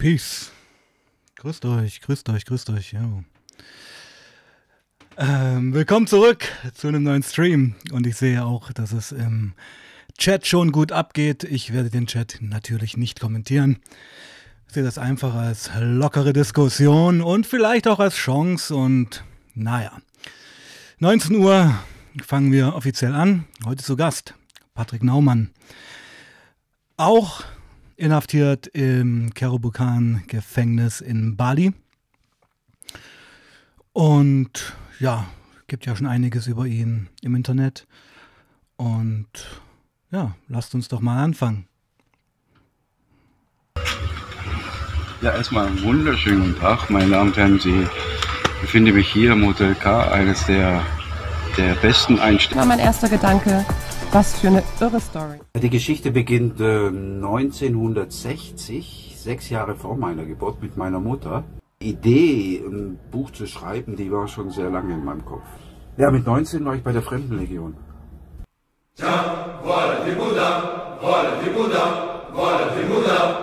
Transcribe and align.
Peace. 0.00 0.50
Grüßt 1.36 1.66
euch, 1.66 2.00
grüßt 2.00 2.30
euch, 2.30 2.46
grüßt 2.46 2.70
euch. 2.70 2.92
Ja. 2.92 3.22
Ähm, 5.18 5.74
willkommen 5.74 6.06
zurück 6.06 6.48
zu 6.72 6.88
einem 6.88 7.02
neuen 7.02 7.22
Stream. 7.22 7.74
Und 7.92 8.06
ich 8.06 8.16
sehe 8.16 8.42
auch, 8.42 8.72
dass 8.72 8.92
es 8.92 9.12
im 9.12 9.52
Chat 10.16 10.46
schon 10.46 10.72
gut 10.72 10.90
abgeht. 10.90 11.44
Ich 11.44 11.74
werde 11.74 11.90
den 11.90 12.06
Chat 12.06 12.38
natürlich 12.40 12.96
nicht 12.96 13.20
kommentieren. 13.20 13.80
Ich 14.68 14.72
sehe 14.72 14.82
das 14.82 14.96
einfach 14.96 15.34
als 15.34 15.70
lockere 15.78 16.32
Diskussion 16.32 17.20
und 17.20 17.46
vielleicht 17.46 17.86
auch 17.86 18.00
als 18.00 18.14
Chance. 18.14 18.74
Und 18.74 19.22
naja, 19.54 19.92
19 21.00 21.36
Uhr 21.36 21.74
fangen 22.24 22.52
wir 22.52 22.74
offiziell 22.74 23.14
an. 23.14 23.44
Heute 23.66 23.84
zu 23.84 23.96
Gast 23.96 24.32
Patrick 24.72 25.02
Naumann. 25.02 25.50
Auch 26.96 27.44
inhaftiert 28.00 28.66
im 28.68 29.32
Kerobukan-Gefängnis 29.34 31.00
in 31.00 31.36
Bali. 31.36 31.72
Und 33.92 34.74
ja, 34.98 35.26
gibt 35.66 35.84
ja 35.86 35.94
schon 35.94 36.06
einiges 36.06 36.46
über 36.46 36.66
ihn 36.66 37.08
im 37.20 37.34
Internet. 37.34 37.86
Und 38.76 39.28
ja, 40.10 40.34
lasst 40.48 40.74
uns 40.74 40.88
doch 40.88 41.00
mal 41.00 41.22
anfangen. 41.22 41.66
Ja, 45.20 45.34
erstmal 45.36 45.66
einen 45.66 45.82
wunderschönen 45.82 46.40
guten 46.40 46.60
Tag, 46.60 46.88
meine 46.88 47.10
Damen 47.10 47.28
und 47.28 47.36
Herren. 47.36 47.58
Sie 47.58 47.86
befinde 48.62 48.92
mich 48.92 49.12
hier 49.12 49.32
im 49.32 49.46
Hotel 49.46 49.74
K, 49.74 50.10
eines 50.10 50.46
der, 50.46 50.82
der 51.58 51.74
besten 51.74 52.18
Einstellungen. 52.18 52.68
war 52.68 52.76
mein 52.76 52.84
erster 52.84 53.10
Gedanke, 53.10 53.66
was 54.12 54.38
für 54.40 54.48
eine 54.48 54.62
irre 54.80 55.00
Story. 55.00 55.38
Die 55.54 55.70
Geschichte 55.70 56.10
beginnt 56.10 56.60
äh, 56.60 56.88
1960, 56.88 59.14
sechs 59.16 59.48
Jahre 59.50 59.76
vor 59.76 59.96
meiner 59.96 60.24
Geburt 60.24 60.60
mit 60.62 60.76
meiner 60.76 60.98
Mutter. 61.00 61.44
Die 61.80 61.90
Idee, 61.90 62.62
ein 62.66 62.98
Buch 63.10 63.30
zu 63.30 63.46
schreiben, 63.46 63.96
die 63.96 64.10
war 64.12 64.28
schon 64.28 64.50
sehr 64.50 64.68
lange 64.70 64.92
in 64.94 65.04
meinem 65.04 65.24
Kopf. 65.24 65.44
Ja, 65.96 66.10
mit 66.10 66.26
19 66.26 66.64
war 66.64 66.74
ich 66.74 66.82
bei 66.82 66.90
der 66.92 67.02
Fremdenlegion. 67.02 67.74
Tiens, 68.96 69.08
voilà 69.64 70.04
des 70.04 70.14
boudins, 70.14 70.62
voilà 71.00 71.36
des 71.42 71.52
boudins, 71.54 71.92
voilà 72.34 72.68
des 72.74 72.84
boudins. 72.90 73.36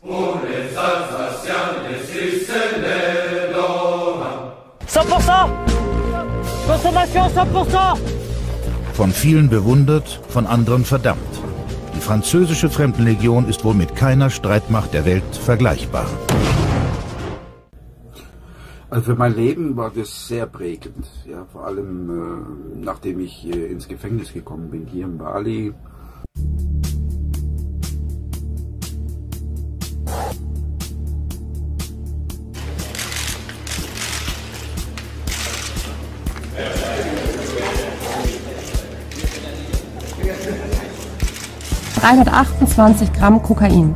Pour 0.00 0.38
les 0.46 0.76
Alsaciens, 0.76 1.70
les 1.88 1.98
Siciliens, 2.06 2.82
les 2.82 3.52
Lorrains. 3.52 4.52
100% 4.86 5.48
Consommation 6.66 7.28
100% 7.28 8.23
Von 8.94 9.10
vielen 9.10 9.48
bewundert, 9.50 10.20
von 10.28 10.46
anderen 10.46 10.84
verdammt. 10.84 11.18
Die 11.96 12.00
französische 12.00 12.70
Fremdenlegion 12.70 13.48
ist 13.48 13.64
wohl 13.64 13.74
mit 13.74 13.96
keiner 13.96 14.30
Streitmacht 14.30 14.94
der 14.94 15.04
Welt 15.04 15.24
vergleichbar. 15.34 16.06
Also 18.90 19.06
für 19.06 19.16
mein 19.16 19.34
Leben 19.34 19.76
war 19.76 19.90
das 19.90 20.28
sehr 20.28 20.46
prägend. 20.46 21.08
Ja, 21.28 21.44
vor 21.50 21.66
allem 21.66 22.08
äh, 22.08 22.84
nachdem 22.84 23.18
ich 23.18 23.44
äh, 23.44 23.66
ins 23.66 23.88
Gefängnis 23.88 24.32
gekommen 24.32 24.70
bin, 24.70 24.86
hier 24.86 25.06
in 25.06 25.18
Bali. 25.18 25.74
...328 42.04 43.12
Gramm 43.18 43.42
Kokain, 43.42 43.94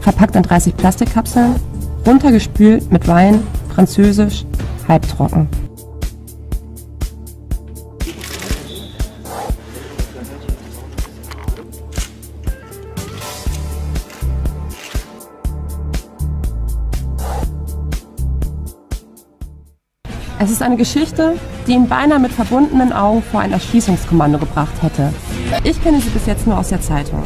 verpackt 0.00 0.36
in 0.36 0.44
30 0.44 0.76
Plastikkapseln, 0.76 1.56
runtergespült 2.06 2.92
mit 2.92 3.08
Wein, 3.08 3.42
französisch, 3.74 4.44
halbtrocken. 4.86 5.48
Ist 20.62 20.66
eine 20.66 20.76
Geschichte, 20.76 21.34
die 21.66 21.72
ihn 21.72 21.88
beinahe 21.88 22.20
mit 22.20 22.30
verbundenen 22.30 22.92
Augen 22.92 23.20
vor 23.20 23.40
ein 23.40 23.50
Erschießungskommando 23.50 24.38
gebracht 24.38 24.80
hätte. 24.80 25.12
Ich 25.64 25.82
kenne 25.82 26.00
sie 26.00 26.08
bis 26.10 26.26
jetzt 26.26 26.46
nur 26.46 26.56
aus 26.56 26.68
der 26.68 26.80
Zeitung. 26.80 27.24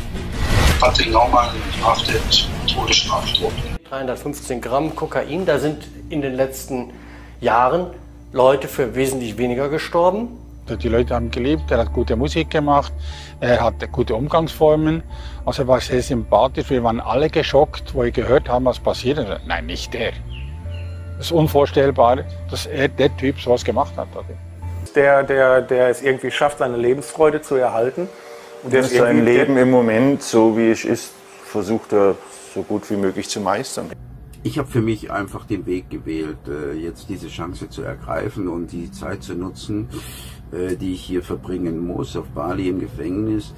Patrick 0.81 1.13
Naumann 1.13 1.51
haftet 1.85 2.49
Todesstrafdrohung. 2.67 3.53
315 3.91 4.63
Gramm 4.63 4.97
Kokain, 4.97 5.45
da 5.45 5.59
sind 5.59 5.87
in 6.09 6.23
den 6.23 6.35
letzten 6.35 6.95
Jahren 7.43 7.89
Leute 8.33 8.69
für 8.69 8.95
wesentlich 8.95 9.37
weniger 9.37 9.69
gestorben. 9.69 10.29
Die 10.83 10.89
Leute 10.89 11.15
haben 11.15 11.31
gelebt, 11.31 11.71
er 11.71 11.79
hat 11.79 11.93
gute 11.93 12.17
Musik 12.17 12.49
gemacht, 12.49 12.93
er 13.41 13.61
hatte 13.61 13.87
gute 13.87 14.15
Umgangsformen. 14.15 15.03
Also 15.45 15.65
er 15.65 15.69
war 15.69 15.81
sehr 15.81 16.03
sympathisch. 16.03 16.71
Wir 16.71 16.83
waren 16.83 17.01
alle 17.01 17.29
geschockt, 17.29 17.95
wo 17.95 18.03
wir 18.03 18.13
gehört 18.13 18.49
haben, 18.49 18.65
was 18.65 18.79
passiert 18.79 19.19
ist. 19.19 19.29
Nein, 19.47 19.67
nicht 19.67 19.93
der. 19.93 20.13
Das 21.17 21.27
ist 21.27 21.33
unvorstellbar, 21.33 22.25
dass 22.51 22.67
er, 22.67 22.89
der 22.89 23.17
Typ 23.17 23.41
sowas 23.41 23.65
gemacht 23.65 23.97
hat. 23.97 24.09
Der, 24.95 25.23
der, 25.23 25.63
der 25.63 25.89
es 25.89 26.03
irgendwie 26.03 26.31
schafft, 26.31 26.59
seine 26.59 26.77
Lebensfreude 26.77 27.41
zu 27.41 27.57
erhalten. 27.57 28.09
Und 28.63 28.73
der 28.73 28.81
es 28.81 28.93
sein 28.93 29.25
Leben 29.25 29.57
im 29.57 29.71
Moment, 29.71 30.23
so 30.23 30.57
wie 30.57 30.71
es 30.71 30.85
ist, 30.85 31.13
versucht 31.45 31.93
er 31.93 32.17
so 32.55 32.63
gut 32.63 32.91
wie 32.91 32.97
möglich 32.97 33.29
zu 33.29 33.41
meistern. 33.41 33.91
Ich 34.43 34.59
habe 34.59 34.69
für 34.69 34.81
mich 34.81 35.11
einfach 35.11 35.45
den 35.45 35.67
Weg 35.67 35.91
gewählt, 35.91 36.39
äh, 36.49 36.73
jetzt 36.73 37.09
diese 37.09 37.29
Chance 37.29 37.69
zu 37.69 37.83
ergreifen 37.83 38.47
und 38.47 38.71
die 38.71 38.91
Zeit 38.93 39.23
zu 39.23 39.35
nutzen, 39.35 39.89
äh, 40.53 40.77
die 40.77 40.95
ich 40.95 41.03
hier 41.03 41.23
verbringen 41.23 41.85
muss, 41.85 42.17
auf 42.17 42.27
Bali 42.29 42.69
im 42.69 42.79
Gefängnis, 42.79 43.53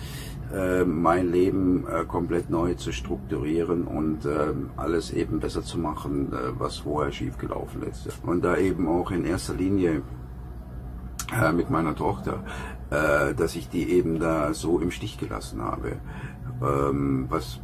äh, 0.54 0.84
mein 0.84 1.30
Leben 1.30 1.86
äh, 1.86 2.04
komplett 2.04 2.50
neu 2.50 2.74
zu 2.74 2.92
strukturieren 2.92 3.84
und 3.84 4.24
ähm, 4.24 4.70
alles 4.76 5.12
eben 5.12 5.40
besser 5.40 5.62
zu 5.62 5.78
machen, 5.78 6.32
äh, 6.32 6.58
was 6.58 6.78
vorher 6.78 7.12
schiefgelaufen 7.12 7.82
ist. 7.82 8.08
Und 8.22 8.42
da 8.44 8.56
eben 8.56 8.88
auch 8.88 9.10
in 9.10 9.24
erster 9.24 9.54
Linie 9.54 10.02
äh, 11.32 11.52
mit 11.52 11.70
meiner 11.70 11.94
Tochter, 11.94 12.44
äh, 12.90 13.34
dass 13.34 13.56
ich 13.56 13.68
die 13.68 13.90
eben 13.90 14.18
da 14.18 14.54
so 14.54 14.78
im 14.78 14.90
Stich 14.90 15.18
gelassen 15.18 15.62
habe, 15.62 15.96
ähm, 16.62 17.26
was 17.28 17.60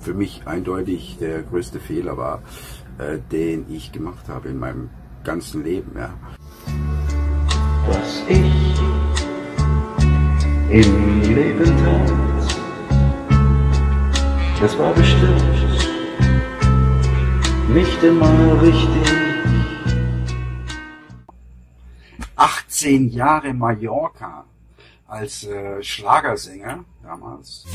für 0.00 0.14
mich 0.14 0.42
eindeutig 0.46 1.18
der 1.18 1.42
größte 1.42 1.78
Fehler 1.78 2.16
war, 2.16 2.42
äh, 2.98 3.18
den 3.30 3.66
ich 3.70 3.92
gemacht 3.92 4.28
habe 4.28 4.48
in 4.48 4.58
meinem 4.58 4.90
ganzen 5.22 5.64
Leben. 5.64 5.92
Ja. 5.96 6.14
Was 7.86 8.24
ich 8.28 9.03
im 10.74 11.22
Leben 11.22 11.72
tat, 11.84 12.12
das 14.60 14.76
war 14.76 14.92
bestimmt 14.92 15.88
nicht 17.68 18.02
immer 18.02 18.60
richtig. 18.60 19.14
18 22.34 23.10
Jahre 23.10 23.54
Mallorca 23.54 24.46
als 25.06 25.44
äh, 25.44 25.80
Schlagersänger 25.80 26.84
damals. 27.04 27.66
Einen 27.66 27.74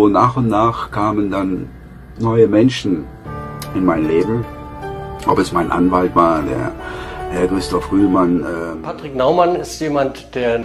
so 0.00 0.08
nach 0.08 0.36
und 0.36 0.48
nach 0.48 0.90
kamen 0.90 1.30
dann 1.30 1.68
neue 2.18 2.48
Menschen 2.48 3.04
in 3.74 3.84
mein 3.84 4.08
Leben. 4.08 4.46
Ob 5.26 5.38
es 5.38 5.52
mein 5.52 5.70
Anwalt 5.70 6.14
war, 6.14 6.40
der 6.42 6.72
Herr 7.32 7.46
Christoph 7.48 7.92
Rühlmann. 7.92 8.42
Äh 8.42 8.76
Patrick 8.82 9.14
Naumann 9.14 9.56
ist 9.56 9.78
jemand, 9.78 10.34
der. 10.34 10.60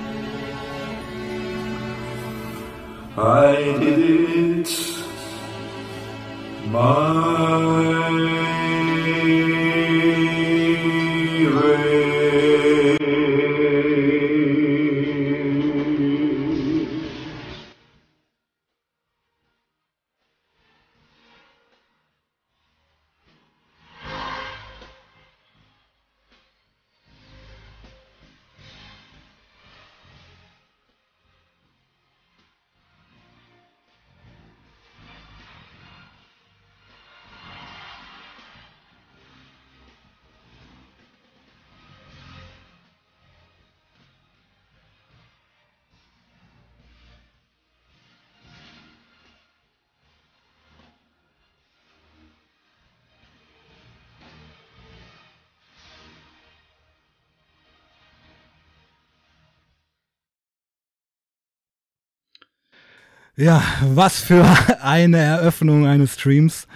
I 3.17 3.73
did 3.79 3.97
it 3.97 4.69
my 6.71 7.75
Ja, 63.37 63.61
was 63.81 64.21
für 64.21 64.45
eine 64.81 65.17
Eröffnung 65.17 65.85
eines 65.85 66.13
Streams. 66.13 66.67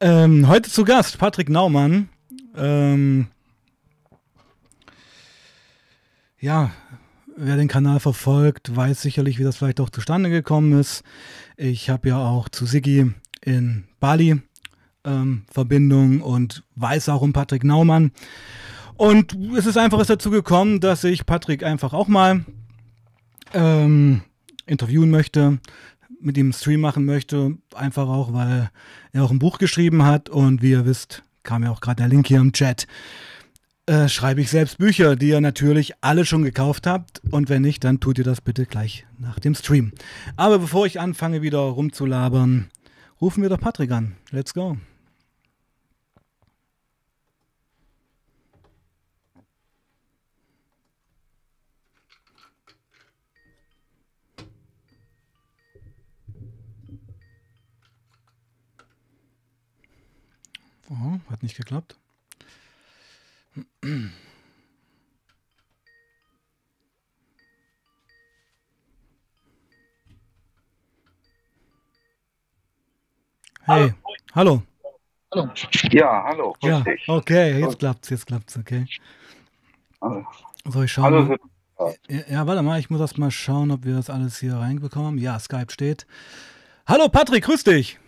Ähm, 0.00 0.46
heute 0.46 0.68
zu 0.70 0.84
Gast 0.84 1.16
Patrick 1.16 1.48
Naumann. 1.48 2.10
Ähm, 2.54 3.28
ja, 6.38 6.72
wer 7.38 7.56
den 7.56 7.68
Kanal 7.68 8.00
verfolgt, 8.00 8.76
weiß 8.76 9.00
sicherlich, 9.00 9.38
wie 9.38 9.44
das 9.44 9.56
vielleicht 9.56 9.80
auch 9.80 9.88
zustande 9.88 10.28
gekommen 10.28 10.78
ist. 10.78 11.04
Ich 11.56 11.88
habe 11.88 12.10
ja 12.10 12.18
auch 12.18 12.50
zu 12.50 12.66
Siggi 12.66 13.10
in 13.40 13.84
Bali 13.98 14.42
ähm, 15.04 15.44
Verbindung 15.50 16.20
und 16.20 16.64
weiß 16.76 17.08
auch 17.08 17.22
um 17.22 17.32
Patrick 17.32 17.64
Naumann. 17.64 18.12
Und 18.98 19.38
es 19.56 19.64
ist 19.64 19.78
einfach 19.78 20.04
dazu 20.04 20.30
gekommen, 20.30 20.80
dass 20.80 21.02
ich 21.04 21.24
Patrick 21.24 21.62
einfach 21.62 21.94
auch 21.94 22.08
mal 22.08 22.44
ähm, 23.54 24.20
interviewen 24.68 25.10
möchte, 25.10 25.58
mit 26.20 26.36
ihm 26.36 26.46
einen 26.46 26.52
Stream 26.52 26.80
machen 26.80 27.04
möchte, 27.04 27.56
einfach 27.74 28.08
auch, 28.08 28.32
weil 28.32 28.70
er 29.12 29.24
auch 29.24 29.30
ein 29.30 29.38
Buch 29.38 29.58
geschrieben 29.58 30.04
hat 30.04 30.28
und 30.28 30.62
wie 30.62 30.70
ihr 30.70 30.86
wisst, 30.86 31.22
kam 31.42 31.62
ja 31.62 31.70
auch 31.70 31.80
gerade 31.80 31.96
der 31.96 32.08
Link 32.08 32.26
hier 32.26 32.40
im 32.40 32.52
Chat, 32.52 32.86
äh, 33.86 34.08
schreibe 34.08 34.40
ich 34.40 34.50
selbst 34.50 34.78
Bücher, 34.78 35.16
die 35.16 35.28
ihr 35.28 35.40
natürlich 35.40 35.94
alle 36.02 36.26
schon 36.26 36.42
gekauft 36.42 36.86
habt 36.86 37.22
und 37.30 37.48
wenn 37.48 37.62
nicht, 37.62 37.84
dann 37.84 38.00
tut 38.00 38.18
ihr 38.18 38.24
das 38.24 38.40
bitte 38.40 38.66
gleich 38.66 39.06
nach 39.18 39.38
dem 39.38 39.54
Stream. 39.54 39.92
Aber 40.36 40.58
bevor 40.58 40.86
ich 40.86 41.00
anfange 41.00 41.42
wieder 41.42 41.58
rumzulabern, 41.58 42.68
rufen 43.20 43.42
wir 43.42 43.48
doch 43.48 43.60
Patrick 43.60 43.90
an. 43.90 44.16
Let's 44.30 44.52
go. 44.52 44.76
Oh, 60.90 61.20
hat 61.30 61.42
nicht 61.42 61.56
geklappt. 61.56 61.96
Hey, 73.64 73.92
hallo. 74.34 74.62
Hallo. 75.34 75.50
Ja, 75.90 76.24
hallo, 76.24 76.54
grüß 76.60 76.70
Ja, 76.70 76.80
dich. 76.80 77.06
okay, 77.06 77.60
jetzt 77.60 77.78
klappt's, 77.78 78.08
jetzt 78.08 78.26
klappt's, 78.26 78.56
okay. 78.56 78.86
Hallo. 80.00 80.26
So, 80.64 80.82
ich 80.82 80.92
schau 80.92 81.02
Hallo, 81.02 81.22
mal. 81.22 81.38
Ja, 82.08 82.22
ja, 82.28 82.46
warte 82.46 82.62
mal, 82.62 82.80
ich 82.80 82.88
muss 82.88 83.00
erst 83.00 83.18
mal 83.18 83.30
schauen, 83.30 83.70
ob 83.70 83.84
wir 83.84 83.94
das 83.94 84.08
alles 84.08 84.38
hier 84.38 84.54
reinbekommen. 84.54 85.18
Ja, 85.18 85.38
Skype 85.38 85.70
steht. 85.70 86.06
Hallo 86.86 87.08
Patrick, 87.08 87.44
grüß 87.44 87.64
dich. 87.64 87.98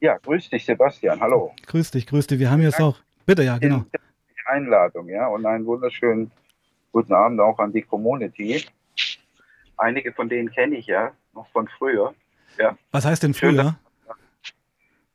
Ja, 0.00 0.16
grüß 0.16 0.48
dich, 0.48 0.64
Sebastian. 0.64 1.20
Hallo. 1.20 1.54
Grüß 1.66 1.90
dich, 1.90 2.06
grüß 2.06 2.26
dich. 2.26 2.38
Wir 2.38 2.50
haben 2.50 2.62
jetzt 2.62 2.80
auch. 2.80 2.96
Bitte, 3.26 3.42
ja, 3.42 3.58
genau. 3.58 3.84
Die 3.92 4.46
Einladung, 4.46 5.08
ja, 5.08 5.26
und 5.28 5.44
einen 5.44 5.66
wunderschönen 5.66 6.30
guten 6.90 7.12
Abend 7.12 7.38
auch 7.40 7.58
an 7.58 7.72
die 7.72 7.82
Community. 7.82 8.64
Einige 9.76 10.12
von 10.12 10.28
denen 10.28 10.50
kenne 10.50 10.76
ich 10.76 10.86
ja 10.86 11.12
noch 11.34 11.46
von 11.50 11.68
früher. 11.68 12.14
Ja, 12.58 12.76
Was 12.90 13.04
heißt 13.04 13.22
denn 13.22 13.34
früher? 13.34 13.76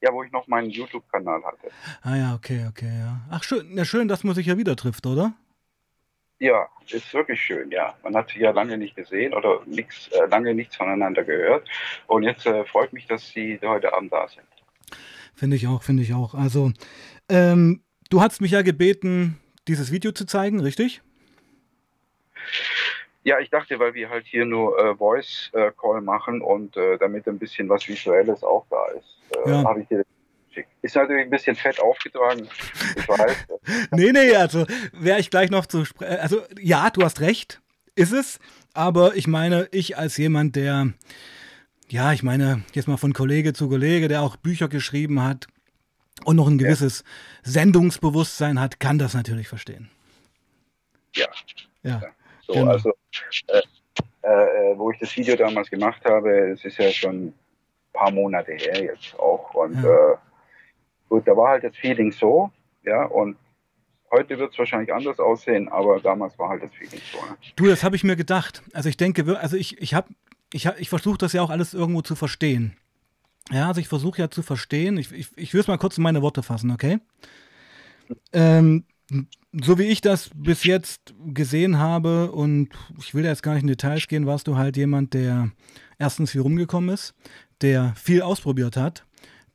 ja 0.02 0.14
wo 0.14 0.22
ich 0.22 0.32
noch 0.32 0.46
meinen 0.48 0.70
YouTube-Kanal 0.70 1.44
hatte. 1.44 1.72
Ah 2.04 2.16
ja, 2.16 2.36
okay, 2.36 2.68
okay, 2.70 2.92
ja. 3.00 3.22
Ach 3.32 3.42
schön, 3.44 3.76
ja, 3.76 3.86
schön, 3.86 4.08
dass 4.08 4.24
man 4.24 4.36
sich 4.36 4.46
ja 4.46 4.56
wieder 4.56 4.76
trifft, 4.76 5.08
oder? 5.08 5.34
Ja, 6.38 6.68
ist 6.92 7.12
wirklich 7.12 7.42
schön, 7.42 7.72
ja. 7.72 7.96
Man 8.04 8.16
hat 8.16 8.30
sich 8.30 8.38
ja 8.38 8.52
lange 8.52 8.78
nicht 8.78 8.96
gesehen 8.96 9.34
oder 9.34 9.62
nix, 9.66 10.10
äh, 10.10 10.28
lange 10.28 10.54
nichts 10.54 10.76
voneinander 10.76 11.24
gehört. 11.24 11.68
Und 12.06 12.22
jetzt 12.22 12.46
äh, 12.46 12.66
freut 12.66 12.94
mich, 12.94 13.08
dass 13.08 13.28
Sie 13.30 13.60
heute 13.64 13.94
Abend 13.94 14.14
da 14.14 14.28
sind. 14.28 14.46
Finde 15.36 15.56
ich 15.58 15.68
auch, 15.68 15.84
finde 15.84 16.04
ich 16.04 16.14
auch. 16.14 16.34
Also, 16.34 16.72
ähm, 17.30 17.82
du 18.10 18.22
hast 18.22 18.42
mich 18.42 18.52
ja 18.52 18.62
gebeten, 18.62 19.38
dieses 19.68 19.92
Video 19.92 20.12
zu 20.12 20.26
zeigen, 20.26 20.60
richtig? 20.60 21.02
Ja, 23.24 23.40
ich 23.40 23.50
dachte, 23.50 23.80
weil 23.80 23.94
wir 23.96 24.10
halt 24.10 24.26
hier 24.28 24.46
nur 24.46 24.78
äh, 24.78 24.96
Voice 24.96 25.50
äh, 25.54 25.72
Call 25.80 26.02
machen 26.02 26.42
und 26.42 26.78
äh, 26.78 26.98
damit 27.00 27.28
ein 27.28 27.40
bisschen 27.40 27.68
was 27.70 27.88
Visuelles 27.88 28.44
auch 28.44 28.66
da 28.70 28.86
ist, 28.98 29.18
äh, 29.46 29.50
Ja. 29.50 29.64
habe 29.64 29.82
ich 29.82 29.88
dir 29.88 29.98
das 29.98 30.06
geschickt. 30.50 30.70
Ist 30.84 30.96
natürlich 30.96 31.24
ein 31.24 31.30
bisschen 31.32 31.56
fett 31.56 31.80
aufgetragen, 31.82 32.48
ich 32.96 33.08
weiß. 33.08 33.36
Nee, 33.92 34.12
nee, 34.12 34.36
also 34.36 34.66
wäre 34.94 35.20
ich 35.20 35.32
gleich 35.32 35.50
noch 35.50 35.66
zu 35.66 35.86
sprechen. 35.86 36.20
Also, 36.20 36.44
ja, 36.60 36.92
du 36.92 37.02
hast 37.02 37.20
recht, 37.20 37.62
ist 37.96 38.12
es. 38.14 38.40
Aber 38.76 39.16
ich 39.16 39.26
meine, 39.28 39.68
ich 39.72 39.98
als 39.98 40.18
jemand, 40.18 40.56
der, 40.56 40.94
ja, 41.90 42.14
ich 42.14 42.24
meine, 42.24 42.64
jetzt 42.74 42.88
mal 42.88 42.98
von 42.98 43.14
Kollege 43.14 43.54
zu 43.54 43.70
Kollege, 43.70 44.08
der 44.08 44.22
auch 44.22 44.36
Bücher 44.38 44.68
geschrieben 44.68 45.24
hat 45.24 45.48
und 46.24 46.36
noch 46.36 46.48
ein 46.48 46.58
gewisses 46.58 47.04
Sendungsbewusstsein 47.44 48.60
hat, 48.60 48.80
kann 48.80 48.98
das 48.98 49.14
natürlich 49.14 49.48
verstehen. 49.48 49.90
Ja. 51.16 51.28
Ja. 51.84 52.02
So, 52.48 52.54
Genau. 52.54 52.72
also, 52.72 52.92
äh, 53.48 53.62
äh, 54.22 54.78
wo 54.78 54.92
ich 54.92 55.00
das 55.00 55.16
Video 55.16 55.36
damals 55.36 55.70
gemacht 55.70 56.02
habe, 56.06 56.52
es 56.52 56.64
ist 56.66 56.78
ja 56.78 56.92
schon 56.92 57.28
ein 57.28 57.34
paar 57.94 58.12
Monate 58.12 58.54
her 58.54 58.84
jetzt 58.84 59.18
auch. 59.20 59.54
Und 59.54 59.76
Ja. 59.82 60.14
äh, 60.14 60.16
gut, 61.10 61.28
da 61.28 61.36
war 61.38 61.50
halt 61.50 61.64
das 61.64 61.76
Feeling 61.76 62.12
so, 62.12 62.52
ja, 62.84 63.06
und 63.06 63.38
heute 64.12 64.38
wird 64.38 64.52
es 64.54 64.60
wahrscheinlich 64.60 64.94
anders 64.94 65.20
aussehen, 65.20 65.68
aber 65.70 66.00
damals 66.00 66.38
war 66.38 66.50
halt 66.50 66.64
das 66.64 66.72
Feeling 66.74 67.02
so. 67.12 67.18
Ne? 67.20 67.38
Du, 67.56 67.66
das 67.68 67.84
habe 67.84 67.96
ich 67.96 68.04
mir 68.04 68.16
gedacht. 68.16 68.62
Also 68.74 68.90
ich 68.90 68.98
denke, 68.98 69.38
also 69.40 69.58
ich, 69.58 69.82
ich 69.82 69.94
habe, 69.94 70.08
ich, 70.56 70.66
ich 70.78 70.90
versuche 70.90 71.18
das 71.18 71.34
ja 71.34 71.42
auch 71.42 71.50
alles 71.50 71.74
irgendwo 71.74 72.02
zu 72.02 72.16
verstehen. 72.16 72.78
Ja, 73.52 73.68
also 73.68 73.82
ich 73.82 73.90
versuche 73.90 74.20
ja 74.20 74.30
zu 74.32 74.42
verstehen. 74.42 74.98
Ich, 74.98 75.12
ich, 75.12 75.28
ich 75.36 75.54
will 75.54 75.60
es 75.60 75.68
mal 75.68 75.78
kurz 75.78 75.98
in 75.98 76.04
meine 76.04 76.22
Worte 76.22 76.44
fassen, 76.44 76.72
okay? 76.72 77.00
Ähm, 78.32 78.86
so 79.52 79.78
wie 79.78 79.84
ich 79.84 80.00
das 80.00 80.32
bis 80.34 80.64
jetzt 80.64 81.14
gesehen 81.28 81.78
habe, 81.78 82.32
und 82.32 82.70
ich 82.98 83.14
will 83.14 83.24
da 83.24 83.30
jetzt 83.30 83.44
gar 83.44 83.54
nicht 83.54 83.64
in 83.64 83.68
Details 83.68 84.08
gehen, 84.08 84.26
warst 84.26 84.48
du 84.48 84.56
halt 84.56 84.78
jemand, 84.78 85.14
der 85.14 85.52
erstens 86.00 86.32
viel 86.32 86.42
rumgekommen 86.42 86.90
ist, 86.90 87.14
der 87.62 87.94
viel 87.96 88.22
ausprobiert 88.22 88.78
hat, 88.78 89.06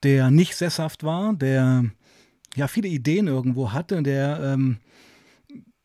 der 0.03 0.31
nicht 0.31 0.55
sesshaft 0.55 1.03
war, 1.03 1.33
der 1.33 1.87
ja 2.57 2.69
viele 2.69 2.89
Ideen 2.89 3.27
irgendwo 3.27 3.73
hatte, 3.73 4.03
der 4.03 4.41
ähm, 4.43 4.79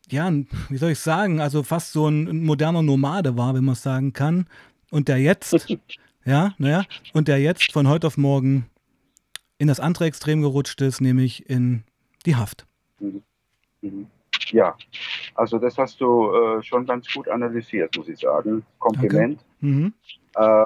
ja, 0.08 0.30
wie 0.68 0.76
soll 0.76 0.92
ich 0.92 1.00
sagen, 1.00 1.40
also 1.40 1.62
fast 1.62 1.92
so 1.92 2.06
ein 2.06 2.44
moderner 2.44 2.82
Nomade 2.82 3.36
war, 3.36 3.54
wenn 3.54 3.64
man 3.64 3.72
es 3.72 3.82
sagen 3.82 4.12
kann. 4.12 4.46
Und 4.90 5.08
der 5.08 5.18
jetzt, 5.18 5.76
ja, 6.24 6.54
naja, 6.58 6.84
und 7.12 7.28
der 7.28 7.40
jetzt 7.40 7.72
von 7.72 7.88
heute 7.88 8.06
auf 8.06 8.16
morgen 8.16 8.66
in 9.58 9.68
das 9.68 9.80
andere 9.80 10.04
Extrem 10.04 10.42
gerutscht 10.42 10.80
ist, 10.80 11.00
nämlich 11.00 11.48
in 11.48 11.84
die 12.24 12.36
Haft. 12.36 12.66
Mhm. 13.00 13.22
Mhm. 13.80 14.06
Ja, 14.50 14.76
also 15.34 15.58
das 15.58 15.76
hast 15.76 16.00
du 16.00 16.32
äh, 16.32 16.62
schon 16.62 16.86
ganz 16.86 17.12
gut 17.12 17.28
analysiert, 17.28 17.96
muss 17.96 18.08
ich 18.08 18.20
sagen. 18.20 18.64
Kompliment. 18.78 19.40
Mhm. 19.60 19.92
Äh, 20.34 20.64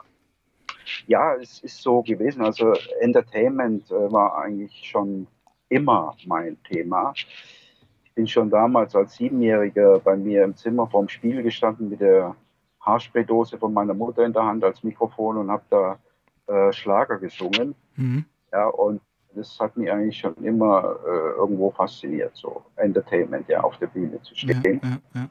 ja, 1.07 1.35
es 1.37 1.61
ist 1.61 1.81
so 1.81 2.03
gewesen. 2.03 2.43
Also 2.43 2.75
Entertainment 3.01 3.91
äh, 3.91 4.13
war 4.13 4.39
eigentlich 4.39 4.91
schon 4.91 5.27
immer 5.69 6.17
mein 6.27 6.63
Thema. 6.65 7.13
Ich 7.15 8.13
bin 8.15 8.27
schon 8.27 8.51
damals 8.51 8.95
als 8.95 9.15
Siebenjähriger 9.17 10.01
bei 10.01 10.17
mir 10.17 10.45
im 10.45 10.57
Zimmer 10.57 10.87
vorm 10.87 11.09
Spiegel 11.09 11.43
gestanden 11.43 11.89
mit 11.89 12.01
der 12.01 12.35
Haarspraydose 12.81 13.59
von 13.59 13.73
meiner 13.73 13.95
Mutter 13.95 14.25
in 14.25 14.33
der 14.33 14.45
Hand 14.45 14.65
als 14.65 14.83
Mikrofon 14.83 15.37
und 15.37 15.51
habe 15.51 15.65
da 15.71 15.99
äh, 16.47 16.73
Schlager 16.73 17.19
gesungen. 17.19 17.75
Mhm. 17.97 18.25
Ja, 18.53 18.67
und 18.69 19.01
das 19.35 19.59
hat 19.61 19.77
mich 19.77 19.91
eigentlich 19.91 20.19
schon 20.19 20.35
immer 20.43 20.97
äh, 21.07 21.39
irgendwo 21.39 21.71
fasziniert, 21.71 22.33
so 22.35 22.63
Entertainment, 22.77 23.49
ja, 23.49 23.61
auf 23.61 23.77
der 23.79 23.87
Bühne 23.87 24.21
zu 24.23 24.35
stehen. 24.35 24.81
Ja, 24.83 24.89
ja, 24.89 24.99
ja. 25.15 25.31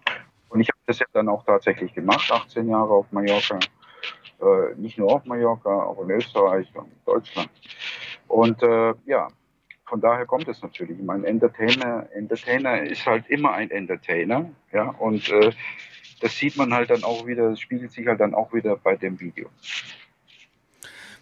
Und 0.50 0.62
ich 0.62 0.70
habe 0.70 0.80
das 0.86 1.00
ja 1.00 1.06
dann 1.14 1.30
auch 1.30 1.44
tatsächlich 1.44 1.94
gemacht, 1.94 2.32
18 2.32 2.70
Jahre 2.70 2.94
auf 2.94 3.12
Mallorca. 3.12 3.60
Äh, 4.42 4.76
nicht 4.78 4.98
nur 4.98 5.12
auf 5.12 5.26
Mallorca, 5.26 5.70
auch 5.70 6.02
in 6.04 6.12
Österreich 6.12 6.68
und 6.76 6.90
Deutschland. 7.06 7.50
Und 8.28 8.64
äh, 8.64 8.94
ja, 9.06 9.28
von 9.86 10.00
daher 10.00 10.26
kommt 10.26 10.48
es 10.48 10.62
natürlich. 10.62 10.98
Ich 10.98 11.06
meine, 11.06 11.28
Entertainer, 11.28 12.08
Entertainer 12.14 12.82
ist 12.84 13.06
halt 13.06 13.28
immer 13.28 13.54
ein 13.54 13.70
Entertainer, 13.72 14.50
ja, 14.72 14.90
und 15.00 15.30
äh, 15.30 15.52
das 16.20 16.38
sieht 16.38 16.58
man 16.58 16.74
halt 16.74 16.90
dann 16.90 17.04
auch 17.04 17.26
wieder, 17.26 17.50
das 17.50 17.60
spiegelt 17.60 17.92
sich 17.92 18.08
halt 18.08 18.20
dann 18.20 18.34
auch 18.34 18.54
wieder 18.54 18.76
bei 18.78 18.96
dem 18.96 19.20
Video. 19.20 19.50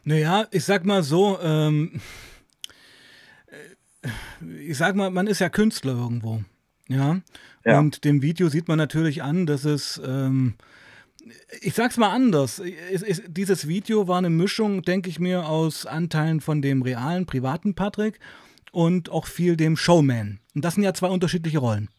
Naja, 0.04 0.48
ich 0.52 0.64
sag 0.64 0.86
mal 0.86 1.04
so, 1.04 1.40
ähm, 1.42 2.00
äh, 3.48 4.10
ich 4.62 4.78
sag 4.78 4.96
mal, 4.96 5.10
man 5.12 5.28
ist 5.28 5.40
ja 5.40 5.50
Künstler 5.50 5.94
irgendwo. 5.94 6.44
Ja. 6.88 7.20
Ja. 7.66 7.80
Und 7.80 8.06
dem 8.06 8.22
Video 8.22 8.48
sieht 8.48 8.70
man 8.70 8.78
natürlich 8.78 9.22
an, 9.22 9.46
dass 9.46 9.66
es, 9.66 10.02
ähm, 10.06 10.56
ich 11.62 11.74
sag's 11.74 11.98
mal 11.98 12.12
anders, 12.12 12.62
es, 12.92 13.02
es, 13.02 13.22
dieses 13.28 13.68
Video 13.68 14.08
war 14.08 14.20
eine 14.20 14.30
Mischung, 14.30 14.84
denke 14.84 15.10
ich 15.10 15.20
mir, 15.20 15.48
aus 15.48 15.86
Anteilen 15.86 16.40
von 16.40 16.62
dem 16.62 16.82
realen, 16.82 17.26
privaten 17.26 17.76
Patrick 17.76 18.20
und 18.72 19.10
auch 19.10 19.26
viel 19.26 19.58
dem 19.58 19.76
Showman. 19.76 20.40
Und 20.56 20.64
das 20.64 20.76
sind 20.76 20.84
ja 20.84 20.94
zwei 20.94 21.10
unterschiedliche 21.10 21.60
Rollen. 21.60 21.90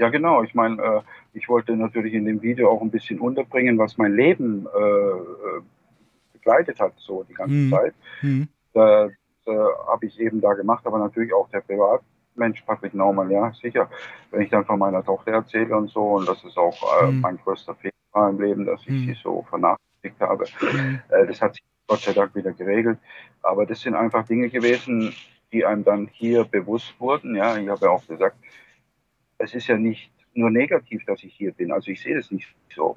Ja, 0.00 0.08
genau. 0.08 0.42
Ich 0.42 0.54
meine, 0.54 0.82
äh, 0.82 1.00
ich 1.34 1.46
wollte 1.50 1.76
natürlich 1.76 2.14
in 2.14 2.24
dem 2.24 2.40
Video 2.40 2.70
auch 2.70 2.80
ein 2.80 2.90
bisschen 2.90 3.20
unterbringen, 3.20 3.76
was 3.76 3.98
mein 3.98 4.14
Leben 4.16 4.66
äh, 4.74 4.80
äh, 4.80 5.60
begleitet 6.32 6.80
hat, 6.80 6.94
so 6.96 7.22
die 7.24 7.34
ganze 7.34 7.54
Mhm. 7.54 7.70
Zeit. 7.70 7.94
Mhm. 8.22 8.48
Das 8.72 9.10
äh, 9.46 9.50
habe 9.86 10.06
ich 10.06 10.18
eben 10.18 10.40
da 10.40 10.54
gemacht, 10.54 10.86
aber 10.86 10.98
natürlich 10.98 11.34
auch 11.34 11.50
der 11.50 11.60
Privatmensch 11.60 12.62
Patrick 12.62 12.94
Naumann, 12.94 13.30
ja, 13.30 13.52
sicher. 13.52 13.90
Wenn 14.30 14.40
ich 14.40 14.48
dann 14.48 14.64
von 14.64 14.78
meiner 14.78 15.04
Tochter 15.04 15.32
erzähle 15.32 15.76
und 15.76 15.90
so, 15.90 16.02
und 16.12 16.26
das 16.26 16.42
ist 16.44 16.56
auch 16.56 16.78
äh, 17.02 17.12
Mhm. 17.12 17.20
mein 17.20 17.36
größter 17.36 17.74
Fehler 17.74 18.30
im 18.30 18.40
Leben, 18.40 18.64
dass 18.64 18.80
ich 18.86 18.92
Mhm. 18.92 19.04
sie 19.04 19.16
so 19.22 19.44
vernachlässigt 19.50 20.18
habe. 20.20 20.46
Mhm. 20.62 21.00
Äh, 21.10 21.26
das 21.26 21.42
hat 21.42 21.52
sich 21.52 21.62
Gott 21.88 22.00
sei 22.00 22.14
Dank 22.14 22.34
wieder 22.34 22.52
geregelt. 22.52 22.98
Aber 23.42 23.66
das 23.66 23.82
sind 23.82 23.94
einfach 23.94 24.26
Dinge 24.26 24.48
gewesen, 24.48 25.14
die 25.52 25.66
einem 25.66 25.84
dann 25.84 26.08
hier 26.10 26.44
bewusst 26.44 26.98
wurden. 26.98 27.36
Ja, 27.36 27.58
ich 27.58 27.68
habe 27.68 27.84
ja 27.84 27.90
auch 27.90 28.06
gesagt, 28.06 28.36
es 29.40 29.54
ist 29.54 29.66
ja 29.66 29.76
nicht 29.76 30.10
nur 30.34 30.50
negativ, 30.50 31.04
dass 31.06 31.22
ich 31.24 31.34
hier 31.34 31.52
bin. 31.52 31.72
Also 31.72 31.90
ich 31.90 32.00
sehe 32.00 32.16
das 32.16 32.30
nicht 32.30 32.48
so. 32.74 32.96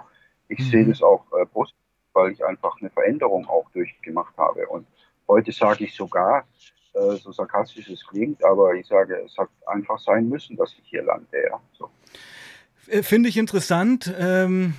Ich 0.50 0.60
Mhm. 0.60 0.64
sehe 0.64 0.86
das 0.86 1.02
auch 1.02 1.26
äh, 1.40 1.46
positiv, 1.46 1.80
weil 2.14 2.32
ich 2.32 2.44
einfach 2.46 2.80
eine 2.80 2.90
Veränderung 2.90 3.48
auch 3.48 3.70
durchgemacht 3.72 4.38
habe. 4.38 4.68
Und 4.68 4.86
heute 5.28 5.52
sage 5.52 5.86
ich 5.86 5.96
sogar, 5.96 6.46
äh, 6.94 7.16
so 7.16 7.32
sarkastisch 7.32 7.90
es 7.90 8.06
klingt, 8.06 8.44
aber 8.44 8.76
ich 8.76 8.86
sage, 8.86 9.16
es 9.26 9.38
hat 9.38 9.50
einfach 9.66 9.98
sein 10.00 10.30
müssen, 10.30 10.56
dass 10.58 10.74
ich 10.74 10.88
hier 10.90 11.04
lande. 11.04 11.28
Ja. 11.50 11.60
So. 11.74 11.90
Äh, 12.88 13.02
Finde 13.04 13.30
ich 13.30 13.38
interessant. 13.38 14.14
Ähm, 14.20 14.74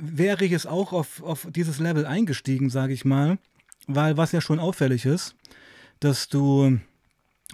wäre 0.00 0.44
ich 0.44 0.52
es 0.52 0.66
auch 0.66 0.92
auf, 0.92 1.22
auf 1.22 1.46
dieses 1.50 1.78
Level 1.78 2.04
eingestiegen, 2.04 2.68
sage 2.68 2.92
ich 2.92 3.04
mal. 3.04 3.38
Weil 3.86 4.16
was 4.16 4.32
ja 4.32 4.40
schon 4.40 4.58
auffällig 4.58 5.06
ist, 5.06 5.36
dass 6.00 6.28
du 6.28 6.78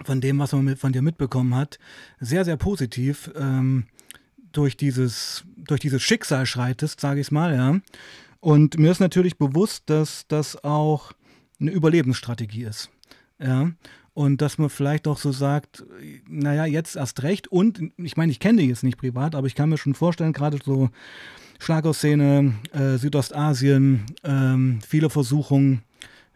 von 0.03 0.21
dem, 0.21 0.39
was 0.39 0.51
man 0.53 0.65
mit, 0.65 0.79
von 0.79 0.93
dir 0.93 1.01
mitbekommen 1.01 1.55
hat, 1.55 1.77
sehr, 2.19 2.45
sehr 2.45 2.57
positiv 2.57 3.31
ähm, 3.35 3.85
durch, 4.51 4.77
dieses, 4.77 5.43
durch 5.57 5.79
dieses 5.79 6.01
Schicksal 6.01 6.45
schreitest, 6.45 6.99
sage 6.99 7.21
ich 7.21 7.31
mal, 7.31 7.55
ja. 7.55 7.79
Und 8.39 8.77
mir 8.77 8.91
ist 8.91 8.99
natürlich 8.99 9.37
bewusst, 9.37 9.83
dass 9.85 10.27
das 10.27 10.63
auch 10.65 11.13
eine 11.61 11.71
Überlebensstrategie 11.71 12.63
ist. 12.63 12.89
Ja. 13.39 13.71
Und 14.13 14.41
dass 14.41 14.57
man 14.57 14.69
vielleicht 14.69 15.07
auch 15.07 15.17
so 15.17 15.31
sagt, 15.31 15.85
naja, 16.27 16.65
jetzt 16.65 16.97
erst 16.97 17.23
recht. 17.23 17.47
Und 17.47 17.81
ich 17.97 18.17
meine, 18.17 18.31
ich 18.31 18.39
kenne 18.39 18.61
die 18.61 18.67
jetzt 18.67 18.83
nicht 18.83 18.97
privat, 18.97 19.33
aber 19.33 19.47
ich 19.47 19.55
kann 19.55 19.69
mir 19.69 19.77
schon 19.77 19.95
vorstellen, 19.95 20.33
gerade 20.33 20.59
so 20.63 20.89
Schlagerszene, 21.59 22.53
äh, 22.73 22.97
Südostasien, 22.97 24.03
ähm, 24.23 24.79
viele 24.85 25.09
Versuchungen, 25.09 25.81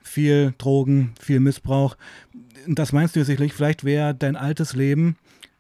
viel 0.08 0.54
Drogen, 0.58 1.14
viel 1.20 1.40
Missbrauch. 1.40 1.96
Das 2.68 2.92
meinst 2.94 3.16
du 3.16 3.24
sicherlich, 3.24 3.54
vielleicht 3.54 3.84
wäre 3.84 4.14
dein 4.16 4.36
altes 4.36 4.74
Leben 4.74 5.18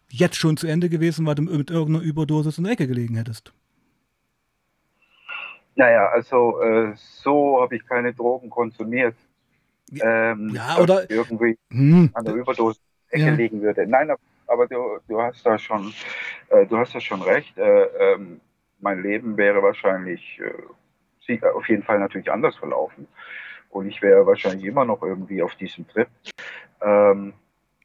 jetzt 0.10 0.36
schon 0.38 0.58
zu 0.58 0.68
Ende 0.68 0.89
gewesen, 0.89 1.25
weil 1.25 1.36
du 1.36 1.44
mit 1.44 1.70
irgendeiner 1.70 2.04
Überdosis 2.04 2.58
in 2.58 2.63
der 2.63 2.74
Ecke 2.74 2.88
gelegen 2.88 3.16
hättest. 3.16 3.54
Naja, 5.75 6.08
also 6.10 6.60
äh, 6.62 6.94
so 6.96 7.62
habe 7.62 7.75
ich 7.75 7.86
keine 7.86 8.13
Drogen 8.13 8.50
konsumiert. 8.50 9.16
Ähm, 10.01 10.50
Ja, 10.56 10.77
oder- 10.80 11.10
irgendwie 11.10 11.58
Hm. 11.70 12.10
an 12.13 12.25
der 12.25 12.34
Überdosis 12.34 12.82
in 13.12 13.20
der 13.20 13.27
Ja. 13.30 13.34
Ecke 13.34 13.44
liegen 13.44 13.62
würde. 13.62 13.86
Nein, 13.88 14.10
aber- 14.48 14.68
du, 14.68 14.98
du 15.08 15.22
hast 15.22 15.46
da 15.46 15.58
schon, 15.60 15.94
äh, 16.50 16.66
du 16.66 16.77
hast 16.77 16.96
da 16.96 17.00
schon 17.00 17.22
recht. 17.22 17.58
Äh, 17.58 17.84
ähm, 18.13 18.39
mein 18.80 19.04
Leben 19.04 19.38
wäre 19.38 19.62
wahrscheinlich 19.62 20.39
äh, 20.39 21.46
auf 21.54 21.68
jeden 21.68 21.84
Fall 21.84 22.00
natürlich 22.00 22.32
anders 22.32 22.56
verlaufen. 22.56 23.08
Und 23.77 23.88
ich 23.89 24.01
wäre 24.01 24.25
wahrscheinlich 24.25 24.65
immer 24.65 24.86
noch 24.86 25.03
irgendwie 25.03 25.43
auf 25.43 25.53
diesem 25.55 25.88
Trip. 25.88 26.07
Ähm, 26.81 27.34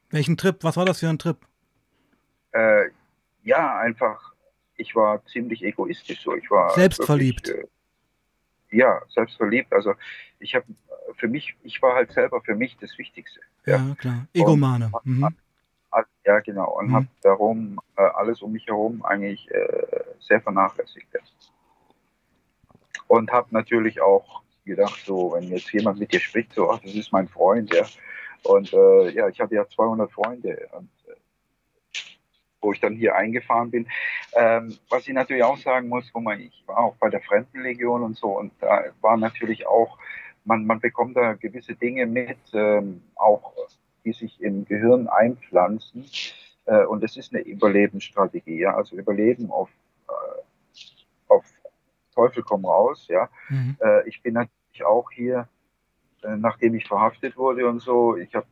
Welchen 0.09 0.37
Trip? 0.37 0.57
Was 0.63 0.75
war 0.75 0.85
das 0.85 0.99
für 0.99 1.07
ein 1.09 1.19
Trip? 1.19 1.37
äh, 2.53 2.89
ja, 3.43 3.77
einfach, 3.77 4.33
ich 4.75 4.95
war 4.95 5.23
ziemlich 5.25 5.63
egoistisch 5.63 6.21
so. 6.23 6.35
Ich 6.35 6.49
war 6.49 6.71
Selbstverliebt. 6.71 7.47
Wirklich, 7.47 7.65
äh, 8.71 8.77
ja, 8.77 9.01
selbstverliebt. 9.09 9.71
Also 9.73 9.93
ich 10.39 10.55
habe 10.55 10.65
für 11.17 11.27
mich, 11.27 11.55
ich 11.63 11.81
war 11.81 11.93
halt 11.95 12.11
selber 12.11 12.41
für 12.41 12.55
mich 12.55 12.77
das 12.77 12.97
Wichtigste. 12.97 13.39
Ja, 13.65 13.95
klar. 13.99 14.27
Egomane. 14.33 14.91
Mhm. 15.03 15.27
All- 15.91 16.05
Ja, 16.25 16.39
genau. 16.39 16.77
Und 16.79 16.87
Mhm. 16.87 16.95
habe 16.95 17.07
darum 17.21 17.79
äh, 17.97 18.01
alles 18.01 18.41
um 18.41 18.51
mich 18.51 18.65
herum 18.67 19.03
eigentlich 19.05 19.49
äh, 19.51 20.03
sehr 20.19 20.41
vernachlässigt. 20.41 21.07
Ja. 21.13 21.19
Und 23.07 23.31
habe 23.31 23.47
natürlich 23.51 23.99
auch 24.01 24.42
gedacht, 24.65 25.01
so, 25.05 25.33
wenn 25.33 25.49
jetzt 25.49 25.71
jemand 25.73 25.99
mit 25.99 26.11
dir 26.11 26.19
spricht, 26.19 26.53
so, 26.53 26.69
ach, 26.71 26.79
das 26.79 26.95
ist 26.95 27.11
mein 27.11 27.27
Freund, 27.27 27.73
ja. 27.73 27.85
Und 28.43 28.73
äh, 28.73 29.09
ja, 29.11 29.29
ich 29.29 29.39
hatte 29.39 29.55
ja 29.55 29.67
200 29.67 30.11
Freunde. 30.11 30.69
Und, 30.71 30.89
äh, 31.07 31.15
wo 32.63 32.71
ich 32.71 32.79
dann 32.79 32.95
hier 32.95 33.15
eingefahren 33.15 33.69
bin. 33.69 33.87
Ähm, 34.35 34.77
was 34.89 35.07
ich 35.07 35.13
natürlich 35.13 35.43
auch 35.43 35.57
sagen 35.57 35.89
muss, 35.89 36.09
wo 36.13 36.21
man, 36.21 36.39
ich 36.39 36.63
war 36.65 36.77
auch 36.77 36.95
bei 36.95 37.09
der 37.09 37.21
Fremdenlegion 37.21 38.01
und 38.01 38.17
so, 38.17 38.37
und 38.39 38.53
da 38.61 38.85
war 39.01 39.17
natürlich 39.17 39.67
auch, 39.67 39.97
man, 40.45 40.65
man 40.65 40.79
bekommt 40.79 41.15
da 41.15 41.33
gewisse 41.33 41.75
Dinge 41.75 42.05
mit, 42.05 42.37
ähm, 42.53 43.03
auch 43.15 43.53
die 44.03 44.13
sich 44.13 44.41
im 44.41 44.65
Gehirn 44.65 45.07
einpflanzen. 45.07 46.05
Äh, 46.65 46.85
und 46.85 47.03
das 47.03 47.17
ist 47.17 47.33
eine 47.33 47.43
Überlebensstrategie, 47.43 48.59
ja, 48.59 48.75
also 48.75 48.95
Überleben 48.95 49.51
auf, 49.51 49.69
äh, 50.07 50.41
Teufel 52.13 52.43
komm 52.43 52.65
raus, 52.65 53.07
ja. 53.09 53.29
Mhm. 53.49 53.77
Äh, 53.79 54.07
ich 54.07 54.21
bin 54.21 54.33
natürlich 54.33 54.85
auch 54.85 55.11
hier, 55.11 55.47
äh, 56.23 56.35
nachdem 56.35 56.75
ich 56.75 56.87
verhaftet 56.87 57.37
wurde 57.37 57.67
und 57.67 57.79
so, 57.79 58.15
ich 58.17 58.33
habe 58.35 58.45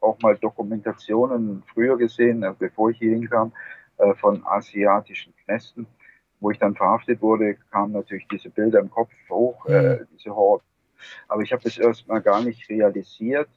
auch 0.00 0.18
mal 0.20 0.36
Dokumentationen 0.36 1.62
früher 1.72 1.96
gesehen, 1.96 2.42
äh, 2.42 2.52
bevor 2.58 2.90
ich 2.90 2.98
hier 2.98 3.12
hinkam, 3.12 3.52
äh, 3.98 4.14
von 4.14 4.46
asiatischen 4.46 5.34
Knästen, 5.44 5.86
wo 6.40 6.50
ich 6.50 6.58
dann 6.58 6.74
verhaftet 6.74 7.22
wurde, 7.22 7.54
kamen 7.70 7.92
natürlich 7.92 8.28
diese 8.28 8.50
Bilder 8.50 8.80
im 8.80 8.90
Kopf 8.90 9.10
hoch, 9.30 9.66
äh, 9.66 10.00
diese 10.12 10.34
Horror. 10.34 10.60
Aber 11.28 11.42
ich 11.42 11.52
habe 11.52 11.62
das 11.62 11.78
erstmal 11.78 12.20
gar 12.20 12.42
nicht 12.42 12.68
realisiert 12.68 13.48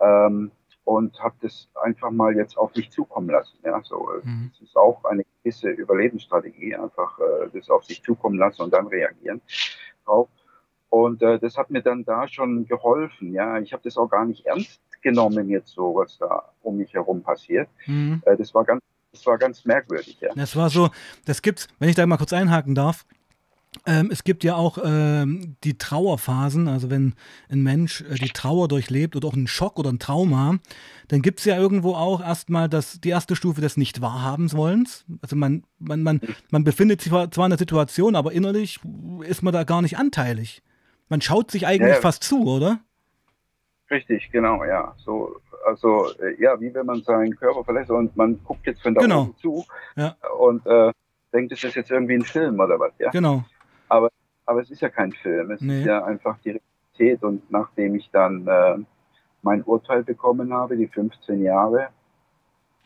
ähm, 0.00 0.50
und 0.88 1.20
habe 1.22 1.34
das 1.42 1.68
einfach 1.82 2.10
mal 2.10 2.34
jetzt 2.34 2.56
auf 2.56 2.74
mich 2.74 2.90
zukommen 2.90 3.28
lassen. 3.28 3.58
Ja, 3.62 3.82
so, 3.84 4.08
äh, 4.10 4.26
Mhm. 4.26 4.50
das 4.52 4.62
ist 4.68 4.76
auch 4.76 5.04
eine 5.04 5.22
gewisse 5.42 5.68
Überlebensstrategie, 5.68 6.74
einfach 6.76 7.18
äh, 7.18 7.48
das 7.52 7.68
auf 7.68 7.84
sich 7.84 8.02
zukommen 8.02 8.38
lassen 8.38 8.62
und 8.62 8.72
dann 8.72 8.86
reagieren 8.86 9.42
drauf. 10.06 10.28
Und 10.88 11.20
äh, 11.20 11.38
das 11.38 11.58
hat 11.58 11.68
mir 11.68 11.82
dann 11.82 12.04
da 12.06 12.26
schon 12.26 12.66
geholfen. 12.66 13.34
Ja, 13.34 13.58
ich 13.58 13.74
habe 13.74 13.82
das 13.82 13.98
auch 13.98 14.08
gar 14.08 14.24
nicht 14.24 14.46
ernst 14.46 14.80
genommen 15.02 15.50
jetzt 15.50 15.68
so, 15.74 15.94
was 15.94 16.16
da 16.16 16.50
um 16.62 16.78
mich 16.78 16.94
herum 16.94 17.22
passiert. 17.22 17.68
Mhm. 17.86 18.22
Äh, 18.24 18.38
das 18.38 18.54
war 18.54 18.64
ganz, 18.64 18.80
das 19.12 19.26
war 19.26 19.36
ganz 19.36 19.66
merkwürdig. 19.66 20.18
Ja. 20.22 20.30
Das 20.34 20.56
war 20.56 20.70
so, 20.70 20.88
das 21.26 21.42
gibt's, 21.42 21.68
wenn 21.78 21.90
ich 21.90 21.96
da 21.96 22.06
mal 22.06 22.16
kurz 22.16 22.32
einhaken 22.32 22.74
darf. 22.74 23.04
Ähm, 23.86 24.08
es 24.10 24.24
gibt 24.24 24.44
ja 24.44 24.54
auch 24.56 24.78
ähm, 24.82 25.56
die 25.62 25.76
Trauerphasen, 25.76 26.68
also 26.68 26.90
wenn 26.90 27.14
ein 27.50 27.62
Mensch 27.62 28.00
äh, 28.02 28.14
die 28.14 28.30
Trauer 28.30 28.66
durchlebt 28.66 29.14
oder 29.14 29.28
auch 29.28 29.34
einen 29.34 29.46
Schock 29.46 29.78
oder 29.78 29.90
ein 29.90 29.98
Trauma, 29.98 30.58
dann 31.08 31.22
gibt 31.22 31.40
es 31.40 31.44
ja 31.44 31.56
irgendwo 31.56 31.94
auch 31.94 32.20
erstmal 32.20 32.68
das, 32.68 33.00
die 33.00 33.10
erste 33.10 33.36
Stufe 33.36 33.60
des 33.60 33.76
Nicht-Wahrhabens-Wollens. 33.76 35.04
Also 35.22 35.36
man, 35.36 35.64
man, 35.78 36.02
man, 36.02 36.20
man 36.50 36.64
befindet 36.64 37.02
sich 37.02 37.12
zwar 37.12 37.46
in 37.46 37.50
der 37.50 37.58
Situation, 37.58 38.16
aber 38.16 38.32
innerlich 38.32 38.80
ist 39.22 39.42
man 39.42 39.52
da 39.52 39.64
gar 39.64 39.82
nicht 39.82 39.98
anteilig. 39.98 40.62
Man 41.08 41.20
schaut 41.20 41.50
sich 41.50 41.66
eigentlich 41.66 41.94
Ja. 41.96 42.00
fast 42.00 42.24
zu, 42.24 42.44
oder? 42.46 42.80
Richtig, 43.90 44.30
genau, 44.32 44.64
ja. 44.64 44.94
So, 44.98 45.40
also 45.66 46.10
äh, 46.20 46.40
ja, 46.42 46.60
wie 46.60 46.72
wenn 46.74 46.86
man 46.86 47.02
seinen 47.02 47.34
Körper 47.36 47.64
verlässt 47.64 47.90
und 47.90 48.14
man 48.16 48.38
guckt 48.44 48.66
jetzt 48.66 48.82
von 48.82 48.94
da 48.94 49.00
Genau. 49.02 49.34
zu 49.40 49.64
Ja. 49.96 50.16
und 50.38 50.66
äh, 50.66 50.92
denkt, 51.32 51.52
es 51.52 51.64
ist 51.64 51.74
jetzt 51.74 51.90
irgendwie 51.90 52.14
ein 52.14 52.22
Film 52.24 52.60
oder 52.60 52.78
was, 52.78 52.92
ja? 52.98 53.10
Genau. 53.10 53.44
Aber, 53.88 54.10
aber 54.46 54.60
es 54.62 54.70
ist 54.70 54.80
ja 54.82 54.88
kein 54.88 55.12
Film, 55.12 55.50
es 55.50 55.60
Nee. 55.60 55.80
ist 55.80 55.86
ja 55.86 56.04
einfach 56.04 56.38
die 56.44 56.60
Realität 56.98 57.22
und 57.22 57.50
nachdem 57.50 57.94
ich 57.94 58.10
dann 58.10 58.46
äh, 58.46 58.76
mein 59.42 59.62
Urteil 59.62 60.02
bekommen 60.04 60.52
habe, 60.52 60.76
die 60.76 60.88
15 60.88 61.42
Jahre, 61.42 61.88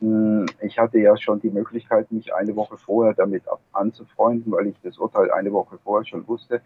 mh, 0.01 0.47
ich 0.61 0.79
hatte 0.79 0.99
ja 0.99 1.17
schon 1.17 1.41
die 1.41 1.51
Möglichkeit, 1.51 2.11
mich 2.13 2.35
eine 2.35 2.55
Woche 2.57 2.77
vorher 2.77 3.15
damit 3.15 3.45
anzufreunden, 3.73 4.53
weil 4.53 4.67
ich 4.69 4.77
das 4.83 4.99
Urteil 4.99 5.31
eine 5.31 5.53
Woche 5.53 5.79
vorher 5.83 6.05
schon 6.07 6.27
wusste 6.29 6.61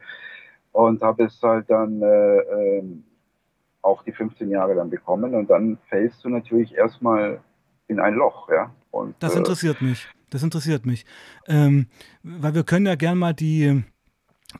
und 0.73 1.03
habe 1.03 1.25
es 1.25 1.41
halt 1.43 1.71
dann 1.71 2.03
äh, 2.03 2.39
ähm, 2.79 3.05
auch 3.83 4.03
die 4.03 4.13
15 4.13 4.51
Jahre 4.51 4.75
dann 4.75 4.91
bekommen 4.91 5.35
und 5.35 5.49
dann 5.49 5.79
fällst 5.89 6.25
du 6.25 6.29
natürlich 6.29 6.75
erstmal 6.75 7.41
in 7.89 8.01
ein 8.01 8.15
Loch, 8.15 8.49
ja. 8.51 8.73
Und, 8.91 9.15
Das 9.21 9.35
äh, 9.35 9.39
interessiert 9.39 9.81
mich. 9.81 10.09
Das 10.31 10.43
interessiert 10.43 10.85
mich. 10.87 11.07
Ähm, 11.47 11.87
weil 12.25 12.55
wir 12.55 12.65
können 12.65 12.87
ja 12.87 12.97
gern 12.97 13.17
mal 13.17 13.33
die, 13.33 13.85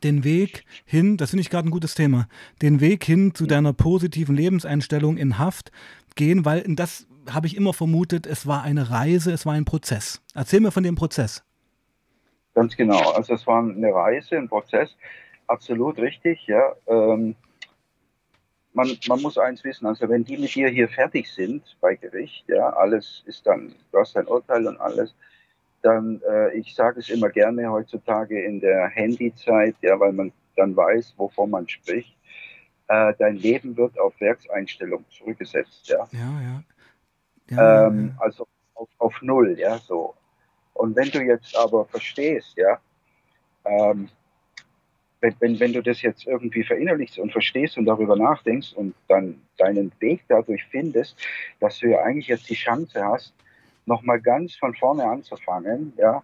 den 0.03 0.23
Weg 0.23 0.65
hin, 0.85 1.17
das 1.17 1.31
finde 1.31 1.41
ich 1.41 1.49
gerade 1.49 1.67
ein 1.67 1.71
gutes 1.71 1.95
Thema, 1.95 2.27
den 2.61 2.79
Weg 2.79 3.03
hin 3.03 3.33
zu 3.33 3.45
deiner 3.45 3.73
positiven 3.73 4.35
Lebenseinstellung 4.35 5.17
in 5.17 5.37
Haft 5.37 5.71
gehen, 6.15 6.45
weil 6.45 6.63
das 6.67 7.07
habe 7.29 7.47
ich 7.47 7.55
immer 7.55 7.73
vermutet, 7.73 8.25
es 8.25 8.47
war 8.47 8.63
eine 8.63 8.89
Reise, 8.89 9.31
es 9.31 9.45
war 9.45 9.53
ein 9.53 9.65
Prozess. 9.65 10.21
Erzähl 10.33 10.61
mir 10.61 10.71
von 10.71 10.83
dem 10.83 10.95
Prozess. 10.95 11.43
Ganz 12.53 12.75
genau. 12.75 13.11
Also 13.11 13.33
es 13.33 13.45
war 13.45 13.59
eine 13.59 13.93
Reise, 13.93 14.37
ein 14.37 14.47
Prozess. 14.47 14.95
Absolut 15.47 15.97
richtig, 15.97 16.47
ja. 16.47 16.73
Ähm, 16.87 17.35
man, 18.73 18.97
man 19.07 19.21
muss 19.21 19.37
eins 19.37 19.63
wissen, 19.63 19.87
also 19.87 20.07
wenn 20.07 20.23
die 20.23 20.37
mit 20.37 20.53
dir 20.53 20.69
hier 20.69 20.87
fertig 20.87 21.31
sind 21.31 21.63
bei 21.81 21.95
Gericht, 21.95 22.45
ja, 22.47 22.69
alles 22.69 23.23
ist 23.25 23.45
dann, 23.47 23.73
du 23.91 23.97
hast 23.97 24.15
dein 24.15 24.27
Urteil 24.27 24.67
und 24.67 24.79
alles, 24.79 25.15
dann, 25.81 26.21
äh, 26.27 26.57
ich 26.57 26.75
sage 26.75 26.99
es 26.99 27.09
immer 27.09 27.29
gerne 27.29 27.69
heutzutage 27.71 28.41
in 28.43 28.59
der 28.59 28.89
Handyzeit, 28.89 29.75
ja, 29.81 29.99
weil 29.99 30.13
man 30.13 30.31
dann 30.55 30.75
weiß, 30.75 31.13
wovon 31.17 31.51
man 31.51 31.69
spricht, 31.69 32.17
äh, 32.87 33.13
dein 33.19 33.35
Leben 33.35 33.77
wird 33.77 33.99
auf 33.99 34.19
Werkseinstellung 34.19 35.05
zurückgesetzt, 35.09 35.87
ja. 35.89 36.07
Ja, 36.11 36.41
ja. 36.41 36.63
ja, 37.49 37.87
ähm, 37.87 38.15
also 38.19 38.47
auf, 38.73 38.89
auf 38.97 39.21
Null, 39.21 39.57
ja, 39.59 39.77
so. 39.77 40.15
Und 40.73 40.95
wenn 40.95 41.09
du 41.09 41.21
jetzt 41.21 41.55
aber 41.55 41.85
verstehst, 41.85 42.55
ja, 42.55 42.79
ähm, 43.65 44.09
wenn, 45.21 45.35
wenn, 45.39 45.59
wenn 45.59 45.73
du 45.73 45.81
das 45.81 46.01
jetzt 46.01 46.27
irgendwie 46.27 46.63
verinnerlichst 46.63 47.17
und 47.17 47.31
verstehst 47.31 47.77
und 47.77 47.85
darüber 47.85 48.15
nachdenkst 48.15 48.73
und 48.73 48.93
dann 49.07 49.41
deinen 49.57 49.91
Weg 49.99 50.23
dadurch 50.27 50.63
findest, 50.69 51.17
dass 51.59 51.79
du 51.79 51.87
ja 51.87 52.01
eigentlich 52.01 52.27
jetzt 52.27 52.49
die 52.49 52.55
Chance 52.55 53.03
hast, 53.03 53.33
nochmal 53.87 54.21
ganz 54.21 54.55
von 54.55 54.75
vorne 54.75 55.03
anzufangen, 55.05 55.93
ja, 55.97 56.21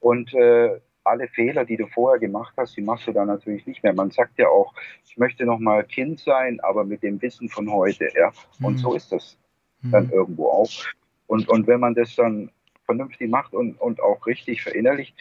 und 0.00 0.32
äh, 0.34 0.80
alle 1.04 1.28
Fehler, 1.28 1.64
die 1.64 1.76
du 1.76 1.86
vorher 1.86 2.18
gemacht 2.18 2.54
hast, 2.56 2.76
die 2.76 2.82
machst 2.82 3.06
du 3.06 3.12
dann 3.12 3.26
natürlich 3.28 3.66
nicht 3.66 3.82
mehr. 3.82 3.92
Man 3.94 4.10
sagt 4.10 4.38
ja 4.38 4.48
auch, 4.48 4.74
ich 5.06 5.16
möchte 5.16 5.44
nochmal 5.44 5.84
Kind 5.84 6.20
sein, 6.20 6.60
aber 6.60 6.84
mit 6.84 7.02
dem 7.02 7.20
Wissen 7.22 7.48
von 7.48 7.70
heute, 7.72 8.08
ja. 8.14 8.32
Und 8.62 8.74
Mhm. 8.74 8.78
so 8.78 8.94
ist 8.94 9.10
das 9.10 9.38
dann 9.90 10.10
irgendwo 10.10 10.48
auch. 10.48 10.70
Und, 11.26 11.48
und 11.48 11.66
wenn 11.66 11.80
man 11.80 11.94
das 11.94 12.14
dann 12.16 12.50
vernünftig 12.84 13.30
macht 13.30 13.54
und, 13.54 13.80
und 13.80 14.00
auch 14.02 14.26
richtig 14.26 14.62
verinnerlicht, 14.62 15.16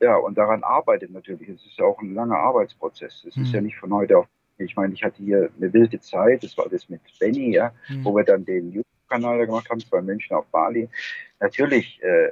ja, 0.00 0.16
und 0.16 0.36
daran 0.36 0.62
arbeitet 0.62 1.10
natürlich. 1.10 1.48
Es 1.48 1.64
ist 1.64 1.78
ja 1.78 1.86
auch 1.86 2.00
ein 2.02 2.14
langer 2.14 2.36
Arbeitsprozess. 2.36 3.24
Es 3.26 3.36
ist 3.36 3.48
Mhm. 3.48 3.54
ja 3.54 3.60
nicht 3.62 3.76
von 3.78 3.92
heute 3.94 4.18
auf. 4.18 4.26
Ich 4.58 4.76
meine, 4.76 4.92
ich 4.92 5.02
hatte 5.02 5.22
hier 5.22 5.50
eine 5.56 5.72
wilde 5.72 5.98
Zeit, 6.00 6.44
das 6.44 6.56
war 6.58 6.68
das 6.68 6.88
mit 6.88 7.00
Benny, 7.18 7.54
ja, 7.54 7.72
Mhm. 7.88 8.04
wo 8.04 8.14
wir 8.14 8.24
dann 8.24 8.44
den 8.44 8.70
YouTube-Kanal 9.14 9.38
da 9.38 9.44
gemacht 9.46 9.70
haben, 9.70 9.80
zwei 9.80 10.00
München 10.00 10.36
auf 10.36 10.46
Bali. 10.46 10.88
Natürlich, 11.40 12.00
äh, 12.02 12.26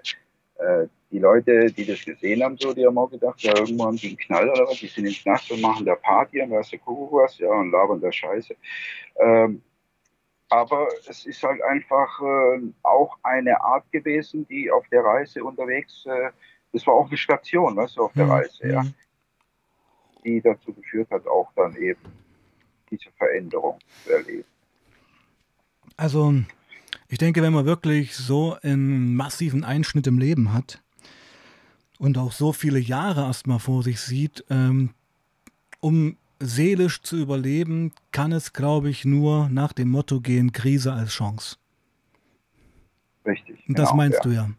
äh, 0.59 0.89
die 1.11 1.19
Leute, 1.19 1.67
die 1.73 1.85
das 1.85 2.05
gesehen 2.05 2.42
haben, 2.42 2.57
so, 2.57 2.73
die 2.73 2.87
haben 2.87 2.97
auch 2.97 3.11
gedacht, 3.11 3.42
ja, 3.42 3.55
irgendwo 3.57 3.85
haben 3.85 3.97
die 3.97 4.09
einen 4.09 4.16
Knall 4.16 4.49
oder 4.49 4.66
was, 4.66 4.79
die 4.79 4.87
sind 4.87 5.07
ins 5.07 5.23
Knast 5.23 5.51
und 5.51 5.61
machen 5.61 5.85
da 5.85 5.95
Party 5.95 6.40
und 6.40 6.51
weißt 6.51 6.73
du, 6.73 6.79
Kuckuck 6.79 7.12
was, 7.12 7.38
ja, 7.38 7.51
und 7.51 7.71
labern 7.71 8.01
da 8.01 8.11
Scheiße. 8.11 8.57
Ähm, 9.16 9.62
aber 10.49 10.88
es 11.09 11.27
ist 11.27 11.42
halt 11.42 11.62
einfach 11.62 12.21
äh, 12.21 12.61
auch 12.83 13.18
eine 13.23 13.61
Art 13.61 13.90
gewesen, 13.92 14.47
die 14.49 14.71
auf 14.71 14.87
der 14.88 15.05
Reise 15.05 15.45
unterwegs, 15.45 16.05
äh, 16.07 16.31
das 16.73 16.87
war 16.87 16.95
auch 16.95 17.09
eine 17.09 17.16
Station, 17.18 17.77
weißt 17.77 17.97
du, 17.99 18.05
auf 18.05 18.12
der 18.14 18.25
Mhm. 18.25 18.31
Reise, 18.31 18.68
ja, 18.68 18.83
die 20.25 20.40
dazu 20.40 20.73
geführt 20.73 21.11
hat, 21.11 21.27
auch 21.27 21.51
dann 21.57 21.77
eben 21.77 22.01
diese 22.90 23.11
Veränderung 23.18 23.79
zu 24.05 24.12
erleben. 24.12 24.45
Also, 25.97 26.33
ich 27.12 27.18
denke, 27.18 27.42
wenn 27.42 27.53
man 27.53 27.66
wirklich 27.66 28.16
so 28.16 28.57
einen 28.62 29.14
massiven 29.14 29.64
Einschnitt 29.64 30.07
im 30.07 30.18
Leben 30.18 30.55
hat 30.55 30.83
und 31.98 32.16
auch 32.16 32.33
so 32.33 32.55
viele 32.55 32.79
Jahre 32.79 33.25
erstmal 33.25 33.59
vor 33.59 33.83
sich 33.83 34.01
sieht, 34.01 34.46
ähm, 34.48 34.94
um 35.81 36.16
seelisch 36.40 37.03
zu 37.03 37.18
überleben, 37.18 37.92
kann 38.12 38.33
es, 38.33 38.55
glaube 38.55 38.88
ich, 38.88 39.05
nur 39.05 39.51
nach 39.51 39.75
dem 39.75 39.90
Motto 39.90 40.22
gehen, 40.22 40.53
Krise 40.53 40.94
als 40.94 41.11
Chance. 41.11 41.59
Richtig. 43.27 43.62
Und 43.68 43.79
das 43.79 43.90
genau, 43.90 43.96
meinst 43.98 44.20
ja. 44.20 44.22
du 44.22 44.31
ja. 44.31 44.51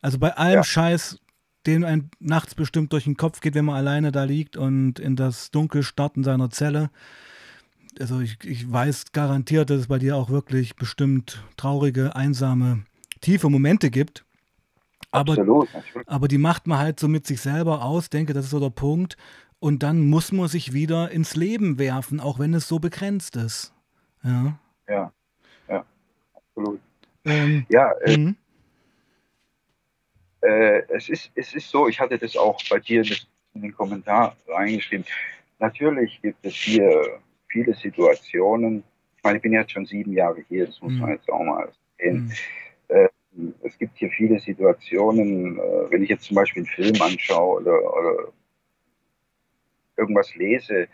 Also 0.00 0.20
bei 0.20 0.36
allem 0.36 0.62
Scheiß, 0.62 1.18
den 1.66 1.82
einem 1.82 2.10
nachts 2.20 2.54
bestimmt 2.54 2.92
durch 2.92 3.04
den 3.04 3.16
Kopf 3.16 3.40
geht, 3.40 3.56
wenn 3.56 3.64
man 3.64 3.74
alleine 3.74 4.12
da 4.12 4.22
liegt 4.22 4.56
und 4.56 5.00
in 5.00 5.16
das 5.16 5.50
Dunkel 5.50 5.82
starrt 5.82 6.16
in 6.16 6.22
seiner 6.22 6.50
Zelle. 6.50 6.90
Also 7.98 8.20
ich, 8.20 8.38
ich 8.44 8.70
weiß 8.70 9.12
garantiert, 9.12 9.70
dass 9.70 9.80
es 9.80 9.86
bei 9.88 9.98
dir 9.98 10.16
auch 10.16 10.30
wirklich 10.30 10.76
bestimmt 10.76 11.44
traurige, 11.56 12.14
einsame, 12.14 12.84
tiefe 13.20 13.48
Momente 13.48 13.90
gibt. 13.90 14.24
Aber, 15.10 15.32
Absolut, 15.32 15.68
aber 16.06 16.28
die 16.28 16.38
macht 16.38 16.66
man 16.66 16.78
halt 16.78 17.00
so 17.00 17.08
mit 17.08 17.26
sich 17.26 17.40
selber 17.40 17.82
aus, 17.82 18.10
denke, 18.10 18.34
das 18.34 18.44
ist 18.44 18.50
so 18.50 18.60
der 18.60 18.70
Punkt. 18.70 19.16
Und 19.58 19.82
dann 19.82 20.08
muss 20.08 20.32
man 20.32 20.48
sich 20.48 20.72
wieder 20.72 21.10
ins 21.10 21.34
Leben 21.34 21.78
werfen, 21.78 22.20
auch 22.20 22.38
wenn 22.38 22.54
es 22.54 22.68
so 22.68 22.78
begrenzt 22.78 23.36
ist. 23.36 23.72
Ja. 24.22 24.58
Ja, 24.88 25.12
ja, 25.68 25.84
absolut. 26.34 26.80
Ähm, 27.24 27.66
Ja, 27.68 27.92
äh, 28.02 28.16
mhm. 28.16 28.36
äh, 30.42 30.82
es, 30.88 31.08
ist, 31.08 31.30
es 31.34 31.54
ist 31.54 31.70
so, 31.70 31.88
ich 31.88 31.98
hatte 31.98 32.18
das 32.18 32.36
auch 32.36 32.60
bei 32.70 32.78
dir 32.78 33.02
in 33.54 33.62
den 33.62 33.74
Kommentar 33.74 34.36
reingeschrieben. 34.46 35.04
Natürlich 35.58 36.20
gibt 36.22 36.44
es 36.44 36.54
hier 36.54 37.20
viele 37.48 37.74
Situationen. 37.74 38.84
Ich 39.16 39.22
meine, 39.22 39.36
ich 39.36 39.42
bin 39.42 39.52
jetzt 39.52 39.72
schon 39.72 39.86
sieben 39.86 40.12
Jahre 40.12 40.44
hier, 40.48 40.66
das 40.66 40.80
muss 40.80 40.92
man 40.94 41.10
jetzt 41.10 41.30
auch 41.30 41.42
mal 41.42 41.70
sehen. 41.98 42.32
Äh, 42.88 43.08
es 43.62 43.76
gibt 43.78 43.96
hier 43.98 44.10
viele 44.10 44.38
Situationen, 44.38 45.58
äh, 45.58 45.90
wenn 45.90 46.02
ich 46.02 46.08
jetzt 46.08 46.24
zum 46.24 46.36
Beispiel 46.36 46.62
einen 46.62 46.92
Film 46.92 47.02
anschaue 47.02 47.60
oder, 47.60 47.96
oder 47.96 48.32
irgendwas 49.96 50.34
lese, 50.36 50.88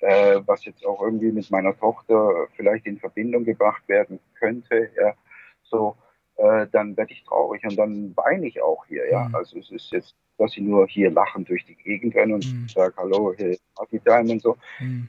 äh, 0.00 0.40
was 0.46 0.64
jetzt 0.64 0.84
auch 0.84 1.02
irgendwie 1.02 1.32
mit 1.32 1.50
meiner 1.50 1.76
Tochter 1.78 2.48
vielleicht 2.54 2.86
in 2.86 2.98
Verbindung 2.98 3.44
gebracht 3.44 3.82
werden 3.88 4.20
könnte, 4.34 4.90
ja, 4.96 5.14
so, 5.62 5.96
äh, 6.36 6.66
dann 6.70 6.96
werde 6.96 7.12
ich 7.12 7.24
traurig 7.24 7.64
und 7.64 7.76
dann 7.76 8.16
weine 8.16 8.46
ich 8.46 8.60
auch 8.60 8.84
hier, 8.86 9.10
ja. 9.10 9.30
Also 9.32 9.58
es 9.58 9.70
ist 9.70 9.92
jetzt, 9.92 10.14
dass 10.38 10.56
ich 10.56 10.62
nur 10.62 10.86
hier 10.86 11.10
lachend 11.10 11.48
durch 11.48 11.64
die 11.64 11.76
Gegend 11.76 12.14
renne 12.14 12.34
und 12.34 12.70
sage, 12.70 12.94
hallo, 12.96 13.32
hier 13.36 13.50
ist 13.50 13.62
Party 13.74 14.00
Time 14.00 14.32
und 14.32 14.42
so. 14.42 14.56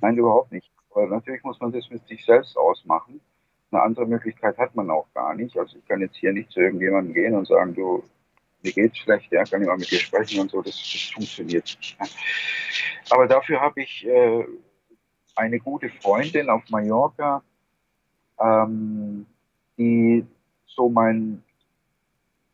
Nein, 0.02 0.18
überhaupt 0.18 0.52
nicht. 0.52 0.72
Aber 0.94 1.08
natürlich 1.08 1.44
muss 1.44 1.60
man 1.60 1.72
das 1.72 1.90
mit 1.90 2.08
sich 2.08 2.24
selbst 2.26 2.58
ausmachen. 2.58 3.20
Eine 3.72 3.82
andere 3.82 4.06
Möglichkeit 4.06 4.58
hat 4.58 4.76
man 4.76 4.90
auch 4.92 5.08
gar 5.14 5.34
nicht. 5.34 5.58
Also 5.58 5.78
ich 5.78 5.86
kann 5.88 6.02
jetzt 6.02 6.16
hier 6.16 6.32
nicht 6.32 6.52
zu 6.52 6.60
irgendjemandem 6.60 7.14
gehen 7.14 7.36
und 7.36 7.48
sagen, 7.48 7.74
du, 7.74 8.04
mir 8.62 8.72
geht's 8.72 8.98
schlecht, 8.98 9.32
ja, 9.32 9.44
kann 9.44 9.62
ich 9.62 9.68
mal 9.68 9.78
mit 9.78 9.90
dir 9.90 10.00
sprechen 10.00 10.40
und 10.42 10.52
so, 10.52 10.62
das, 10.62 10.76
das 10.76 11.12
funktioniert 11.14 11.66
nicht. 11.66 11.98
Aber 13.10 13.28
dafür 13.28 13.60
habe 13.60 13.82
ich 13.82 14.06
äh, 14.06 14.46
eine 15.36 15.60
gute 15.60 15.90
Freundin 15.90 16.50
auf 16.50 16.62
Mallorca, 16.70 17.44
ähm, 18.40 19.26
die 19.78 20.26
so 20.66 20.90
mein 20.90 21.44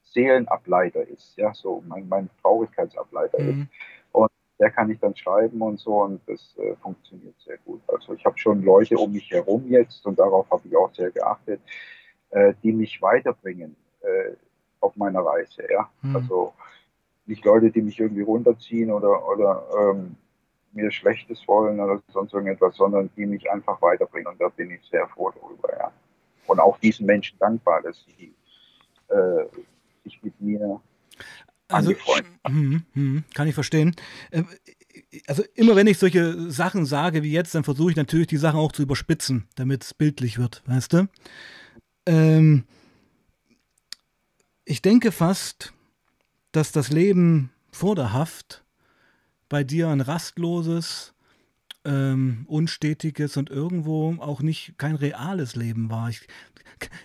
Seelenableiter 0.03 1.07
ist, 1.07 1.37
ja, 1.37 1.53
so 1.53 1.83
mein, 1.87 2.07
mein 2.07 2.29
Traurigkeitsableiter 2.41 3.37
ist. 3.37 3.67
Der 4.59 4.69
kann 4.71 4.91
ich 4.91 4.99
dann 4.99 5.15
schreiben 5.15 5.61
und 5.61 5.79
so 5.79 6.01
und 6.03 6.21
das 6.27 6.55
äh, 6.57 6.75
funktioniert 6.75 7.35
sehr 7.45 7.57
gut. 7.59 7.81
Also 7.87 8.13
ich 8.13 8.25
habe 8.25 8.37
schon 8.37 8.61
Leute 8.63 8.97
um 8.97 9.11
mich 9.11 9.31
herum 9.31 9.65
jetzt 9.69 10.05
und 10.05 10.19
darauf 10.19 10.49
habe 10.51 10.67
ich 10.67 10.75
auch 10.75 10.93
sehr 10.93 11.11
geachtet, 11.11 11.61
äh, 12.31 12.53
die 12.61 12.73
mich 12.73 13.01
weiterbringen 13.01 13.75
äh, 14.01 14.33
auf 14.81 14.95
meiner 14.95 15.21
Reise, 15.21 15.63
ja. 15.69 15.89
Mhm. 16.01 16.15
Also 16.15 16.53
nicht 17.25 17.45
Leute, 17.45 17.71
die 17.71 17.81
mich 17.81 17.99
irgendwie 17.99 18.23
runterziehen 18.23 18.91
oder, 18.91 19.27
oder 19.29 19.65
ähm, 19.79 20.15
mir 20.71 20.91
Schlechtes 20.91 21.47
wollen 21.47 21.79
oder 21.79 22.01
sonst 22.11 22.33
irgendetwas, 22.33 22.75
sondern 22.75 23.09
die 23.15 23.25
mich 23.25 23.49
einfach 23.49 23.81
weiterbringen. 23.81 24.27
Und 24.27 24.41
da 24.41 24.49
bin 24.49 24.71
ich 24.71 24.81
sehr 24.89 25.07
froh 25.07 25.31
darüber, 25.31 25.75
ja. 25.77 25.91
Und 26.47 26.59
auch 26.59 26.77
diesen 26.79 27.05
Menschen 27.05 27.37
dankbar, 27.39 27.81
dass 27.81 28.03
sie 28.05 28.33
äh, 29.09 29.45
sich 30.03 30.21
mit 30.23 30.39
mir 30.41 30.81
Also, 31.69 31.93
mhm, 32.49 32.83
mhm, 32.93 33.23
kann 33.33 33.47
ich 33.47 33.53
verstehen. 33.53 33.95
Äh, 34.31 34.43
also 35.27 35.43
immer 35.55 35.75
wenn 35.75 35.87
ich 35.87 35.97
solche 35.97 36.51
Sachen 36.51 36.85
sage 36.85 37.23
wie 37.23 37.31
jetzt, 37.31 37.55
dann 37.55 37.63
versuche 37.63 37.91
ich 37.91 37.97
natürlich 37.97 38.27
die 38.27 38.37
Sachen 38.37 38.59
auch 38.59 38.71
zu 38.71 38.81
überspitzen, 38.81 39.47
damit 39.55 39.83
es 39.83 39.93
bildlich 39.93 40.37
wird, 40.37 40.63
weißt 40.65 40.93
du? 40.93 41.07
Ähm, 42.05 42.65
ich 44.65 44.81
denke 44.81 45.11
fast, 45.11 45.73
dass 46.51 46.71
das 46.71 46.89
Leben 46.89 47.51
vor 47.71 47.95
der 47.95 48.13
Haft 48.13 48.63
bei 49.47 49.63
dir 49.63 49.89
ein 49.89 50.01
rastloses, 50.01 51.13
ähm, 51.85 52.45
unstetiges 52.47 53.37
und 53.37 53.49
irgendwo 53.49 54.15
auch 54.19 54.41
nicht 54.41 54.77
kein 54.77 54.95
reales 54.95 55.55
Leben 55.55 55.89
war. 55.89 56.09
Ich, 56.09 56.27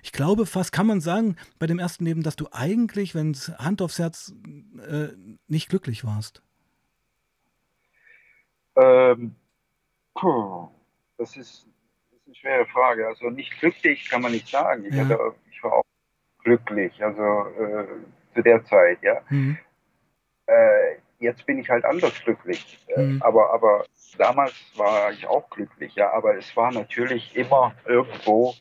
ich 0.02 0.12
glaube 0.12 0.46
fast, 0.46 0.72
kann 0.72 0.86
man 0.86 1.00
sagen, 1.00 1.36
bei 1.58 1.66
dem 1.66 1.78
ersten 1.78 2.04
Leben, 2.04 2.22
dass 2.22 2.36
du 2.36 2.48
eigentlich, 2.52 3.14
wenn 3.14 3.30
es 3.32 3.48
Hand 3.58 3.82
aufs 3.82 3.98
Herz, 3.98 4.34
äh, 4.88 5.08
nicht 5.46 5.68
glücklich 5.68 6.04
warst. 6.04 6.42
Ähm, 8.76 9.36
puh, 10.14 10.68
das, 11.18 11.36
ist, 11.36 11.66
das 12.10 12.20
ist 12.20 12.26
eine 12.26 12.34
schwere 12.34 12.66
Frage. 12.66 13.06
Also 13.06 13.30
nicht 13.30 13.58
glücklich 13.60 14.08
kann 14.08 14.22
man 14.22 14.32
nicht 14.32 14.48
sagen. 14.48 14.84
Ich, 14.86 14.94
Ja. 14.94 15.04
hatte, 15.04 15.18
ich 15.50 15.62
war 15.62 15.74
auch 15.74 15.84
glücklich, 16.42 16.92
also 17.02 17.22
äh, 17.22 17.86
zu 18.34 18.42
der 18.42 18.64
Zeit, 18.64 19.02
ja. 19.02 19.20
Mhm. 19.28 19.56
Äh, 20.46 20.96
jetzt 21.18 21.46
bin 21.46 21.58
ich 21.58 21.68
halt 21.68 21.84
anders 21.84 22.12
glücklich. 22.24 22.78
Äh, 22.88 23.00
Mhm. 23.02 23.22
aber, 23.22 23.52
aber 23.52 23.84
damals 24.18 24.54
war 24.76 25.10
ich 25.12 25.26
auch 25.26 25.48
glücklich, 25.50 25.94
ja. 25.94 26.10
Aber 26.12 26.36
es 26.36 26.56
war 26.56 26.72
natürlich 26.72 27.34
immer 27.36 27.74
irgendwo 27.86 28.54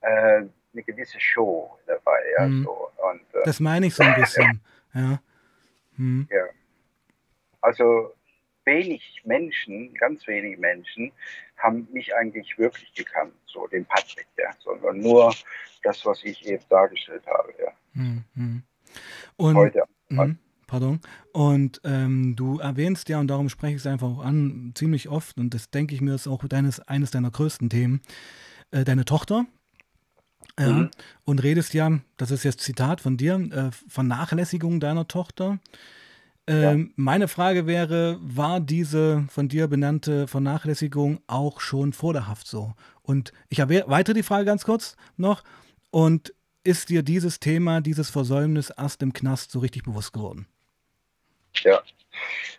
äh, 0.00 0.06
eine 0.72 0.82
gewisse 0.84 1.18
Show 1.20 1.78
dabei, 1.86 2.20
ja. 2.38 2.46
Mhm. 2.46 2.64
So. 2.64 2.90
Und, 3.10 3.20
äh, 3.34 3.44
Das 3.44 3.60
meine 3.60 3.86
ich 3.86 3.94
so 3.94 4.02
ein 4.02 4.14
bisschen. 4.14 4.60
Ja. 4.96 5.20
Mhm. 5.96 6.28
Ja. 6.30 6.44
Also 7.60 8.14
wenig 8.64 9.22
Menschen, 9.24 9.92
ganz 9.94 10.24
wenige 10.28 10.56
Menschen 10.56 11.10
haben 11.56 11.88
mich 11.92 12.14
eigentlich 12.14 12.56
wirklich 12.58 12.92
gekannt, 12.94 13.34
so 13.46 13.66
den 13.66 13.84
Patrick, 13.86 14.28
ja, 14.38 14.50
sondern 14.60 14.98
nur 15.00 15.34
das, 15.82 16.06
was 16.06 16.22
ich 16.22 16.46
eben 16.46 16.62
dargestellt 16.68 17.26
habe, 17.26 17.52
ja. 17.58 17.72
Mhm. 17.94 18.24
Mhm. 18.36 18.62
Und, 19.36 19.56
Heute. 19.56 19.82
Mhm. 20.10 20.38
Pardon. 20.66 21.00
Und 21.32 21.80
ähm, 21.84 22.36
du 22.36 22.58
erwähnst 22.58 23.08
ja, 23.08 23.20
und 23.20 23.28
darum 23.28 23.48
spreche 23.48 23.76
ich 23.76 23.82
es 23.82 23.86
einfach 23.86 24.08
auch 24.08 24.24
an, 24.24 24.72
ziemlich 24.74 25.08
oft, 25.08 25.38
und 25.38 25.52
das 25.54 25.70
denke 25.70 25.94
ich 25.94 26.00
mir 26.00 26.14
ist 26.14 26.26
auch 26.26 26.44
deines, 26.46 26.80
eines 26.80 27.10
deiner 27.10 27.30
größten 27.30 27.68
Themen, 27.70 28.00
äh, 28.70 28.84
deine 28.84 29.04
Tochter. 29.04 29.46
Ja, 30.58 30.72
Mhm. 30.72 30.90
und 31.24 31.42
redest 31.42 31.74
ja, 31.74 31.98
das 32.16 32.30
ist 32.30 32.44
jetzt 32.44 32.60
Zitat 32.60 33.00
von 33.00 33.16
dir, 33.16 33.34
äh, 33.50 33.70
Vernachlässigung 33.88 34.78
deiner 34.78 35.08
Tochter. 35.08 35.58
Ähm, 36.46 36.92
Meine 36.96 37.26
Frage 37.26 37.66
wäre, 37.66 38.18
war 38.20 38.60
diese 38.60 39.24
von 39.30 39.48
dir 39.48 39.66
benannte 39.66 40.28
Vernachlässigung 40.28 41.20
auch 41.26 41.60
schon 41.60 41.92
vor 41.92 42.12
der 42.12 42.28
Haft 42.28 42.46
so? 42.46 42.74
Und 43.02 43.32
ich 43.48 43.58
erweitere 43.58 44.14
die 44.14 44.22
Frage 44.22 44.44
ganz 44.44 44.64
kurz 44.64 44.96
noch. 45.16 45.42
Und 45.90 46.34
ist 46.62 46.88
dir 46.90 47.02
dieses 47.02 47.40
Thema, 47.40 47.80
dieses 47.80 48.10
Versäumnis 48.10 48.70
erst 48.70 49.02
im 49.02 49.12
Knast 49.12 49.50
so 49.50 49.58
richtig 49.58 49.82
bewusst 49.84 50.12
geworden? 50.12 50.46
Ja, 51.62 51.82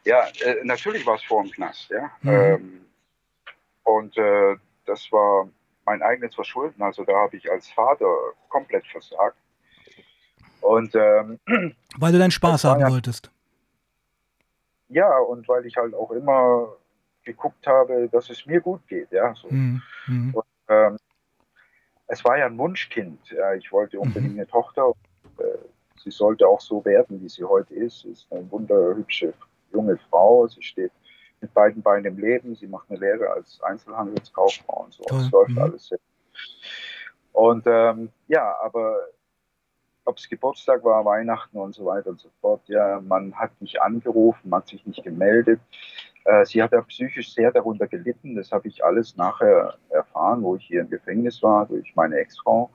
ja 0.03 0.27
äh, 0.41 0.63
natürlich 0.63 1.05
war 1.05 1.15
es 1.15 1.23
vor 1.23 1.43
dem 1.43 1.51
Knast, 1.51 1.89
ja. 1.89 2.11
Mhm. 2.21 2.29
Ähm, 2.29 2.85
und 3.83 4.17
äh, 4.17 4.55
das 4.85 5.11
war 5.11 5.47
mein 5.85 6.01
eigenes 6.01 6.33
Verschulden, 6.35 6.81
also 6.81 7.03
da 7.03 7.13
habe 7.13 7.37
ich 7.37 7.49
als 7.51 7.69
Vater 7.71 8.07
komplett 8.49 8.85
versagt. 8.87 9.37
Und 10.61 10.95
ähm, 10.95 11.39
Weil 11.97 12.11
du 12.11 12.17
deinen 12.19 12.31
Spaß 12.31 12.63
haben 12.63 12.81
ja- 12.81 12.89
wolltest. 12.89 13.29
ja, 14.89 15.17
und 15.19 15.47
weil 15.47 15.65
ich 15.65 15.75
halt 15.77 15.93
auch 15.93 16.11
immer 16.11 16.75
geguckt 17.23 17.65
habe, 17.67 18.07
dass 18.11 18.29
es 18.29 18.45
mir 18.45 18.61
gut 18.61 18.87
geht, 18.87 19.11
ja. 19.11 19.33
So. 19.35 19.47
Mhm. 19.49 19.81
Mhm. 20.07 20.33
Und, 20.33 20.45
ähm, 20.69 20.97
es 22.07 22.23
war 22.23 22.37
ja 22.37 22.45
ein 22.45 22.57
Wunschkind. 22.57 23.31
Ja. 23.31 23.53
Ich 23.55 23.71
wollte 23.71 23.99
unbedingt 23.99 24.33
eine 24.37 24.47
Tochter. 24.47 24.91
Äh, 25.39 25.43
sie 26.05 26.11
sollte 26.11 26.47
auch 26.47 26.61
so 26.61 26.85
werden, 26.85 27.21
wie 27.21 27.29
sie 27.29 27.43
heute 27.43 27.73
ist. 27.73 28.01
Sie 28.01 28.09
ist 28.11 28.31
eine 28.31 28.49
wunderhübsche 28.51 29.33
junge 29.73 29.97
Frau. 30.09 30.47
Sie 30.47 30.61
steht 30.61 30.91
mit 31.41 31.53
beiden 31.53 31.81
Beinen 31.81 32.05
im 32.05 32.19
Leben. 32.19 32.55
Sie 32.55 32.67
macht 32.67 32.89
eine 32.89 32.99
Lehre 32.99 33.29
als 33.31 33.59
Einzelhandelskauffrau 33.61 34.83
und 34.85 34.93
so. 34.93 35.03
Es 35.17 35.31
läuft 35.31 35.51
Mhm. 35.51 35.61
alles 35.61 35.87
sehr. 35.87 35.99
Und 37.33 37.65
ähm, 37.67 38.09
ja, 38.27 38.55
aber 38.61 38.95
ob 40.05 40.17
es 40.17 40.29
Geburtstag 40.29 40.83
war, 40.83 41.03
Weihnachten 41.03 41.57
und 41.57 41.73
so 41.73 41.85
weiter 41.85 42.11
und 42.11 42.19
so 42.19 42.29
fort, 42.39 42.61
ja, 42.67 43.01
man 43.01 43.33
hat 43.33 43.59
nicht 43.59 43.81
angerufen, 43.81 44.49
man 44.49 44.61
hat 44.61 44.67
sich 44.67 44.85
nicht 44.85 45.03
gemeldet. 45.03 45.59
Äh, 46.25 46.45
sie 46.45 46.61
hat 46.61 46.71
ja 46.71 46.81
psychisch 46.81 47.33
sehr 47.33 47.51
darunter 47.51 47.87
gelitten. 47.87 48.35
Das 48.35 48.51
habe 48.51 48.67
ich 48.67 48.85
alles 48.85 49.17
nachher 49.17 49.75
erfahren, 49.89 50.43
wo 50.43 50.55
ich 50.55 50.65
hier 50.65 50.81
im 50.81 50.89
Gefängnis 50.89 51.41
war, 51.41 51.65
durch 51.65 51.95
meine 51.95 52.17
Ex-Frau. 52.17 52.69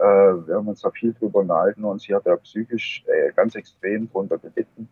Äh, 0.00 0.46
wir 0.46 0.54
haben 0.56 0.68
uns 0.68 0.80
da 0.80 0.90
viel 0.90 1.12
drüber 1.12 1.40
unterhalten 1.40 1.84
und 1.84 2.00
sie 2.00 2.14
hat 2.14 2.26
da 2.26 2.36
psychisch 2.36 3.04
äh, 3.06 3.32
ganz 3.32 3.54
extrem 3.54 4.08
darunter 4.08 4.38
gelitten. 4.38 4.88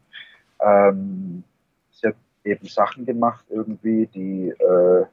Ähm, 0.61 1.42
sie 1.90 2.09
hat 2.09 2.16
eben 2.44 2.66
Sachen 2.66 3.07
gemacht 3.07 3.47
irgendwie, 3.49 4.07
die 4.07 4.51
äh, 4.51 5.07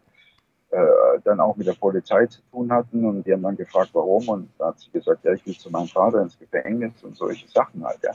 äh, 0.71 1.19
dann 1.23 1.39
auch 1.39 1.55
mit 1.55 1.67
der 1.67 1.73
Polizei 1.73 2.25
zu 2.25 2.41
tun 2.51 2.71
hatten 2.71 3.05
und 3.05 3.25
die 3.25 3.31
haben 3.31 3.43
dann 3.43 3.55
gefragt, 3.55 3.91
warum 3.93 4.27
und 4.27 4.49
da 4.57 4.67
hat 4.67 4.79
sie 4.79 4.91
gesagt, 4.91 5.23
ja, 5.23 5.31
ich 5.31 5.45
will 5.45 5.57
zu 5.57 5.69
meinem 5.69 5.87
Vater 5.87 6.21
ins 6.21 6.37
Gefängnis 6.37 7.01
und 7.03 7.15
solche 7.15 7.47
Sachen 7.47 7.85
halt, 7.85 7.99
ja. 8.03 8.11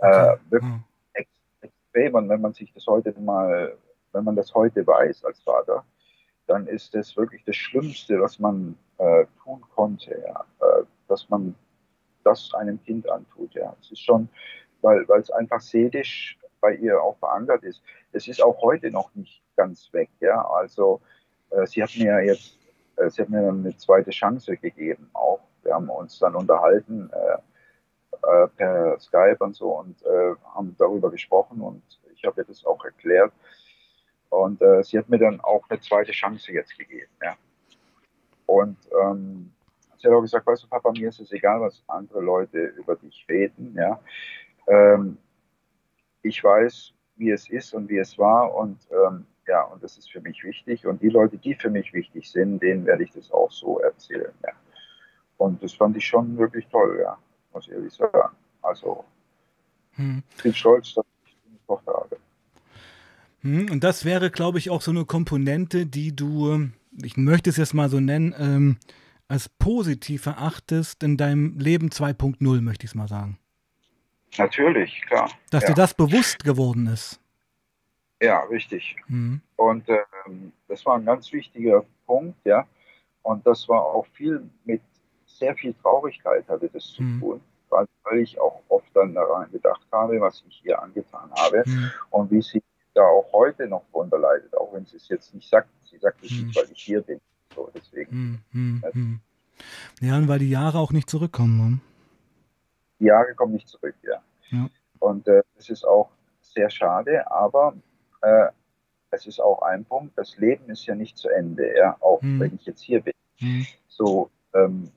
Äh, 0.00 0.32
Okay. 0.32 0.40
wirklich 0.50 0.72
Mhm. 0.72 0.84
ex 1.12 1.28
extrem 1.60 2.14
und 2.14 2.28
wenn 2.28 2.40
man 2.40 2.52
sich 2.54 2.72
das 2.72 2.84
heute 2.88 3.12
mal, 3.20 3.76
wenn 4.12 4.24
man 4.24 4.34
das 4.34 4.52
heute 4.52 4.84
weiß 4.84 5.24
als 5.24 5.40
Vater, 5.42 5.84
dann 6.48 6.66
ist 6.66 6.94
das 6.94 7.16
wirklich 7.16 7.44
das 7.44 7.56
Schlimmste, 7.56 8.20
was 8.20 8.38
man 8.38 8.76
äh, 8.96 9.26
tun 9.44 9.62
konnte, 9.74 10.20
ja. 10.26 10.44
Äh, 10.60 10.84
dass 11.06 11.28
man 11.28 11.54
das 12.24 12.52
einem 12.54 12.82
Kind 12.82 13.08
antut, 13.08 13.54
ja. 13.54 13.74
Es 13.80 13.92
ist 13.92 14.00
schon, 14.00 14.28
weil 14.82 15.04
es 15.20 15.30
einfach 15.30 15.60
seelisch 15.60 16.38
bei 16.60 16.74
ihr 16.74 17.00
auch 17.00 17.16
verankert 17.18 17.62
ist. 17.62 17.82
Es 18.12 18.26
ist 18.28 18.42
auch 18.42 18.60
heute 18.62 18.90
noch 18.90 19.14
nicht 19.14 19.42
ganz 19.56 19.92
weg, 19.92 20.10
ja. 20.20 20.42
Also 20.48 21.00
äh, 21.50 21.66
sie 21.66 21.82
hat 21.82 21.90
mir 21.96 22.20
jetzt, 22.24 22.58
äh, 22.96 23.10
sie 23.10 23.22
hat 23.22 23.28
mir 23.28 23.46
eine 23.46 23.76
zweite 23.76 24.10
Chance 24.10 24.56
gegeben 24.56 25.10
auch. 25.12 25.40
Wir 25.62 25.74
haben 25.74 25.90
uns 25.90 26.18
dann 26.18 26.34
unterhalten 26.34 27.10
äh, 27.12 28.44
äh, 28.44 28.48
per 28.56 28.98
Skype 28.98 29.38
und 29.40 29.54
so 29.54 29.78
und 29.78 29.96
haben 30.54 30.74
darüber 30.78 31.10
gesprochen 31.10 31.60
und 31.60 31.82
ich 32.14 32.24
habe 32.24 32.40
ihr 32.40 32.44
das 32.44 32.64
auch 32.64 32.84
erklärt. 32.84 33.32
Und 34.30 34.60
äh, 34.60 34.82
sie 34.82 34.98
hat 34.98 35.08
mir 35.08 35.18
dann 35.18 35.40
auch 35.40 35.64
eine 35.68 35.80
zweite 35.80 36.12
Chance 36.12 36.52
jetzt 36.52 36.76
gegeben, 36.78 37.10
ja. 37.22 37.36
Und 38.46 38.76
ähm, 39.02 39.52
sie 39.98 40.08
hat 40.08 40.14
auch 40.14 40.20
gesagt, 40.20 40.46
weißt 40.46 40.64
du, 40.64 40.68
Papa, 40.68 40.92
mir 40.92 41.08
ist 41.08 41.20
es 41.20 41.32
egal, 41.32 41.60
was 41.60 41.82
andere 41.86 42.20
Leute 42.20 42.58
über 42.76 42.96
dich 42.96 43.24
reden, 43.28 43.74
ja. 43.74 44.00
Ähm, 44.66 45.18
ich 46.22 46.42
weiß, 46.42 46.92
wie 47.16 47.30
es 47.30 47.48
ist 47.48 47.72
und 47.74 47.88
wie 47.88 47.98
es 47.98 48.18
war 48.18 48.54
und 48.54 48.78
ähm, 48.90 49.26
ja, 49.46 49.62
und 49.62 49.82
das 49.82 49.96
ist 49.96 50.10
für 50.12 50.20
mich 50.20 50.44
wichtig. 50.44 50.86
Und 50.86 51.00
die 51.00 51.08
Leute, 51.08 51.38
die 51.38 51.54
für 51.54 51.70
mich 51.70 51.92
wichtig 51.94 52.30
sind, 52.30 52.62
denen 52.62 52.84
werde 52.84 53.02
ich 53.02 53.12
das 53.12 53.30
auch 53.32 53.50
so 53.50 53.78
erzählen, 53.80 54.32
ja. 54.42 54.52
Und 55.38 55.62
das 55.62 55.72
fand 55.72 55.96
ich 55.96 56.06
schon 56.06 56.36
wirklich 56.36 56.66
toll, 56.68 57.00
ja, 57.02 57.16
muss 57.52 57.66
ich 57.66 57.72
ehrlich 57.72 57.94
sagen. 57.94 58.36
Also, 58.60 59.04
Mhm. 59.98 60.22
ich 60.36 60.42
bin 60.42 60.54
stolz, 60.54 60.94
dass 60.94 61.04
ich 61.26 61.36
eine 61.46 61.58
Tochter 61.66 61.92
habe. 61.92 62.07
Mhm, 63.48 63.70
Und 63.70 63.84
das 63.84 64.04
wäre, 64.04 64.30
glaube 64.30 64.58
ich, 64.58 64.70
auch 64.70 64.82
so 64.82 64.90
eine 64.90 65.04
Komponente, 65.04 65.86
die 65.86 66.14
du, 66.14 66.52
ähm, 66.52 66.72
ich 67.02 67.16
möchte 67.16 67.50
es 67.50 67.56
jetzt 67.56 67.74
mal 67.74 67.88
so 67.88 68.00
nennen, 68.00 68.34
ähm, 68.38 68.76
als 69.28 69.48
positiv 69.48 70.26
erachtest 70.26 71.02
in 71.02 71.16
deinem 71.16 71.58
Leben 71.58 71.90
2.0, 71.90 72.60
möchte 72.60 72.84
ich 72.84 72.90
es 72.90 72.94
mal 72.94 73.08
sagen. 73.08 73.38
Natürlich, 74.36 75.02
klar. 75.06 75.30
Dass 75.50 75.62
ja. 75.62 75.68
dir 75.70 75.74
das 75.74 75.94
bewusst 75.94 76.44
geworden 76.44 76.86
ist. 76.86 77.20
Ja, 78.20 78.40
richtig. 78.44 78.96
Mhm. 79.06 79.40
Und 79.56 79.88
ähm, 79.88 80.52
das 80.66 80.84
war 80.84 80.96
ein 80.96 81.04
ganz 81.04 81.32
wichtiger 81.32 81.84
Punkt, 82.06 82.38
ja. 82.44 82.66
Und 83.22 83.46
das 83.46 83.68
war 83.68 83.82
auch 83.82 84.06
viel 84.12 84.42
mit 84.64 84.80
sehr 85.26 85.54
viel 85.54 85.72
Traurigkeit 85.74 86.48
hatte 86.48 86.68
das 86.72 86.84
zu 86.84 87.02
Mhm. 87.02 87.20
tun, 87.20 87.40
weil, 87.68 87.86
weil 88.04 88.18
ich 88.20 88.40
auch 88.40 88.60
oft 88.68 88.88
dann 88.94 89.14
daran 89.14 89.50
gedacht 89.52 89.86
habe, 89.92 90.20
was 90.20 90.42
ich 90.48 90.64
ihr 90.64 90.80
angetan 90.82 91.30
habe 91.36 91.62
Mhm. 91.66 91.90
und 92.10 92.30
wie 92.30 92.42
sie 92.42 92.62
da 92.98 93.04
auch 93.04 93.32
heute 93.32 93.68
noch 93.68 93.84
drunter 93.92 94.18
leidet, 94.18 94.56
auch 94.56 94.72
wenn 94.72 94.84
sie 94.84 94.96
es 94.96 95.08
jetzt 95.08 95.32
nicht 95.34 95.48
sagt. 95.48 95.68
Sie 95.84 95.98
sagt 95.98 96.22
es 96.24 96.30
nicht, 96.30 96.56
weil 96.56 96.70
ich 96.72 96.82
hier 96.82 97.00
bin. 97.00 97.20
So, 97.54 97.70
deswegen. 97.74 98.42
Mhm. 98.52 98.82
Mhm. 98.82 98.84
Mhm. 98.92 99.20
Ja, 100.00 100.16
und 100.16 100.28
weil 100.28 100.38
die 100.40 100.50
Jahre 100.50 100.78
auch 100.78 100.92
nicht 100.92 101.08
zurückkommen. 101.08 101.56
Ne? 101.58 101.80
Die 103.00 103.04
Jahre 103.06 103.34
kommen 103.34 103.52
nicht 103.54 103.68
zurück, 103.68 103.94
ja. 104.02 104.20
Ja. 104.50 104.68
Und 104.98 105.26
äh, 105.28 105.42
es 105.56 105.70
ist 105.70 105.84
auch 105.84 106.10
sehr 106.40 106.70
schade, 106.70 107.30
aber 107.30 107.74
äh, 108.22 108.48
es 109.10 109.26
ist 109.26 109.40
auch 109.40 109.62
ein 109.62 109.84
Punkt, 109.84 110.18
das 110.18 110.36
Leben 110.36 110.68
ist 110.70 110.84
ja 110.86 110.94
nicht 110.94 111.16
zu 111.16 111.28
Ende, 111.28 111.76
ja, 111.76 111.96
auch 112.00 112.20
Mhm. 112.22 112.40
wenn 112.40 112.54
ich 112.56 112.66
jetzt 112.66 112.82
hier 112.82 113.00
bin. 113.00 113.14
Mhm. 113.40 113.66
So, 113.88 114.30
ähm, 114.54 114.90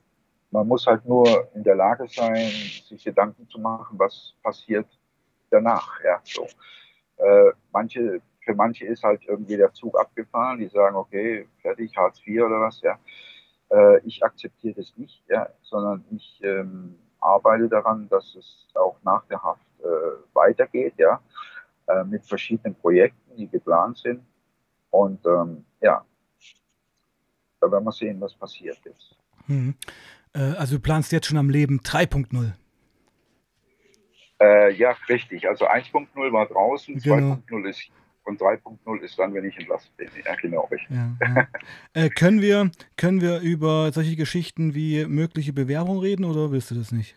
man 0.50 0.68
muss 0.68 0.86
halt 0.86 1.04
nur 1.06 1.48
in 1.54 1.62
der 1.62 1.76
Lage 1.76 2.06
sein, 2.08 2.50
sich 2.88 3.04
Gedanken 3.04 3.48
zu 3.48 3.58
machen, 3.58 3.98
was 3.98 4.34
passiert 4.42 4.86
danach, 5.50 5.98
ja, 6.04 6.20
so. 6.24 6.46
Äh, 7.22 7.52
manche, 7.72 8.20
für 8.44 8.54
manche 8.54 8.86
ist 8.86 9.02
halt 9.02 9.22
irgendwie 9.26 9.56
der 9.56 9.72
Zug 9.72 9.98
abgefahren, 9.98 10.58
die 10.58 10.68
sagen, 10.68 10.96
okay, 10.96 11.48
fertig, 11.60 11.96
Hartz 11.96 12.20
IV 12.26 12.42
oder 12.42 12.60
was, 12.60 12.80
ja. 12.82 12.98
Äh, 13.70 14.00
ich 14.04 14.22
akzeptiere 14.24 14.74
das 14.74 14.92
nicht, 14.96 15.22
ja, 15.28 15.48
sondern 15.62 16.04
ich 16.10 16.40
ähm, 16.42 16.96
arbeite 17.20 17.68
daran, 17.68 18.08
dass 18.08 18.34
es 18.34 18.68
auch 18.74 18.96
nach 19.04 19.24
der 19.26 19.42
Haft 19.42 19.66
äh, 19.80 20.34
weitergeht, 20.34 20.94
ja, 20.98 21.20
äh, 21.86 22.04
mit 22.04 22.26
verschiedenen 22.26 22.74
Projekten, 22.74 23.36
die 23.36 23.48
geplant 23.48 23.98
sind. 23.98 24.22
Und 24.90 25.24
ähm, 25.26 25.64
ja, 25.80 26.04
da 27.60 27.70
werden 27.70 27.84
wir 27.84 27.92
sehen, 27.92 28.20
was 28.20 28.34
passiert 28.34 28.78
jetzt. 28.84 29.16
Mhm. 29.46 29.74
Äh, 30.34 30.54
also 30.56 30.76
du 30.76 30.82
planst 30.82 31.12
jetzt 31.12 31.26
schon 31.26 31.38
am 31.38 31.48
Leben 31.48 31.80
3.0. 31.80 32.52
Äh, 34.42 34.72
ja, 34.74 34.96
richtig. 35.08 35.48
Also 35.48 35.66
1.0 35.66 36.08
war 36.32 36.46
draußen, 36.46 36.98
Genau. 37.00 37.38
2.0 37.48 37.68
ist 37.68 37.82
und 38.24 38.40
3.0 38.40 39.00
ist 39.02 39.18
dann, 39.18 39.34
wenn 39.34 39.44
ich 39.44 39.56
entlassen 39.56 39.90
bin. 39.96 40.08
Ja, 40.24 40.34
genau, 40.36 40.68
richtig. 40.70 40.96
Ja, 40.96 41.16
ja. 41.20 41.46
äh, 41.94 42.08
können, 42.08 42.40
wir, 42.40 42.70
können 42.96 43.20
wir 43.20 43.40
über 43.40 43.92
solche 43.92 44.16
Geschichten 44.16 44.74
wie 44.74 45.04
mögliche 45.06 45.52
Bewährung 45.52 45.98
reden 45.98 46.24
oder 46.24 46.50
willst 46.50 46.70
du 46.70 46.74
das 46.74 46.92
nicht? 46.92 47.16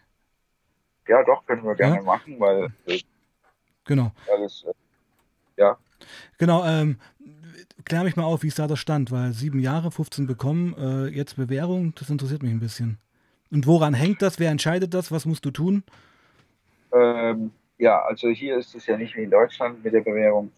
Ja, 1.07 1.23
doch, 1.23 1.45
können 1.45 1.63
wir 1.63 1.75
gerne 1.75 1.97
Ja? 1.97 2.01
machen, 2.01 2.39
weil 2.39 2.69
äh, 2.87 2.99
Genau. 3.85 4.11
alles, 4.31 4.65
äh, 4.67 4.73
ja, 5.61 5.77
Genau, 6.37 6.65
ähm, 6.65 6.97
klär 7.85 8.03
mich 8.03 8.15
mal 8.15 8.23
auf, 8.23 8.43
wie 8.43 8.47
ist 8.47 8.59
da 8.59 8.67
der 8.67 8.75
Stand, 8.75 9.11
weil 9.11 9.31
sieben 9.31 9.59
Jahre, 9.59 9.91
15 9.91 10.27
bekommen, 10.27 10.75
äh, 10.77 11.05
jetzt 11.07 11.35
Bewährung, 11.37 11.93
das 11.95 12.09
interessiert 12.09 12.43
mich 12.43 12.51
ein 12.51 12.59
bisschen. 12.59 12.97
Und 13.51 13.67
woran 13.67 13.93
hängt 13.93 14.21
das? 14.21 14.39
Wer 14.39 14.49
entscheidet 14.51 14.93
das? 14.93 15.11
Was 15.11 15.25
musst 15.25 15.45
du 15.45 15.51
tun? 15.51 15.83
Ähm, 16.95 17.51
ja, 17.77 18.01
also 18.03 18.29
hier 18.29 18.57
ist 18.57 18.73
es 18.75 18.87
ja 18.87 18.97
nicht 18.97 19.15
wie 19.15 19.23
in 19.23 19.31
Deutschland 19.31 19.83
mit 19.83 19.93
der 19.93 20.01
Bewährung, 20.01 20.51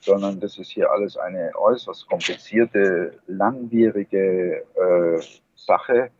sondern 0.00 0.40
das 0.40 0.58
ist 0.58 0.70
hier 0.70 0.90
alles 0.90 1.16
eine 1.16 1.52
äußerst 1.54 2.08
komplizierte, 2.08 3.18
langwierige 3.26 4.64
äh, 4.74 5.20
Sache, 5.54 6.10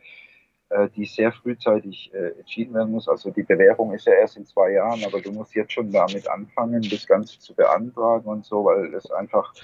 äh, 0.68 0.88
die 0.96 1.06
sehr 1.06 1.32
frühzeitig 1.32 2.12
äh, 2.12 2.38
entschieden 2.38 2.74
werden 2.74 2.92
muss. 2.92 3.08
Also 3.08 3.30
die 3.30 3.44
Bewährung 3.44 3.94
ist 3.94 4.06
ja 4.06 4.14
erst 4.14 4.36
in 4.36 4.44
zwei 4.46 4.72
Jahren, 4.72 5.02
aber 5.04 5.20
du 5.20 5.32
musst 5.32 5.54
jetzt 5.54 5.72
schon 5.72 5.90
damit 5.90 6.28
anfangen, 6.28 6.82
das 6.90 7.06
Ganze 7.06 7.38
zu 7.38 7.54
beantragen 7.54 8.26
und 8.26 8.44
so, 8.44 8.64
weil 8.64 8.92
es 8.94 9.10
einfach 9.10 9.54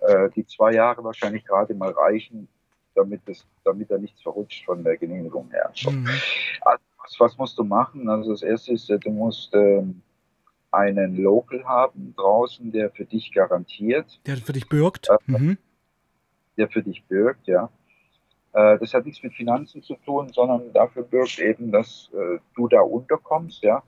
äh, 0.00 0.30
die 0.34 0.46
zwei 0.46 0.72
Jahre 0.72 1.04
wahrscheinlich 1.04 1.44
gerade 1.44 1.74
mal 1.74 1.90
reichen, 1.90 2.48
damit, 2.94 3.20
es, 3.26 3.46
damit 3.64 3.90
da 3.90 3.98
nichts 3.98 4.22
verrutscht 4.22 4.64
von 4.64 4.82
der 4.82 4.96
Genehmigung 4.96 5.50
her. 5.50 5.70
So. 5.74 5.90
Also, 6.62 6.82
was, 7.08 7.20
was 7.20 7.38
musst 7.38 7.58
du 7.58 7.64
machen? 7.64 8.08
Also 8.08 8.30
das 8.32 8.42
erste 8.42 8.72
ist, 8.72 8.90
äh, 8.90 8.98
du 8.98 9.10
musst 9.10 9.54
ähm, 9.54 10.02
einen 10.70 11.16
Local 11.16 11.64
haben 11.64 12.14
draußen, 12.16 12.70
der 12.72 12.90
für 12.90 13.04
dich 13.04 13.32
garantiert, 13.32 14.20
Der 14.26 14.36
für 14.36 14.52
dich 14.52 14.68
bürgt? 14.68 15.08
Mhm. 15.26 15.56
der 16.56 16.68
für 16.68 16.82
dich 16.82 17.04
bürgt, 17.04 17.46
ja. 17.46 17.70
Äh, 18.52 18.78
Das 18.78 18.92
hat 18.94 19.06
nichts 19.06 19.22
mit 19.22 19.32
Finanzen 19.34 19.82
zu 19.82 19.94
tun, 20.04 20.30
sondern 20.32 20.72
dafür 20.72 21.04
bürgt 21.04 21.38
eben, 21.38 21.70
dass 21.72 22.10
äh, 22.12 22.38
du 22.56 22.68
da 22.68 22.80
unterkommst, 22.80 23.62
ja. 23.62 23.82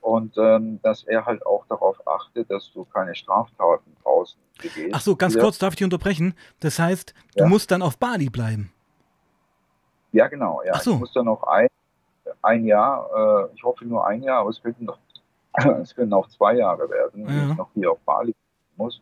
Und 0.00 0.36
ähm, 0.36 0.80
dass 0.82 1.04
er 1.04 1.24
halt 1.26 1.46
auch 1.46 1.64
darauf 1.68 1.96
achtet, 2.08 2.50
dass 2.50 2.72
du 2.72 2.84
keine 2.84 3.14
Straftaten 3.14 3.96
draußen 4.02 4.38
begehst. 4.60 4.90
Ach 4.92 5.00
so, 5.00 5.14
ganz 5.16 5.34
Ja. 5.34 5.40
kurz, 5.42 5.58
darf 5.58 5.72
ich 5.74 5.76
dich 5.78 5.84
unterbrechen? 5.84 6.34
Das 6.60 6.78
heißt, 6.80 7.14
du 7.36 7.44
Ja. 7.44 7.48
musst 7.48 7.70
dann 7.70 7.82
auf 7.82 7.98
Bali 7.98 8.28
bleiben. 8.28 8.72
Ja, 10.12 10.26
genau. 10.28 10.60
Ja. 10.64 10.74
So. 10.80 10.94
Ich 10.94 10.98
muss 11.00 11.12
dann 11.12 11.26
noch 11.26 11.44
ein, 11.44 11.68
ein 12.42 12.64
Jahr, 12.66 13.48
äh, 13.50 13.54
ich 13.54 13.62
hoffe 13.62 13.84
nur 13.84 14.06
ein 14.06 14.22
Jahr, 14.22 14.40
aber 14.40 14.50
es 14.50 14.62
könnten 14.62 14.84
noch, 14.86 14.98
es 15.82 15.94
können 15.94 16.12
auch 16.12 16.28
zwei 16.28 16.54
Jahre 16.54 16.88
werden, 16.90 17.26
wenn 17.26 17.38
Ja. 17.38 17.44
ich 17.46 17.56
noch 17.56 17.70
hier 17.74 17.92
auf 17.92 17.98
Bali 18.00 18.34
muss. 18.76 19.00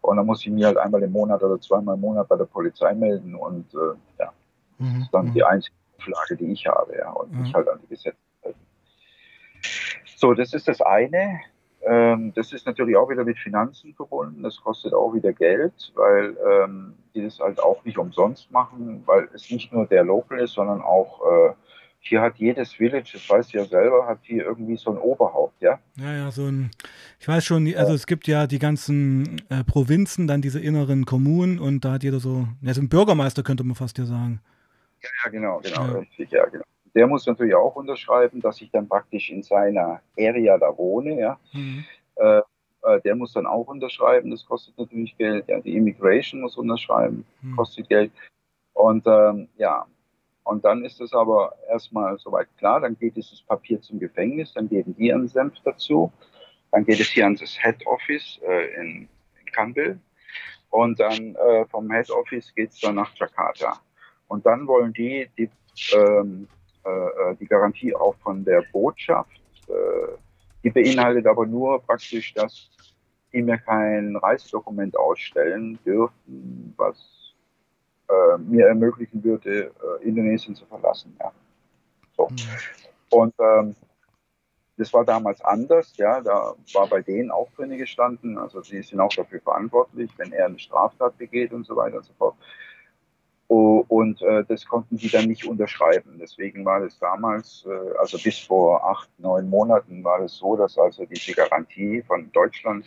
Und 0.00 0.16
dann 0.16 0.26
muss 0.26 0.40
ich 0.44 0.50
mich 0.50 0.64
halt 0.64 0.78
einmal 0.78 1.02
im 1.02 1.12
Monat 1.12 1.42
oder 1.42 1.60
zweimal 1.60 1.94
im 1.96 2.00
Monat 2.00 2.28
bei 2.28 2.36
der 2.36 2.46
Polizei 2.46 2.94
melden 2.94 3.34
und 3.34 3.72
äh, 3.74 3.94
ja, 4.18 4.32
das 4.78 4.88
Mhm. 4.88 5.00
ist 5.02 5.10
dann 5.12 5.30
die 5.32 5.44
einzige 5.44 5.74
Auflage, 5.98 6.36
die 6.36 6.52
ich 6.52 6.66
habe, 6.66 6.96
ja, 6.96 7.10
und 7.10 7.38
mich 7.38 7.52
halt 7.54 7.68
an 7.68 7.80
die 7.82 7.88
Gesetze 7.88 8.16
halten. 8.44 8.58
So, 10.16 10.34
das 10.34 10.54
ist 10.54 10.68
das 10.68 10.80
eine. 10.80 11.40
Ähm, 11.82 12.32
das 12.34 12.52
ist 12.52 12.66
natürlich 12.66 12.96
auch 12.96 13.08
wieder 13.08 13.24
mit 13.24 13.38
Finanzen 13.38 13.94
verbunden. 13.94 14.42
Das 14.42 14.60
kostet 14.60 14.92
auch 14.92 15.14
wieder 15.14 15.32
Geld, 15.32 15.92
weil 15.94 16.36
ähm, 16.46 16.94
die 17.14 17.24
das 17.24 17.38
halt 17.40 17.62
auch 17.62 17.84
nicht 17.84 17.96
umsonst 17.98 18.50
machen, 18.50 19.02
weil 19.06 19.28
es 19.34 19.50
nicht 19.50 19.72
nur 19.72 19.86
der 19.86 20.04
Local 20.04 20.38
ist, 20.40 20.52
sondern 20.52 20.82
auch 20.82 21.20
äh, 21.26 21.52
hier 22.02 22.22
hat 22.22 22.36
jedes 22.38 22.72
Village, 22.72 23.10
das 23.12 23.28
weißt 23.28 23.52
du 23.52 23.58
ja 23.58 23.64
selber, 23.64 24.06
hat 24.06 24.18
hier 24.22 24.44
irgendwie 24.44 24.76
so 24.76 24.90
ein 24.90 24.98
Oberhaupt, 24.98 25.60
ja. 25.60 25.78
Ja, 25.96 26.12
ja, 26.14 26.30
so 26.30 26.46
ein, 26.46 26.70
ich 27.20 27.28
weiß 27.28 27.44
schon, 27.44 27.72
also 27.76 27.92
es 27.92 28.06
gibt 28.06 28.26
ja 28.26 28.46
die 28.46 28.58
ganzen 28.58 29.42
äh, 29.50 29.62
Provinzen, 29.64 30.26
dann 30.26 30.40
diese 30.42 30.60
inneren 30.60 31.04
Kommunen 31.04 31.58
und 31.58 31.84
da 31.84 31.92
hat 31.92 32.02
jeder 32.02 32.18
so, 32.18 32.48
ja, 32.62 32.72
so 32.74 32.80
ein 32.80 32.88
Bürgermeister 32.88 33.42
könnte 33.42 33.64
man 33.64 33.76
fast 33.76 33.98
ja 33.98 34.06
sagen. 34.06 34.40
Ja, 35.02 35.30
genau, 35.30 35.60
genau, 35.62 35.84
Ja. 35.86 35.92
richtig, 35.98 36.30
ja, 36.30 36.44
genau. 36.46 36.64
Der 36.94 37.06
muss 37.06 37.26
natürlich 37.26 37.54
auch 37.54 37.76
unterschreiben, 37.76 38.40
dass 38.40 38.60
ich 38.60 38.70
dann 38.70 38.88
praktisch 38.88 39.30
in 39.30 39.42
seiner 39.42 40.00
Area 40.18 40.58
da 40.58 40.76
wohne, 40.76 41.18
ja. 41.20 41.38
Mhm. 41.52 41.84
Äh, 42.16 42.38
äh, 42.82 43.00
der 43.04 43.14
muss 43.14 43.34
dann 43.34 43.46
auch 43.46 43.66
unterschreiben, 43.68 44.30
das 44.30 44.44
kostet 44.46 44.76
natürlich 44.78 45.16
Geld. 45.18 45.46
Ja, 45.48 45.60
die 45.60 45.76
Immigration 45.76 46.40
muss 46.40 46.56
unterschreiben, 46.56 47.24
Hm. 47.42 47.56
kostet 47.56 47.88
Geld. 47.90 48.10
Und 48.72 49.06
ähm, 49.06 49.48
ja, 49.58 49.84
und 50.50 50.64
dann 50.64 50.84
ist 50.84 51.00
es 51.00 51.12
aber 51.12 51.54
erstmal 51.68 52.18
soweit 52.18 52.48
klar, 52.58 52.80
dann 52.80 52.98
geht 52.98 53.14
dieses 53.14 53.40
Papier 53.42 53.80
zum 53.80 54.00
Gefängnis, 54.00 54.52
dann 54.52 54.68
geben 54.68 54.96
die 54.96 55.12
einen 55.12 55.28
Senf 55.28 55.54
dazu, 55.64 56.12
dann 56.72 56.84
geht 56.84 56.98
es 56.98 57.06
hier 57.06 57.24
an 57.26 57.36
das 57.36 57.56
Head 57.62 57.86
Office 57.86 58.40
äh, 58.44 58.74
in, 58.74 59.08
in 59.40 59.52
Kanbil 59.52 60.00
und 60.70 60.98
dann 60.98 61.36
äh, 61.36 61.66
vom 61.66 61.88
Head 61.92 62.10
Office 62.10 62.52
geht 62.52 62.70
es 62.70 62.80
dann 62.80 62.96
nach 62.96 63.14
Jakarta. 63.14 63.80
Und 64.26 64.44
dann 64.44 64.66
wollen 64.66 64.92
die 64.92 65.30
die, 65.38 65.48
ähm, 65.94 66.48
äh, 66.84 66.90
äh, 66.90 67.36
die 67.36 67.46
Garantie 67.46 67.94
auch 67.94 68.16
von 68.16 68.44
der 68.44 68.64
Botschaft. 68.72 69.40
Äh, 69.68 70.16
die 70.64 70.70
beinhaltet 70.70 71.28
aber 71.28 71.46
nur 71.46 71.80
praktisch, 71.80 72.34
dass 72.34 72.70
die 73.32 73.42
mir 73.42 73.58
kein 73.58 74.16
Reisedokument 74.16 74.96
ausstellen 74.96 75.78
dürfen, 75.84 76.74
was 76.76 77.19
äh, 78.10 78.38
mir 78.38 78.66
ermöglichen 78.66 79.22
würde, 79.22 79.72
äh, 80.02 80.04
Indonesien 80.06 80.54
zu 80.54 80.66
verlassen. 80.66 81.16
Ja. 81.20 81.32
So. 82.16 82.28
Und 83.10 83.34
ähm, 83.38 83.74
das 84.76 84.92
war 84.94 85.04
damals 85.04 85.42
anders, 85.42 85.94
ja, 85.96 86.20
da 86.22 86.54
war 86.72 86.86
bei 86.86 87.02
denen 87.02 87.30
auch 87.30 87.50
drin 87.52 87.76
gestanden, 87.76 88.38
also 88.38 88.62
sie 88.62 88.80
sind 88.82 88.98
auch 88.98 89.12
dafür 89.12 89.40
verantwortlich, 89.40 90.10
wenn 90.16 90.32
er 90.32 90.46
eine 90.46 90.58
Straftat 90.58 91.18
begeht 91.18 91.52
und 91.52 91.66
so 91.66 91.76
weiter 91.76 91.98
und 91.98 92.04
so 92.04 92.12
fort. 92.14 92.34
Oh, 93.48 93.84
Und 93.88 94.22
äh, 94.22 94.44
das 94.44 94.64
konnten 94.64 94.96
die 94.96 95.10
dann 95.10 95.26
nicht 95.26 95.44
unterschreiben. 95.44 96.18
Deswegen 96.20 96.64
war 96.64 96.78
das 96.80 96.98
damals, 97.00 97.66
äh, 97.68 97.98
also 97.98 98.16
bis 98.16 98.38
vor 98.38 98.88
acht, 98.88 99.10
neun 99.18 99.50
Monaten 99.50 100.04
war 100.04 100.20
es 100.20 100.36
so, 100.36 100.56
dass 100.56 100.78
also 100.78 101.04
diese 101.04 101.34
Garantie 101.34 102.00
von 102.02 102.30
Deutschland 102.30 102.86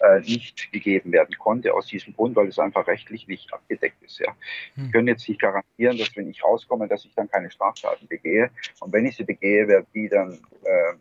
äh, 0.00 0.20
nicht 0.20 0.72
gegeben 0.72 1.12
werden 1.12 1.36
konnte, 1.38 1.74
aus 1.74 1.86
diesem 1.86 2.14
Grund, 2.14 2.36
weil 2.36 2.48
es 2.48 2.58
einfach 2.58 2.86
rechtlich 2.86 3.28
nicht 3.28 3.52
abgedeckt 3.52 4.02
ist. 4.02 4.18
Ja. 4.18 4.34
Hm. 4.74 4.86
Die 4.86 4.90
können 4.90 5.08
jetzt 5.08 5.28
nicht 5.28 5.40
garantieren, 5.40 5.98
dass 5.98 6.14
wenn 6.16 6.28
ich 6.28 6.42
rauskomme, 6.42 6.88
dass 6.88 7.04
ich 7.04 7.14
dann 7.14 7.30
keine 7.30 7.50
Straftaten 7.50 8.06
begehe. 8.08 8.50
Und 8.80 8.92
wenn 8.92 9.06
ich 9.06 9.16
sie 9.16 9.24
begehe, 9.24 9.68
werden 9.68 9.86
die 9.94 10.08
dann 10.08 10.38
äh, 10.64 10.94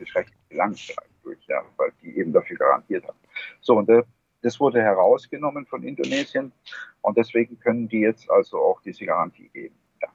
rechtlich 0.00 0.38
belangt 0.48 0.94
durch, 1.22 1.38
ja, 1.46 1.62
weil 1.76 1.92
die 2.02 2.18
eben 2.18 2.32
dafür 2.32 2.56
garantiert 2.56 3.06
haben. 3.06 3.18
So, 3.60 3.76
und 3.76 3.88
äh, 3.88 4.02
das 4.42 4.60
wurde 4.60 4.82
herausgenommen 4.82 5.64
von 5.66 5.82
Indonesien 5.82 6.52
und 7.00 7.16
deswegen 7.16 7.58
können 7.60 7.88
die 7.88 8.00
jetzt 8.00 8.30
also 8.30 8.58
auch 8.58 8.80
diese 8.82 9.06
Garantie 9.06 9.48
geben. 9.48 9.74
Ja. 10.02 10.08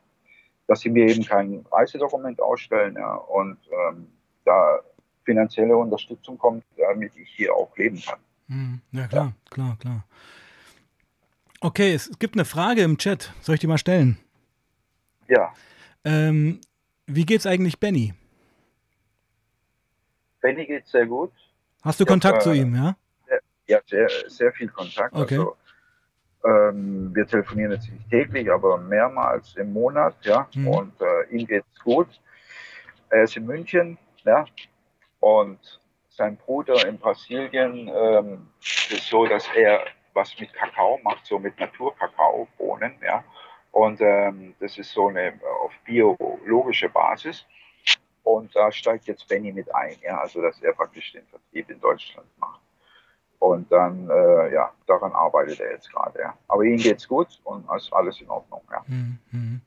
Dass 0.68 0.82
sie 0.82 0.90
mir 0.90 1.08
eben 1.08 1.26
kein 1.26 1.66
Reisedokument 1.72 2.40
ausstellen 2.40 2.96
ja, 2.96 3.16
und 3.16 3.58
ähm, 3.72 4.08
da 4.46 4.82
finanzielle 5.30 5.78
Unterstützung 5.78 6.40
kommt, 6.40 6.64
damit 6.76 7.12
ich 7.16 7.30
hier 7.30 7.54
auch 7.54 7.76
leben 7.78 8.02
kann. 8.02 8.20
Hm, 8.48 8.82
Ja, 8.92 9.06
klar, 9.08 9.34
klar, 9.52 9.78
klar. 9.80 10.04
Okay, 11.62 11.94
es 11.94 12.10
gibt 12.18 12.34
eine 12.34 12.46
Frage 12.46 12.82
im 12.82 12.98
Chat. 12.98 13.32
Soll 13.42 13.54
ich 13.56 13.62
die 13.62 13.68
mal 13.68 13.78
stellen? 13.78 14.18
Ja, 15.28 15.54
Ähm, 16.04 16.60
wie 17.06 17.26
geht's 17.26 17.46
eigentlich 17.46 17.80
Benny? 17.80 18.14
Benny 20.42 20.66
geht 20.66 20.88
sehr 20.88 21.06
gut. 21.06 21.32
Hast 21.84 22.00
du 22.00 22.04
Ich 22.04 22.08
hab, 22.08 22.14
Kontakt 22.14 22.42
zu 22.42 22.52
äh, 22.52 22.62
ihm, 22.62 22.74
ja? 22.76 22.96
Sehr, 23.28 23.40
ja, 23.68 23.80
sehr, 23.86 24.10
sehr 24.28 24.52
viel 24.54 24.70
Kontakt. 24.70 25.14
Okay. 25.14 25.38
Also, 25.38 25.56
ähm, 26.46 27.14
wir 27.14 27.28
telefonieren 27.28 27.74
jetzt 27.74 27.92
nicht 27.92 28.10
täglich, 28.10 28.50
aber 28.50 28.78
mehrmals 28.80 29.56
im 29.58 29.74
Monat, 29.74 30.16
ja. 30.24 30.48
Mhm. 30.56 30.68
Und 30.70 30.94
äh, 31.02 31.36
ihm 31.36 31.46
geht's 31.46 31.80
gut. 31.84 32.08
Er 33.10 33.24
ist 33.26 33.36
in 33.38 33.46
München, 33.46 33.98
ja. 34.24 34.46
Und 35.30 35.80
sein 36.10 36.38
Bruder 36.38 36.88
in 36.88 36.98
Brasilien 36.98 37.88
ähm, 37.94 38.48
ist 38.90 39.08
so, 39.08 39.28
dass 39.28 39.48
er 39.56 39.86
was 40.14 40.38
mit 40.40 40.52
Kakao 40.54 41.00
macht, 41.04 41.26
so 41.26 41.38
mit 41.38 41.60
Naturkakaobohnen, 41.60 42.94
ja. 43.04 43.24
Und 43.72 44.02
ähm, 44.02 44.56
das 44.60 44.78
ist 44.80 44.92
so 44.92 45.08
eine 45.10 45.40
auf 45.64 45.72
biologische 45.86 46.90
Basis. 46.90 47.46
Und 48.24 48.56
da 48.56 48.72
steigt 48.72 49.06
jetzt 49.06 49.28
Benny 49.28 49.52
mit 49.52 49.74
ein, 49.74 49.96
ja, 50.02 50.20
also 50.20 50.42
dass 50.42 50.60
er 50.62 50.74
praktisch 50.74 51.12
den 51.12 51.26
Vertrieb 51.28 51.70
in 51.70 51.80
Deutschland 51.80 52.28
macht. 52.40 52.62
Und 53.38 53.72
dann, 53.72 54.10
äh, 54.10 54.54
ja, 54.54 54.74
daran 54.88 55.14
arbeitet 55.14 55.60
er 55.60 55.72
jetzt 55.74 55.92
gerade. 55.94 56.20
Ja. 56.20 56.38
Aber 56.48 56.64
ihm 56.64 56.78
geht's 56.78 57.08
gut 57.08 57.40
und 57.44 57.70
ist 57.78 57.94
alles 57.94 58.20
in 58.20 58.30
Ordnung. 58.30 58.62
Ja. 58.72 58.84
Mhm. 58.88 59.62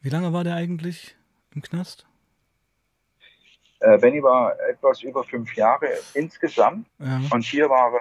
Wie 0.00 0.10
lange 0.10 0.32
war 0.32 0.42
der 0.42 0.56
eigentlich 0.56 1.16
im 1.54 1.62
Knast? 1.62 2.06
Äh, 3.82 3.98
Benny 3.98 4.22
war 4.22 4.54
etwas 4.70 5.02
über 5.02 5.24
fünf 5.24 5.54
Jahre 5.56 5.86
insgesamt 6.14 6.86
Ja. 6.98 7.20
und 7.30 7.42
hier 7.44 7.68
war 7.68 7.92
er 7.94 8.00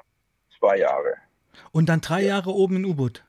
zwei 0.60 0.78
Jahre 0.78 1.14
Und 1.72 1.90
dann 1.90 2.02
drei 2.02 2.24
Jahre 2.24 2.52
oben 2.52 2.78
in 2.78 2.86
U-Boot. 2.86 3.24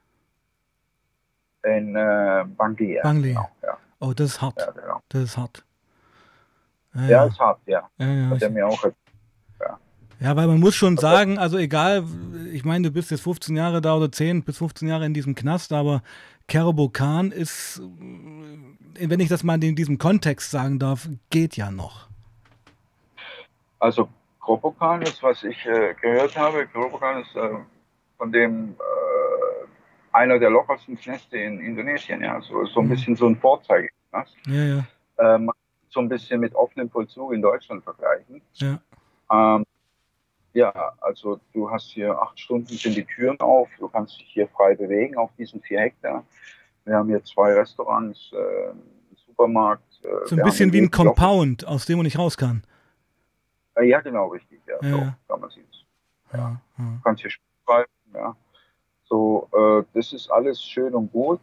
in 1.64 1.94
äh, 1.96 2.44
Bangui. 2.56 2.94
Ja. 2.94 3.02
Bangli. 3.02 3.28
Genau, 3.30 3.48
ja. 3.62 3.78
Oh, 4.00 4.12
das 4.12 4.30
ist 4.32 4.42
hart. 4.42 4.58
Ja, 4.58 4.70
genau. 4.72 5.00
Das 5.08 5.22
ist 5.22 5.36
hart. 5.36 5.64
Ja, 6.94 7.08
Ja, 7.08 7.24
ist 7.24 7.38
hart, 7.38 7.60
ja. 7.66 7.88
Ja, 7.98 8.06
ja, 8.12 8.30
Hat 8.30 8.42
er 8.42 8.50
mir 8.50 8.66
auch 8.66 8.84
Ja, 10.20 10.36
weil 10.36 10.46
man 10.46 10.60
muss 10.60 10.74
schon 10.74 10.96
sagen, 10.98 11.38
also 11.38 11.56
egal, 11.58 12.04
ich 12.52 12.64
meine, 12.64 12.88
du 12.88 12.94
bist 12.94 13.10
jetzt 13.10 13.22
15 13.22 13.56
Jahre 13.56 13.80
da 13.80 13.96
oder 13.96 14.10
10 14.12 14.42
bis 14.44 14.58
15 14.58 14.88
Jahre 14.88 15.06
in 15.06 15.14
diesem 15.14 15.34
Knast, 15.34 15.72
aber 15.72 16.02
Kerbokan 16.48 17.30
ist, 17.32 17.80
wenn 18.98 19.20
ich 19.20 19.28
das 19.28 19.42
mal 19.42 19.62
in 19.62 19.74
diesem 19.76 19.98
Kontext 19.98 20.50
sagen 20.50 20.78
darf, 20.78 21.08
geht 21.30 21.56
ja 21.56 21.70
noch. 21.70 22.08
Also 23.82 24.08
Kropokan 24.40 25.02
ist, 25.02 25.20
was 25.24 25.42
ich 25.42 25.66
äh, 25.66 25.94
gehört 26.00 26.36
habe, 26.36 26.66
Kropokan 26.68 27.22
ist 27.22 27.34
äh, 27.34 27.48
von 28.16 28.30
dem 28.30 28.76
äh, 28.78 29.66
einer 30.12 30.38
der 30.38 30.50
lockersten 30.50 30.96
Knäste 30.96 31.36
in 31.36 31.58
Indonesien, 31.60 32.22
ja. 32.22 32.40
So, 32.42 32.64
so 32.66 32.78
ein 32.80 32.88
bisschen 32.88 33.16
so 33.16 33.26
ein 33.26 33.36
Vorzeigeknast. 33.36 34.36
Ja, 34.46 34.62
ja, 34.64 34.84
Ähm, 35.18 35.50
so 35.90 35.98
ein 35.98 36.08
bisschen 36.08 36.38
mit 36.38 36.54
offenem 36.54 36.88
Vollzug 36.90 37.32
in 37.32 37.42
Deutschland 37.42 37.82
vergleichen. 37.82 38.40
ja. 38.54 38.78
Ähm, 39.32 39.64
ja, 40.54 40.70
also 41.00 41.40
du 41.52 41.68
hast 41.70 41.90
hier 41.90 42.16
acht 42.20 42.38
Stunden 42.38 42.68
sind 42.68 42.94
die 42.94 43.04
Türen 43.04 43.40
auf, 43.40 43.68
du 43.78 43.88
kannst 43.88 44.20
dich 44.20 44.28
hier 44.28 44.46
frei 44.48 44.74
bewegen 44.76 45.16
auf 45.16 45.30
diesen 45.38 45.60
vier 45.62 45.80
Hektar. 45.80 46.24
Wir 46.84 46.94
haben 46.96 47.08
hier 47.08 47.24
zwei 47.24 47.52
Restaurants, 47.54 48.30
äh, 48.32 48.36
einen 48.70 48.82
Supermarkt. 49.26 49.82
Äh, 50.04 50.28
So 50.28 50.36
ein 50.36 50.42
bisschen 50.44 50.72
wie 50.72 50.82
ein 50.82 50.90
Compound, 50.90 51.66
aus 51.66 51.86
dem 51.86 51.96
man 51.98 52.04
nicht 52.04 52.18
raus 52.18 52.36
kann. 52.36 52.62
Äh, 53.76 53.84
ja, 53.84 54.00
genau, 54.00 54.28
richtig. 54.28 54.60
Ja, 54.66 54.76
Ja, 54.82 54.90
so 54.90 55.12
kann 55.28 55.40
man 55.40 55.50
sehen. 55.50 55.64
Ja, 56.32 56.38
ja. 56.38 56.60
Du 56.78 57.00
kannst 57.04 57.22
hier 57.22 57.30
schreiben, 57.30 57.90
ja. 58.14 58.36
So, 59.04 59.48
äh, 59.52 59.84
das 59.94 60.12
ist 60.12 60.30
alles 60.30 60.62
schön 60.62 60.94
und 60.94 61.10
gut. 61.12 61.40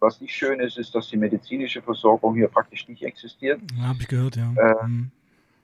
Was 0.00 0.20
nicht 0.20 0.34
schön 0.34 0.60
ist, 0.60 0.78
ist, 0.78 0.94
dass 0.94 1.08
die 1.08 1.16
medizinische 1.16 1.82
Versorgung 1.82 2.34
hier 2.36 2.48
praktisch 2.48 2.86
nicht 2.88 3.02
existiert. 3.02 3.60
Ja, 3.76 3.88
Habe 3.88 3.98
ich 4.00 4.08
gehört, 4.08 4.36
ja. 4.36 4.52
Äh, 4.56 4.86
Mhm. 4.86 5.10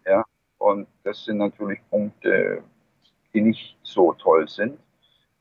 Ja, 0.07 0.24
und 0.59 0.87
das 1.04 1.24
sind 1.24 1.38
natürlich 1.38 1.80
Punkte, 1.88 2.62
die 3.33 3.40
nicht 3.40 3.76
so 3.83 4.12
toll 4.14 4.46
sind, 4.48 4.78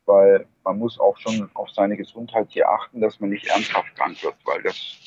weil 0.05 0.45
man 0.63 0.77
muss 0.79 0.99
auch 0.99 1.17
schon 1.17 1.49
auf 1.53 1.69
seine 1.71 1.97
Gesundheit 1.97 2.47
hier 2.49 2.69
achten, 2.69 3.01
dass 3.01 3.19
man 3.19 3.29
nicht 3.31 3.45
ernsthaft 3.47 3.93
krank 3.95 4.21
wird, 4.23 4.35
weil 4.45 4.61
das 4.63 4.97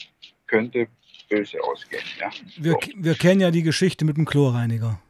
könnte 0.46 0.88
böse 1.28 1.62
ausgehen. 1.64 2.02
Ja, 2.20 2.30
Wir, 2.58 2.72
so. 2.72 2.78
wir 2.96 3.14
kennen 3.14 3.40
ja 3.40 3.50
die 3.50 3.62
Geschichte 3.62 4.04
mit 4.04 4.16
dem 4.16 4.24
Chlorreiniger. 4.26 5.00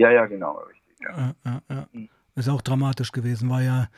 Ja, 0.00 0.10
ja, 0.10 0.26
genau, 0.26 0.56
richtig. 0.58 0.96
Ja. 1.02 1.34
Ja, 1.44 1.62
ja. 1.68 1.86
Mhm. 1.92 2.08
Ist 2.34 2.48
auch 2.48 2.62
dramatisch 2.62 3.12
gewesen, 3.12 3.50
war 3.50 3.60
ja, 3.62 3.88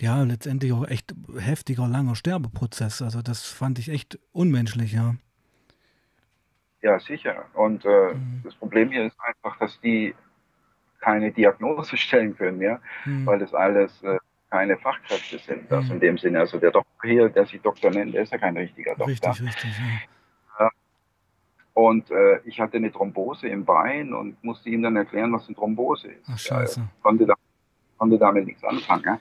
ja 0.00 0.22
letztendlich 0.22 0.72
auch 0.72 0.86
echt 0.86 1.14
heftiger, 1.38 1.88
langer 1.88 2.14
Sterbeprozess. 2.14 3.00
Also 3.00 3.22
das 3.22 3.46
fand 3.46 3.78
ich 3.78 3.88
echt 3.88 4.18
unmenschlich, 4.32 4.92
ja. 4.92 5.14
Ja, 6.82 6.98
sicher. 6.98 7.44
Und 7.54 7.84
äh, 7.84 8.14
Mhm. 8.14 8.40
das 8.44 8.54
Problem 8.54 8.90
hier 8.90 9.06
ist 9.06 9.16
einfach, 9.20 9.58
dass 9.58 9.80
die 9.80 10.14
keine 11.00 11.30
Diagnose 11.32 11.96
stellen 12.04 12.36
können, 12.36 12.60
ja, 12.60 12.78
Mhm. 13.06 13.24
weil 13.26 13.38
das 13.38 13.54
alles 13.54 14.02
äh, 14.02 14.18
keine 14.50 14.76
Fachkräfte 14.76 15.38
sind. 15.38 15.70
Also 15.72 15.94
in 15.94 16.00
dem 16.00 16.18
Sinne, 16.18 16.40
also 16.40 16.58
der 16.58 16.72
Doktor 16.72 17.08
hier, 17.08 17.28
der 17.30 17.46
sich 17.46 17.60
Doktor 17.62 17.90
nennt, 17.90 18.14
der 18.14 18.22
ist 18.24 18.32
ja 18.32 18.38
kein 18.38 18.56
richtiger 18.56 18.90
Doktor. 18.90 19.06
Richtig, 19.08 19.42
richtig. 19.42 19.78
Ja. 19.78 19.84
Und 21.88 22.10
äh, 22.10 22.40
ich 22.44 22.60
hatte 22.60 22.76
eine 22.76 22.92
Thrombose 22.92 23.48
im 23.48 23.64
Bein 23.64 24.12
und 24.12 24.42
musste 24.44 24.68
ihm 24.68 24.82
dann 24.82 24.96
erklären, 24.96 25.32
was 25.32 25.46
eine 25.46 25.56
Thrombose 25.56 26.08
ist. 26.08 26.26
Ach, 26.30 26.38
scheiße. 26.38 26.80
Ja, 26.80 26.88
konnte, 27.02 27.24
da, 27.24 27.34
konnte 27.96 28.18
damit 28.18 28.44
nichts 28.44 28.62
anfangen. 28.62 29.02
Ja. 29.06 29.18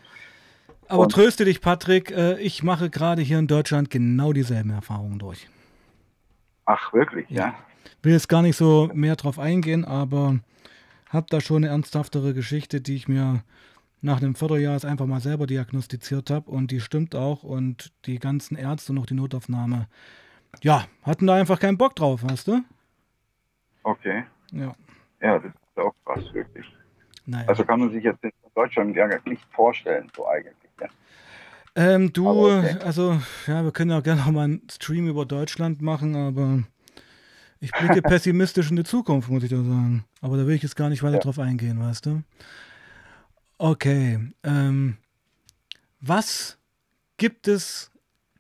Aber 0.89 1.03
Und- 1.03 1.11
tröste 1.13 1.45
dich, 1.45 1.61
Patrick, 1.61 2.11
äh, 2.11 2.37
ich 2.39 2.61
mache 2.61 2.89
gerade 2.89 3.21
hier 3.21 3.39
in 3.39 3.47
Deutschland 3.47 3.89
genau 3.89 4.33
dieselben 4.33 4.71
Erfahrungen 4.71 5.19
durch. 5.19 5.47
Ach, 6.65 6.91
wirklich, 6.91 7.29
ja. 7.29 7.53
Will 8.03 8.11
jetzt 8.11 8.27
gar 8.27 8.41
nicht 8.41 8.57
so 8.57 8.89
mehr 8.93 9.15
drauf 9.15 9.39
eingehen, 9.39 9.85
aber 9.85 10.39
habe 11.09 11.27
da 11.29 11.39
schon 11.39 11.63
eine 11.63 11.67
ernsthaftere 11.67 12.33
Geschichte, 12.33 12.81
die 12.81 12.95
ich 12.95 13.07
mir 13.07 13.41
nach 14.01 14.17
einem 14.17 14.35
Vierteljahr 14.35 14.73
jetzt 14.73 14.85
einfach 14.85 15.05
mal 15.05 15.21
selber 15.21 15.47
diagnostiziert 15.47 16.29
habe 16.29 16.51
und 16.51 16.71
die 16.71 16.81
stimmt 16.81 17.15
auch 17.15 17.43
und 17.43 17.93
die 18.05 18.19
ganzen 18.19 18.57
Ärzte 18.57 18.91
und 18.91 18.99
auch 18.99 19.05
die 19.05 19.13
Notaufnahme, 19.15 19.87
ja, 20.61 20.85
hatten 21.03 21.27
da 21.27 21.35
einfach 21.35 21.59
keinen 21.59 21.77
Bock 21.77 21.95
drauf, 21.95 22.23
weißt 22.23 22.47
du? 22.47 22.61
Okay. 23.83 24.23
Ja. 24.51 24.75
Ja, 25.21 25.39
das 25.39 25.51
ist 25.51 25.77
auch 25.77 25.93
krass, 26.05 26.23
wirklich. 26.33 26.65
Naja. 27.25 27.47
Also 27.47 27.63
kann 27.63 27.79
man 27.79 27.91
sich 27.91 28.03
jetzt 28.03 28.23
in 28.23 28.31
Deutschland 28.55 28.95
ja 28.95 29.07
nicht 29.25 29.45
vorstellen, 29.51 30.09
so 30.15 30.27
eigentlich. 30.27 30.55
Ja. 30.81 30.87
Ähm, 31.75 32.11
du, 32.11 32.27
okay. 32.27 32.77
also, 32.83 33.19
ja, 33.47 33.63
wir 33.63 33.71
können 33.71 33.91
ja 33.91 33.99
gerne 33.99 34.21
noch 34.21 34.31
mal 34.31 34.45
einen 34.45 34.67
Stream 34.71 35.07
über 35.07 35.25
Deutschland 35.25 35.81
machen, 35.81 36.15
aber 36.15 36.63
ich 37.59 37.71
blicke 37.71 38.01
pessimistisch 38.01 38.69
in 38.69 38.75
die 38.77 38.83
Zukunft, 38.83 39.29
muss 39.29 39.43
ich 39.43 39.49
da 39.49 39.57
sagen. 39.57 40.05
Aber 40.21 40.37
da 40.37 40.47
will 40.47 40.55
ich 40.55 40.63
jetzt 40.63 40.75
gar 40.75 40.89
nicht 40.89 41.03
weiter 41.03 41.15
Ja. 41.15 41.19
drauf 41.19 41.39
eingehen, 41.39 41.79
weißt 41.79 42.05
du? 42.07 42.23
Okay, 43.57 44.19
ähm, 44.43 44.97
was 46.01 46.57
gibt 47.17 47.47
es 47.47 47.88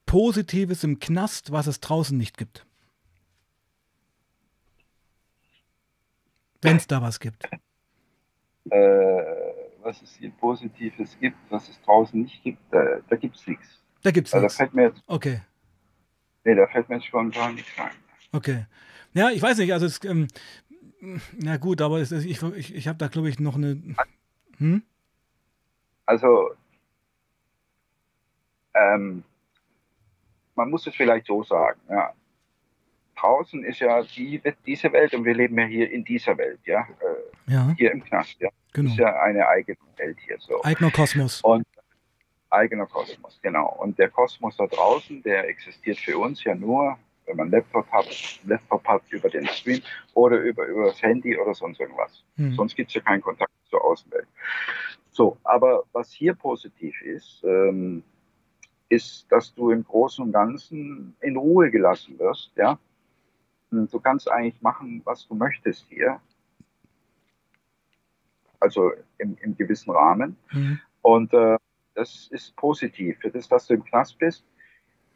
Positives 0.09 0.83
im 0.83 0.97
Knast, 0.97 1.51
was 1.51 1.67
es 1.67 1.81
draußen 1.81 2.17
nicht 2.17 2.35
gibt? 2.35 2.65
Wenn 6.63 6.77
es 6.77 6.87
da 6.87 6.99
was 7.03 7.19
gibt. 7.19 7.47
Äh, 8.71 8.79
was 9.83 10.01
es 10.01 10.15
hier 10.15 10.31
Positives 10.31 11.15
gibt, 11.19 11.37
was 11.51 11.69
es 11.69 11.79
draußen 11.83 12.19
nicht 12.23 12.41
gibt, 12.41 12.59
da, 12.71 13.01
da 13.07 13.15
gibt 13.17 13.35
es 13.35 13.45
nichts. 13.45 13.83
Da 14.01 14.09
gibt's 14.09 14.33
Also, 14.33 14.41
da 14.41 14.45
nichts. 14.45 14.57
fällt 14.57 14.73
mir 14.73 14.83
jetzt, 14.87 15.03
Okay. 15.05 15.41
nee, 16.43 16.55
da 16.55 16.65
fällt 16.65 16.89
mir 16.89 16.95
jetzt 16.95 17.05
spontan 17.05 17.53
nichts 17.53 17.69
ein. 17.77 17.91
Okay. 18.31 18.65
Ja, 19.13 19.29
ich 19.29 19.43
weiß 19.43 19.59
nicht, 19.59 19.73
also 19.73 19.85
es, 19.85 20.03
ähm, 20.05 20.27
na 21.37 21.57
gut, 21.57 21.81
aber 21.81 21.99
es, 21.99 22.11
ich, 22.11 22.41
ich, 22.41 22.73
ich 22.73 22.87
habe 22.87 22.97
da, 22.97 23.09
glaube 23.09 23.29
ich, 23.29 23.39
noch 23.39 23.57
eine. 23.57 23.79
Hm? 24.57 24.81
Also, 26.07 26.49
ähm, 28.73 29.23
man 30.59 30.69
muss 30.69 30.85
es 30.85 30.95
vielleicht 30.95 31.27
so 31.27 31.41
sagen, 31.43 31.79
ja. 31.89 32.13
Draußen 33.15 33.63
ist 33.65 33.79
ja 33.79 34.01
die, 34.03 34.41
diese 34.65 34.91
Welt 34.93 35.13
und 35.13 35.25
wir 35.25 35.33
leben 35.33 35.57
ja 35.57 35.65
hier 35.65 35.89
in 35.89 36.03
dieser 36.03 36.37
Welt, 36.37 36.59
ja. 36.65 36.81
Äh, 36.81 37.53
Ja. 37.53 37.73
Hier 37.77 37.91
im 37.91 38.03
Knast, 38.03 38.39
ja. 38.39 38.49
Genau. 38.73 38.89
Ist 38.91 38.97
ja 38.97 39.19
eine 39.21 39.47
eigene 39.47 39.77
Welt 39.97 40.17
hier 40.25 40.37
so. 40.39 40.63
Eigener 40.63 40.91
Kosmos. 40.91 41.41
Und 41.41 41.65
eigener 42.49 42.85
Kosmos, 42.85 43.39
genau. 43.41 43.67
Und 43.79 43.97
der 43.97 44.09
Kosmos 44.09 44.57
da 44.57 44.67
draußen, 44.67 45.23
der 45.23 45.47
existiert 45.47 45.97
für 45.97 46.17
uns 46.17 46.43
ja 46.43 46.53
nur, 46.55 46.97
wenn 47.25 47.37
man 47.37 47.49
Laptop 47.51 47.89
hat, 47.91 48.07
Laptop 48.45 48.85
hat 48.87 49.03
über 49.09 49.29
den 49.29 49.47
Stream 49.47 49.81
oder 50.13 50.37
über, 50.37 50.65
über 50.65 50.85
das 50.87 51.01
Handy 51.01 51.37
oder 51.37 51.53
sonst 51.53 51.79
irgendwas. 51.79 52.23
Hm. 52.35 52.53
Sonst 52.55 52.75
gibt 52.75 52.89
es 52.89 52.95
ja 52.95 53.01
keinen 53.01 53.21
Kontakt 53.21 53.51
zur 53.69 53.83
Außenwelt. 53.83 54.27
So, 55.11 55.37
aber 55.43 55.83
was 55.93 56.11
hier 56.11 56.33
positiv 56.33 57.01
ist, 57.01 57.43
ähm, 57.43 58.03
ist, 58.89 59.31
dass 59.31 59.53
du 59.53 59.71
im 59.71 59.83
Großen 59.83 60.25
und 60.25 60.31
Ganzen 60.31 61.15
in 61.21 61.37
Ruhe 61.37 61.69
gelassen 61.69 62.17
wirst, 62.19 62.51
ja. 62.55 62.77
Und 63.71 63.93
Du 63.93 63.99
kannst 63.99 64.29
eigentlich 64.29 64.59
machen, 64.61 65.01
was 65.05 65.27
du 65.27 65.35
möchtest 65.35 65.85
hier. 65.89 66.19
Also 68.59 68.91
im, 69.19 69.37
im 69.41 69.55
gewissen 69.55 69.91
Rahmen. 69.91 70.35
Mhm. 70.51 70.79
Und 71.01 71.33
äh, 71.33 71.57
das 71.93 72.27
ist 72.31 72.55
positiv. 72.55 73.19
Für 73.19 73.29
das, 73.29 73.47
dass 73.47 73.67
du 73.67 73.75
im 73.75 73.85
Knast 73.85 74.17
bist, 74.17 74.43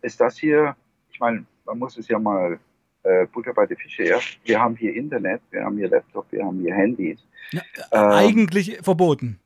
ist 0.01 0.21
das 0.21 0.37
hier, 0.37 0.75
ich 1.11 1.19
meine, 1.19 1.45
man 1.65 1.79
muss 1.79 1.97
es 1.97 2.07
ja 2.07 2.19
mal 2.19 2.59
äh, 3.03 3.25
Butter 3.25 3.53
bei 3.53 3.65
die 3.65 3.75
Fische. 3.75 4.03
Ja? 4.05 4.19
Wir 4.43 4.61
haben 4.61 4.75
hier 4.75 4.93
Internet, 4.93 5.41
wir 5.49 5.63
haben 5.63 5.77
hier 5.77 5.89
Laptop, 5.89 6.31
wir 6.31 6.45
haben 6.45 6.59
hier 6.59 6.73
Handys. 6.73 7.19
Ja, 7.51 7.61
Ähm, 7.91 8.11
Eigentlich 8.11 8.77
verboten. 8.81 9.39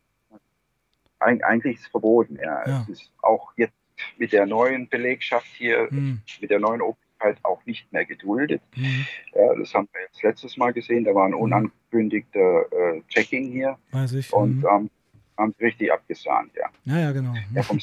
Eig 1.20 1.44
eigentlich 1.44 1.76
ist 1.78 1.82
es 1.82 1.88
verboten, 1.88 2.36
ja. 2.36 2.68
Ja. 2.68 2.82
Es 2.84 2.90
ist 3.02 3.12
auch 3.24 3.52
jetzt 3.56 3.74
mit 4.18 4.32
der 4.32 4.46
neuen 4.46 4.88
Belegschaft 4.88 5.48
hier, 5.58 5.90
Hm. 5.90 6.22
mit 6.42 6.50
der 6.50 6.60
neuen 6.60 6.82
Obrigkeit 6.82 7.38
auch 7.44 7.66
nicht 7.66 7.92
mehr 7.92 8.06
geduldet. 8.06 8.62
Mhm. 8.76 9.06
Ja, 9.34 9.56
das 9.56 9.74
haben 9.74 9.88
wir 9.92 10.02
jetzt 10.02 10.22
letztes 10.24 10.58
Mal 10.58 10.72
gesehen. 10.74 11.04
Da 11.04 11.16
war 11.16 11.26
ein 11.26 11.34
unangekündigter 11.34 12.66
äh, 12.72 13.02
Checking 13.10 13.52
hier 13.52 13.78
Weiß 13.92 14.14
ich. 14.14 14.32
und 14.34 14.58
mhm. 14.60 14.68
ähm, 14.70 14.90
haben 15.38 15.56
sie 15.58 15.66
richtig 15.66 15.92
abgesahnt, 15.92 16.52
ja. 16.56 16.70
Ja, 16.86 17.00
ja, 17.00 17.12
genau. 17.12 17.34
Ja, 17.54 17.64
vom 17.64 17.80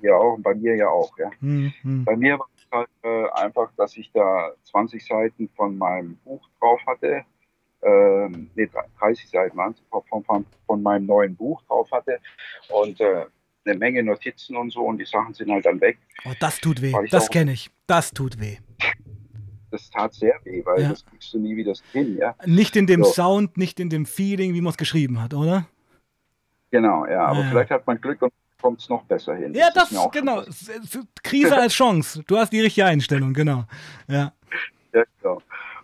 hier 0.00 0.16
auch 0.16 0.34
und 0.34 0.42
bei 0.42 0.54
mir 0.54 0.76
ja 0.76 0.88
auch, 0.88 1.16
ja. 1.18 1.30
Mhm. 1.40 1.72
Mhm. 1.82 2.04
Bei 2.04 2.16
mir 2.16 2.38
war 2.38 2.48
es 2.56 2.66
halt 2.72 2.88
äh, 3.02 3.30
einfach, 3.42 3.70
dass 3.76 3.96
ich 3.96 4.10
da 4.12 4.52
20 4.64 5.04
Seiten 5.04 5.48
von 5.54 5.76
meinem 5.76 6.16
Buch 6.24 6.48
drauf 6.58 6.80
hatte 6.86 7.24
ähm, 7.82 8.50
nee, 8.54 8.68
30 8.98 9.28
Seiten 9.28 9.56
waren 9.56 9.74
von, 9.90 10.24
von, 10.24 10.46
von 10.66 10.82
meinem 10.82 11.06
neuen 11.06 11.34
Buch 11.34 11.62
drauf 11.62 11.90
hatte 11.90 12.20
und 12.68 13.00
äh, 13.00 13.26
eine 13.64 13.78
Menge 13.78 14.02
Notizen 14.02 14.56
und 14.56 14.70
so 14.72 14.80
und 14.82 14.98
die 14.98 15.04
Sachen 15.04 15.34
sind 15.34 15.50
halt 15.50 15.66
dann 15.66 15.80
weg. 15.80 15.98
Oh, 16.24 16.32
das 16.40 16.58
tut 16.60 16.80
weh. 16.82 16.92
Das 17.10 17.28
kenne 17.30 17.52
ich. 17.52 17.70
Das 17.86 18.12
tut 18.12 18.40
weh. 18.40 18.56
Das 19.70 19.88
tat 19.90 20.14
sehr 20.14 20.34
weh, 20.44 20.62
weil 20.64 20.82
Ja. 20.82 20.88
das 20.90 21.04
kriegst 21.06 21.32
du 21.32 21.38
nie 21.38 21.54
wieder 21.56 21.74
hin, 21.92 22.16
ja. 22.18 22.34
Nicht 22.44 22.74
in 22.76 22.86
dem 22.86 23.04
So. 23.04 23.12
Sound, 23.12 23.56
nicht 23.56 23.78
in 23.78 23.88
dem 23.88 24.04
Feeling, 24.06 24.54
wie 24.54 24.60
man 24.60 24.70
es 24.72 24.76
geschrieben 24.76 25.22
hat, 25.22 25.32
oder? 25.34 25.66
Genau, 26.72 27.06
ja, 27.06 27.26
aber 27.26 27.40
Ja. 27.40 27.50
vielleicht 27.50 27.70
hat 27.70 27.86
man 27.86 28.00
Glück 28.00 28.20
und 28.22 28.32
kommt 28.60 28.80
es 28.80 28.88
noch 28.88 29.04
besser 29.04 29.34
hin. 29.36 29.54
Ja, 29.54 29.70
das, 29.72 29.90
schon 29.90 30.10
genau. 30.10 30.42
Krise 31.22 31.56
als 31.56 31.72
Chance. 31.72 32.22
Du 32.26 32.36
hast 32.36 32.52
die 32.52 32.60
richtige 32.60 32.86
Einstellung, 32.86 33.32
genau. 33.32 33.64
Ja. 34.08 34.32
Ja, 34.92 35.04
genau. 35.22 35.40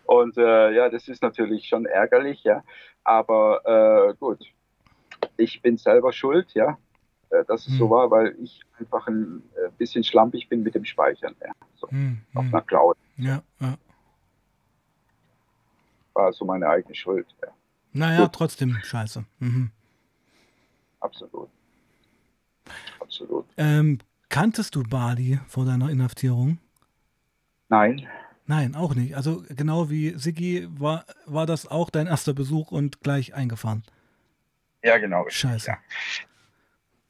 Und 0.06 0.36
äh, 0.36 0.72
ja, 0.72 0.88
das 0.88 1.06
ist 1.06 1.22
natürlich 1.22 1.68
schon 1.68 1.86
ärgerlich, 1.86 2.42
ja. 2.42 2.64
Aber 3.04 4.08
äh, 4.10 4.14
gut, 4.18 4.40
ich 5.36 5.62
bin 5.62 5.76
selber 5.76 6.12
schuld, 6.12 6.48
ja, 6.54 6.76
äh, 7.30 7.44
dass 7.46 7.62
es 7.62 7.72
Hm. 7.72 7.78
so 7.78 7.90
war, 7.90 8.10
weil 8.10 8.36
ich 8.42 8.60
einfach 8.78 9.06
ein 9.08 9.42
äh, 9.56 9.70
bisschen 9.78 10.04
schlampig 10.04 10.48
bin 10.48 10.62
mit 10.62 10.74
dem 10.74 10.84
Speichern, 10.84 11.34
ja. 11.44 11.52
So, 11.76 11.88
Hm, 11.90 12.20
auf 12.34 12.44
hm. 12.44 12.54
einer 12.54 12.62
Cloud. 12.62 12.96
Ja, 13.16 13.42
ja. 13.60 13.76
War 16.14 16.32
so 16.32 16.44
meine 16.44 16.68
eigene 16.68 16.94
Schuld, 16.94 17.26
ja. 17.42 17.48
Naja, 17.92 18.22
Gut. 18.24 18.34
trotzdem 18.34 18.76
scheiße. 18.82 19.24
Mhm. 19.38 19.70
Absolut. 21.00 21.48
Absolut. 23.00 23.46
Ähm, 23.56 23.98
kanntest 24.28 24.74
du 24.74 24.82
Bali 24.82 25.40
vor 25.46 25.64
deiner 25.64 25.90
Inhaftierung? 25.90 26.58
Nein, 27.68 28.06
Nein, 28.48 28.76
auch 28.76 28.94
nicht. 28.94 29.16
Also 29.16 29.42
genau 29.48 29.90
wie 29.90 30.10
Siggi 30.18 30.68
war, 30.78 31.04
war 31.24 31.46
das 31.46 31.66
auch 31.66 31.90
dein 31.90 32.06
erster 32.06 32.32
Besuch 32.32 32.70
und 32.70 33.00
gleich 33.00 33.34
eingefahren. 33.34 33.82
ja, 34.84 34.98
genau. 34.98 35.24
Scheiße. 35.28 35.72
Ja. 35.72 35.78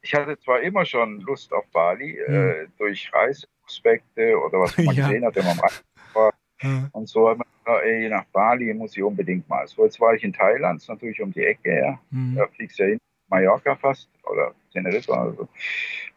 Ich 0.06 0.14
hatte 0.14 0.38
zwar 0.38 0.60
immer 0.60 0.84
schon 0.84 1.20
Lust 1.22 1.52
auf 1.52 1.66
Bali, 1.72 2.16
äh, 2.16 2.68
durch 2.78 3.12
Reiseprospekte 3.12 4.38
oder 4.38 4.60
was 4.60 4.78
man. 4.78 4.94
Ja. 4.94 5.08
gesehen 5.08 5.24
hat, 5.24 5.34
wenn 5.34 5.46
man 5.46 5.58
war. 5.58 6.32
Ja. 6.62 6.88
Und 6.92 7.08
so 7.08 7.28
hat 7.28 7.38
man 7.38 7.46
gesagt, 7.64 7.84
ey, 7.84 8.08
nach 8.08 8.24
Bali 8.26 8.72
muss 8.72 8.96
ich 8.96 9.02
unbedingt 9.02 9.48
mal. 9.48 9.66
So, 9.66 9.84
jetzt 9.84 9.98
war 9.98 10.14
ich 10.14 10.22
in 10.22 10.32
Thailand, 10.32 10.80
ist 10.80 10.88
natürlich 10.88 11.20
um 11.20 11.32
die 11.32 11.44
Ecke 11.44 11.72
her. 11.72 11.98
Mhm. 12.10 12.36
Da 12.36 12.46
fliegst 12.46 12.78
du 12.78 12.84
ja 12.84 12.88
hin, 12.90 12.98
Mallorca 13.28 13.74
fast 13.74 14.08
oder 14.22 14.54
Teneriffa 14.72 15.24
oder 15.24 15.34
so. 15.34 15.48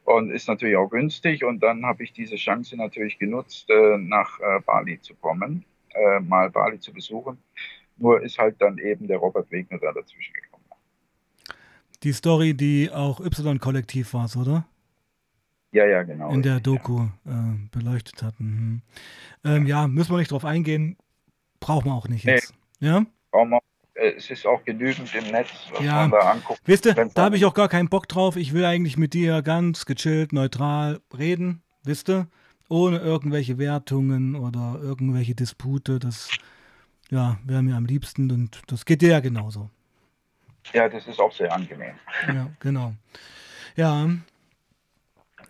Und 0.04 0.30
ist 0.30 0.48
natürlich 0.48 0.78
auch 0.78 0.90
günstig. 0.90 1.44
Und 1.44 1.64
dann 1.64 1.84
habe 1.84 2.04
ich 2.04 2.14
diese 2.14 2.36
Chance 2.36 2.78
natürlich 2.78 3.18
genutzt, 3.18 3.72
äh, 3.72 3.98
nach 3.98 4.40
äh, 4.40 4.60
Bali 4.68 5.02
zu 5.02 5.16
kommen, 5.16 5.66
äh, 5.96 6.20
mal 6.20 6.52
Bali 6.52 6.80
zu 6.80 6.94
besuchen. 6.94 7.40
Nur 7.98 8.22
ist 8.22 8.38
halt 8.38 8.62
dann 8.62 8.78
eben 8.78 9.08
der 9.08 9.18
Robert 9.18 9.50
Wegner 9.50 9.80
da 9.80 9.92
dazwischen 9.92 10.34
gekommen. 10.34 10.49
Die 12.04 12.14
Story, 12.14 12.54
die 12.54 12.90
auch 12.92 13.20
Y-Kollektiv 13.20 14.14
war, 14.14 14.30
oder? 14.38 14.66
Ja, 15.72 15.86
ja, 15.86 16.04
genau. 16.04 16.32
In 16.32 16.42
der 16.42 16.60
Doku 16.60 17.04
äh, 17.26 17.68
beleuchtet 17.72 18.24
hat. 18.24 18.40
Mhm. 18.40 18.82
Ähm, 19.44 19.68
ja, 19.68 19.88
müssen 19.88 20.12
wir 20.12 20.18
nicht 20.18 20.32
drauf 20.32 20.46
eingehen. 20.46 20.98
Braucht 21.60 21.86
man 21.86 21.96
auch 21.96 22.08
nicht 22.08 22.26
Nee. 22.26 22.36
jetzt. 22.36 22.54
Ja? 22.80 23.06
Brauchen 23.32 23.50
wir- 23.52 23.60
äh, 23.96 24.14
Es 24.16 24.30
ist 24.32 24.48
auch 24.48 24.64
genügend 24.64 25.14
im 25.14 25.26
Netz, 25.32 25.50
was 25.74 25.84
Ja. 25.84 25.96
man 26.08 26.12
da 26.12 26.20
anguckt. 26.32 26.62
Wisst 26.66 26.86
ihr, 26.86 26.94
da 26.96 27.22
habe 27.24 27.36
ich 27.38 27.46
auch 27.46 27.54
gar 27.54 27.68
keinen 27.70 27.90
Bock 27.90 28.08
drauf. 28.08 28.36
Ich 28.38 28.54
will 28.54 28.66
eigentlich 28.66 28.98
mit 28.98 29.14
dir 29.14 29.42
ganz 29.42 29.86
gechillt, 29.86 30.34
neutral 30.34 31.02
reden, 31.16 31.62
wisst 31.84 32.10
ihr? 32.10 32.28
Ohne 32.70 33.00
irgendwelche 33.00 33.58
Wertungen 33.58 34.36
oder 34.36 34.80
irgendwelche 34.82 35.36
Dispute. 35.36 36.00
Das 36.00 36.30
ja, 37.12 37.38
wäre 37.44 37.62
mir 37.62 37.76
am 37.76 37.86
liebsten 37.86 38.32
und 38.32 38.62
das 38.68 38.86
geht 38.86 39.02
dir 39.02 39.10
ja 39.10 39.20
genauso. 39.20 39.70
Ja, 40.74 40.90
das 40.90 41.08
ist 41.08 41.20
auch 41.20 41.32
sehr 41.32 41.54
angenehm. 41.54 41.96
Ja, 42.28 42.50
genau. 42.60 42.94
Ja. 43.76 44.10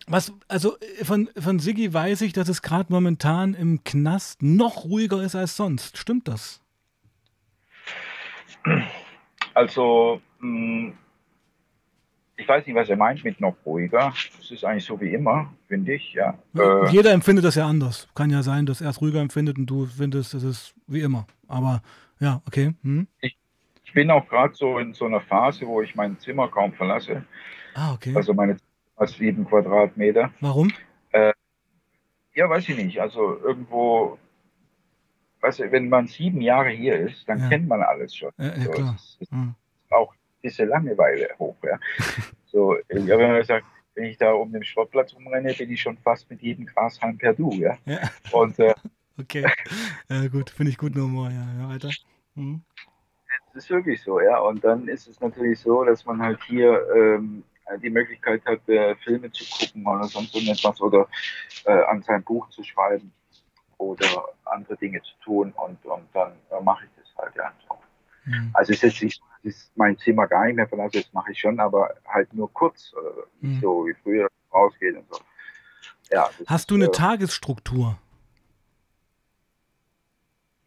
Was, 0.08 0.34
also 0.48 0.78
äh, 0.80 1.06
von, 1.06 1.30
von 1.38 1.60
Siggi 1.60 1.94
weiß 1.94 2.22
ich, 2.22 2.34
dass 2.34 2.50
es 2.50 2.62
gerade 2.62 2.92
momentan 2.92 3.54
im 3.54 3.84
Knast 3.84 4.42
noch 4.42 4.86
ruhiger 4.86 5.22
ist 5.22 5.36
als 5.36 5.56
sonst. 5.56 5.98
Stimmt 5.98 6.28
das? 6.28 6.62
Also, 9.54 10.22
mh, 10.40 10.94
ich 12.38 12.48
weiß 12.48 12.66
nicht, 12.66 12.76
was 12.76 12.90
er 12.90 12.96
meint 12.96 13.24
mit 13.24 13.42
noch 13.42 13.56
ruhiger. 13.66 14.14
Es 14.40 14.50
ist 14.50 14.64
eigentlich 14.64 14.86
so 14.86 15.00
wie 15.02 15.14
immer, 15.14 15.54
finde 15.68 15.94
ich. 15.94 16.14
Ja. 16.14 16.40
Äh, 16.56 16.90
Jeder 16.90 17.12
empfindet 17.12 17.46
das 17.46 17.56
ja 17.56 17.68
anders. 17.68 18.08
Kann 18.16 18.30
ja 18.30 18.44
sein, 18.44 18.66
dass 18.66 18.82
er 18.82 18.90
es 18.90 19.02
ruhiger 19.02 19.20
empfindet 19.20 19.58
und 19.58 19.66
du 19.66 19.86
findest, 19.86 20.34
es 20.34 20.44
ist 20.44 20.74
wie 20.88 21.02
immer. 21.02 21.28
Aber 21.48 21.82
ja, 22.20 22.42
okay. 22.48 22.74
Hm? 22.84 23.08
ich 23.22 23.38
bin 23.94 24.12
auch 24.12 24.28
gerade 24.28 24.54
so 24.54 24.78
in 24.80 24.94
so 24.94 25.06
einer 25.06 25.22
Phase, 25.22 25.66
wo 25.68 25.82
ich 25.82 25.96
mein 25.96 26.20
Zimmer 26.20 26.48
kaum 26.48 26.74
verlasse. 26.74 27.24
Ah, 27.76 27.94
okay. 27.94 28.16
Also 28.16 28.34
meine 28.34 28.58
Zimmer 28.58 29.06
ist 29.10 29.18
sieben 29.18 29.46
Quadratmeter. 29.46 30.32
Warum? 30.42 30.72
Äh, 31.12 31.34
ja, 32.34 32.50
weiß 32.50 32.70
ich 32.70 32.78
nicht. 32.78 33.00
Also 33.00 33.38
irgendwo, 33.40 34.18
weißt 35.42 35.60
du, 35.60 35.72
wenn 35.72 35.90
man 35.90 36.08
sieben 36.08 36.42
Jahre 36.42 36.70
hier 36.70 36.98
ist, 37.00 37.28
dann 37.28 37.40
Ja. 37.40 37.50
kennt 37.50 37.68
man 37.68 37.82
alles 37.82 38.16
schon. 38.16 38.32
Ja, 38.38 38.56
ja 38.56 38.64
so, 38.64 38.72
es 38.96 39.18
ist 39.20 39.32
Hm. 39.32 39.56
auch 39.90 40.14
diese 40.44 40.66
Langeweile 40.66 41.30
hoch. 41.40 41.56
Ja. 41.64 41.80
so, 42.46 42.78
ich 42.88 43.10
habe 43.12 43.24
immer 43.24 43.38
gesagt, 43.40 43.66
wenn 43.96 44.06
ich 44.06 44.18
da 44.18 44.32
um 44.32 44.52
den 44.52 44.64
Sportplatz 44.64 45.14
rumrenne, 45.14 45.54
bin 45.54 45.72
ich 45.72 45.82
schon 45.82 45.98
fast 45.98 46.30
mit 46.30 46.42
jedem 46.42 46.66
Grashalm 46.66 47.18
per 47.18 47.34
Du. 47.34 47.52
Ja. 47.54 47.78
Ja. 47.86 48.00
Und 48.32 48.60
äh, 48.60 48.74
Okay. 49.20 49.46
Ja, 50.08 50.28
gut, 50.28 50.50
finde 50.50 50.72
ich 50.72 50.78
guten 50.78 51.02
Humor, 51.02 51.30
ja. 51.30 51.46
ja 51.60 51.68
weiter. 51.68 51.90
Hm. 52.36 52.62
Ist 53.60 53.70
wirklich 53.70 54.02
so, 54.02 54.22
ja. 54.22 54.40
Und 54.40 54.64
dann 54.64 54.88
ist 54.88 55.08
es 55.08 55.20
natürlich 55.20 55.60
so, 55.60 55.84
dass 55.84 56.06
man 56.06 56.22
halt 56.22 56.40
hier 56.48 56.82
ähm, 56.96 57.44
die 57.84 57.90
Möglichkeit 57.90 58.42
hat, 58.46 58.68
äh, 58.70 58.96
Filme 58.96 59.30
zu 59.34 59.44
gucken 59.44 59.86
oder 59.86 60.06
sonst 60.06 60.34
irgendetwas 60.34 60.80
oder 60.82 61.08
äh, 61.66 61.84
an 61.84 62.02
sein 62.02 62.24
Buch 62.24 62.48
zu 62.52 62.64
schreiben 62.64 63.12
oder 63.78 64.30
andere 64.46 64.78
Dinge 64.78 65.02
zu 65.02 65.12
tun 65.24 65.54
und, 65.58 65.86
und 65.86 66.08
dann 66.14 66.32
äh, 66.52 66.64
mache 66.64 66.86
ich 66.86 66.92
das 66.98 67.14
halt, 67.18 67.36
ja. 67.36 67.52
So. 67.68 67.76
Hm. 68.24 68.50
Also 68.54 68.72
es 68.72 68.82
ist 68.82 68.94
jetzt 68.94 69.04
nicht 69.04 69.24
ich 69.44 69.56
mein 69.76 69.98
Zimmer 69.98 70.28
gar 70.28 70.46
nicht 70.46 70.56
mehr 70.56 70.68
verlasse, 70.68 71.02
das 71.02 71.12
mache 71.14 71.34
ich 71.34 71.40
schon, 71.40 71.60
aber 71.60 71.96
halt 72.08 72.34
nur 72.34 72.52
kurz, 72.54 72.94
äh, 72.94 73.46
nicht 73.46 73.56
Hm. 73.56 73.62
so 73.62 73.88
wie 73.88 73.96
früher 74.04 74.30
rausgehen 74.54 74.98
und 74.98 75.06
so. 75.14 75.20
Ja, 76.12 76.30
Hast 76.48 76.72
du 76.72 76.76
ist, 76.76 76.82
eine 76.82 76.90
äh, 76.90 76.92
Tagesstruktur? 76.92 77.98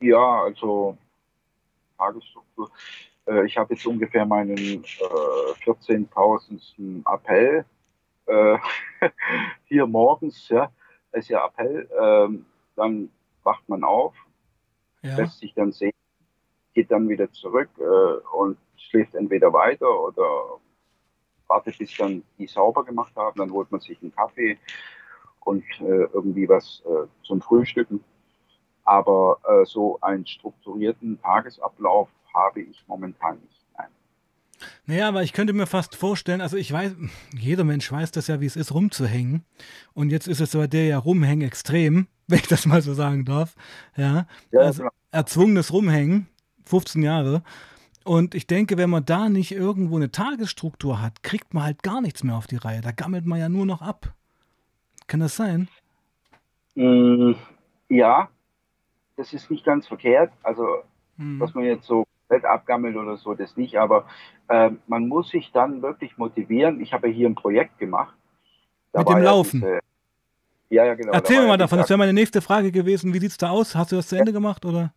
Ja, 0.01 0.43
also 0.43 0.99
Tagesstruktur. 2.03 2.71
Äh, 3.27 3.47
ich 3.47 3.57
habe 3.57 3.75
jetzt 3.75 3.87
ungefähr 3.87 4.27
meinen 4.27 4.57
äh, 4.57 5.65
14.000. 5.65 7.03
Appell. 7.13 7.65
Äh, 8.27 8.59
hier 9.65 9.87
morgens, 9.87 10.49
ja, 10.49 10.71
ist 11.13 11.29
ja 11.29 11.47
Appell. 11.47 11.89
Ähm, 12.01 12.47
dann 12.77 13.11
wacht 13.43 13.69
man 13.69 13.85
auf, 13.85 14.15
Ja. 15.03 15.17
lässt 15.17 15.39
sich 15.41 15.53
dann 15.55 15.73
sehen, 15.73 15.93
geht 16.75 16.91
dann 16.91 17.09
wieder 17.09 17.31
zurück 17.33 17.71
äh, 17.79 18.37
und 18.37 18.57
schläft 18.77 19.15
entweder 19.15 19.53
weiter 19.53 20.01
oder 20.01 20.61
wartet, 21.49 21.79
bis 21.79 21.95
dann 21.97 22.23
die 22.39 22.47
sauber 22.47 22.85
gemacht 22.85 23.15
haben. 23.17 23.39
Dann 23.39 23.53
holt 23.53 23.71
man 23.71 23.81
sich 23.81 24.01
einen 24.01 24.15
Kaffee 24.15 24.59
und 25.41 25.65
äh, 25.81 26.07
irgendwie 26.15 26.49
was 26.49 26.83
äh, 26.87 27.07
zum 27.25 27.41
Frühstücken. 27.43 28.03
Aber 28.85 29.39
äh, 29.45 29.65
so 29.65 29.99
einen 30.01 30.27
strukturierten 30.27 31.21
Tagesablauf 31.23 32.09
habe 32.35 32.63
ich 32.63 32.83
momentan 32.87 33.39
nicht. 33.39 33.65
Nein. 33.77 33.89
Naja, 34.87 35.09
aber 35.09 35.23
ich 35.23 35.33
könnte 35.33 35.53
mir 35.53 35.67
fast 35.67 35.95
vorstellen, 35.95 36.41
also 36.41 36.57
ich 36.57 36.73
weiß, 36.73 36.95
jeder 37.37 37.65
Mensch 37.65 37.91
weiß 37.91 38.11
das 38.11 38.27
ja, 38.27 38.41
wie 38.41 38.47
es 38.47 38.57
ist, 38.57 38.75
rumzuhängen. 38.75 39.45
Und 39.95 40.11
jetzt 40.11 40.27
ist 40.27 40.41
es 40.41 40.53
bei 40.53 40.67
dir 40.67 40.87
ja 40.87 40.99
Rumhängen 40.99 41.47
extrem, 41.47 42.09
wenn 42.27 42.39
ich 42.39 42.49
das 42.49 42.67
mal 42.67 42.83
so 42.83 42.95
sagen 42.95 43.25
darf. 43.25 43.55
Ja, 43.97 44.27
Ja, 44.51 44.61
also 44.61 44.89
erzwungenes 45.11 45.73
Rumhängen, 45.73 46.27
15 46.65 47.03
Jahre. 47.03 47.43
Und 48.05 48.35
ich 48.35 48.49
denke, 48.49 48.79
wenn 48.79 48.91
man 48.91 49.05
da 49.05 49.29
nicht 49.29 49.53
irgendwo 49.53 49.97
eine 49.97 50.11
Tagesstruktur 50.11 51.01
hat, 51.01 51.23
kriegt 51.23 51.55
man 51.55 51.63
halt 51.63 51.83
gar 51.85 52.01
nichts 52.01 52.25
mehr 52.25 52.35
auf 52.35 52.49
die 52.49 52.57
Reihe. 52.57 52.81
Da 52.81 52.91
gammelt 52.91 53.27
man 53.27 53.39
ja 53.39 53.49
nur 53.49 53.65
noch 53.65 53.81
ab. 53.81 54.13
Kann 55.07 55.21
das 55.21 55.37
sein? 55.37 55.69
Mm, 56.75 57.33
ja, 57.89 58.29
das 59.23 59.33
ist 59.33 59.51
nicht 59.51 59.65
ganz 59.65 59.87
verkehrt. 59.87 60.33
Also, 60.43 60.67
Hm. 61.17 61.39
dass 61.39 61.55
man 61.55 61.65
jetzt 61.65 61.85
so 61.87 62.05
komplett 62.27 62.45
abgammelt 62.51 62.97
oder 62.97 63.17
so, 63.17 63.35
das 63.35 63.57
nicht. 63.57 63.77
Aber 63.79 64.07
äh, 64.49 64.71
man 64.89 65.07
muss 65.07 65.29
sich 65.31 65.53
dann 65.53 65.81
wirklich 65.83 66.19
motivieren. 66.19 66.81
Ich 66.81 66.93
habe 66.93 67.09
ja 67.09 67.15
hier 67.15 67.29
ein 67.29 67.35
Projekt 67.35 67.79
gemacht. 67.79 68.15
Da 68.93 69.01
Mit 69.01 69.09
dem 69.11 69.19
ja 69.19 69.25
Laufen? 69.25 69.61
diese- 69.61 69.81
ja, 70.71 70.87
ja, 70.87 70.95
genau. 70.95 71.13
Erzähl 71.13 71.43
mir 71.43 71.49
mal 71.49 71.59
davon, 71.59 71.79
das 71.79 71.89
wäre 71.91 71.99
meine 71.99 72.15
nächste 72.15 72.41
Frage 72.41 72.73
gewesen. 72.73 73.13
Wie 73.13 73.19
sieht's 73.19 73.37
da 73.37 73.51
aus? 73.51 73.75
Hast 73.75 73.93
du 73.93 73.97
das 73.97 74.09
zu 74.09 74.17
Ende 74.17 74.33
gemacht 74.33 74.65
oder? 74.65 74.93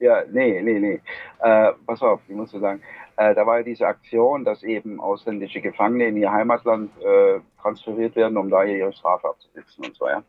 Ja, 0.00 0.22
nee, 0.30 0.62
nee, 0.62 0.78
nee. 0.78 1.00
Äh, 1.40 1.72
pass 1.86 2.00
auf, 2.02 2.20
ich 2.26 2.34
muss 2.34 2.50
so 2.50 2.58
sagen, 2.58 2.80
äh, 3.16 3.34
da 3.34 3.44
war 3.46 3.58
ja 3.58 3.64
diese 3.64 3.86
Aktion, 3.86 4.44
dass 4.44 4.62
eben 4.62 4.98
ausländische 5.00 5.60
Gefangene 5.60 6.06
in 6.06 6.16
ihr 6.16 6.32
Heimatland 6.32 6.90
äh, 7.02 7.40
transferiert 7.60 8.16
werden, 8.16 8.38
um 8.38 8.48
da 8.48 8.64
ihre 8.64 8.92
Strafe 8.94 9.28
abzusitzen 9.28 9.84
und 9.84 9.94
so, 9.96 10.08
ja. 10.08 10.22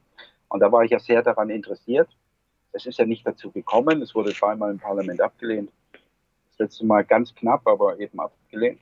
Und 0.49 0.59
da 0.59 0.69
war 0.71 0.83
ich 0.83 0.91
ja 0.91 0.99
sehr 0.99 1.21
daran 1.21 1.49
interessiert. 1.49 2.09
Es 2.71 2.85
ist 2.85 2.99
ja 2.99 3.05
nicht 3.05 3.25
dazu 3.25 3.51
gekommen, 3.51 4.01
es 4.01 4.13
wurde 4.13 4.33
zweimal 4.33 4.71
im 4.71 4.79
Parlament 4.79 5.21
abgelehnt. 5.21 5.71
letzte 6.57 6.85
Mal 6.85 7.03
ganz 7.05 7.33
knapp, 7.33 7.65
aber 7.65 7.97
eben 7.99 8.19
abgelehnt. 8.19 8.79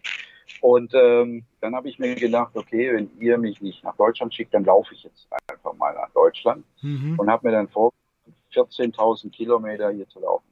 Und 0.62 0.94
ähm, 0.96 1.44
dann 1.62 1.76
habe 1.76 1.90
ich 1.90 2.00
mir 2.00 2.16
gedacht, 2.16 2.56
okay, 2.56 2.92
wenn 2.94 3.12
ihr 3.20 3.38
mich 3.38 3.62
nicht 3.62 3.84
nach 3.84 3.96
Deutschland 3.96 4.34
schickt, 4.34 4.54
dann 4.54 4.64
laufe 4.66 4.94
ich 4.96 5.04
jetzt 5.04 5.28
einfach 5.48 5.74
mal 5.74 5.94
nach 5.94 6.10
Deutschland 6.12 6.66
Mhm. 6.82 7.20
und 7.20 7.30
habe 7.30 7.48
mir 7.48 7.52
dann 7.54 7.68
vor 7.68 7.94
14.000 8.54 9.30
Kilometer 9.32 9.92
hier 9.92 10.08
zu 10.10 10.20
laufen. 10.20 10.46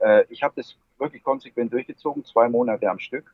Äh, 0.00 0.24
ich 0.30 0.42
habe 0.42 0.54
das 0.56 0.76
wirklich 0.98 1.22
konsequent 1.22 1.72
durchgezogen, 1.72 2.24
zwei 2.24 2.48
Monate 2.48 2.90
am 2.90 2.98
Stück. 2.98 3.32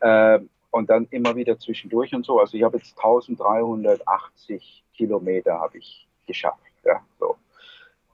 Äh, 0.00 0.40
und 0.72 0.90
dann 0.90 1.06
immer 1.10 1.36
wieder 1.36 1.58
zwischendurch 1.58 2.12
und 2.14 2.26
so. 2.26 2.40
Also 2.40 2.56
ich 2.56 2.62
habe 2.64 2.76
jetzt 2.78 2.98
1380 2.98 4.84
Kilometer 4.94 5.60
habe 5.60 5.78
ich 5.78 6.06
geschafft. 6.26 6.60
Ja, 6.84 7.02
so. 7.18 7.36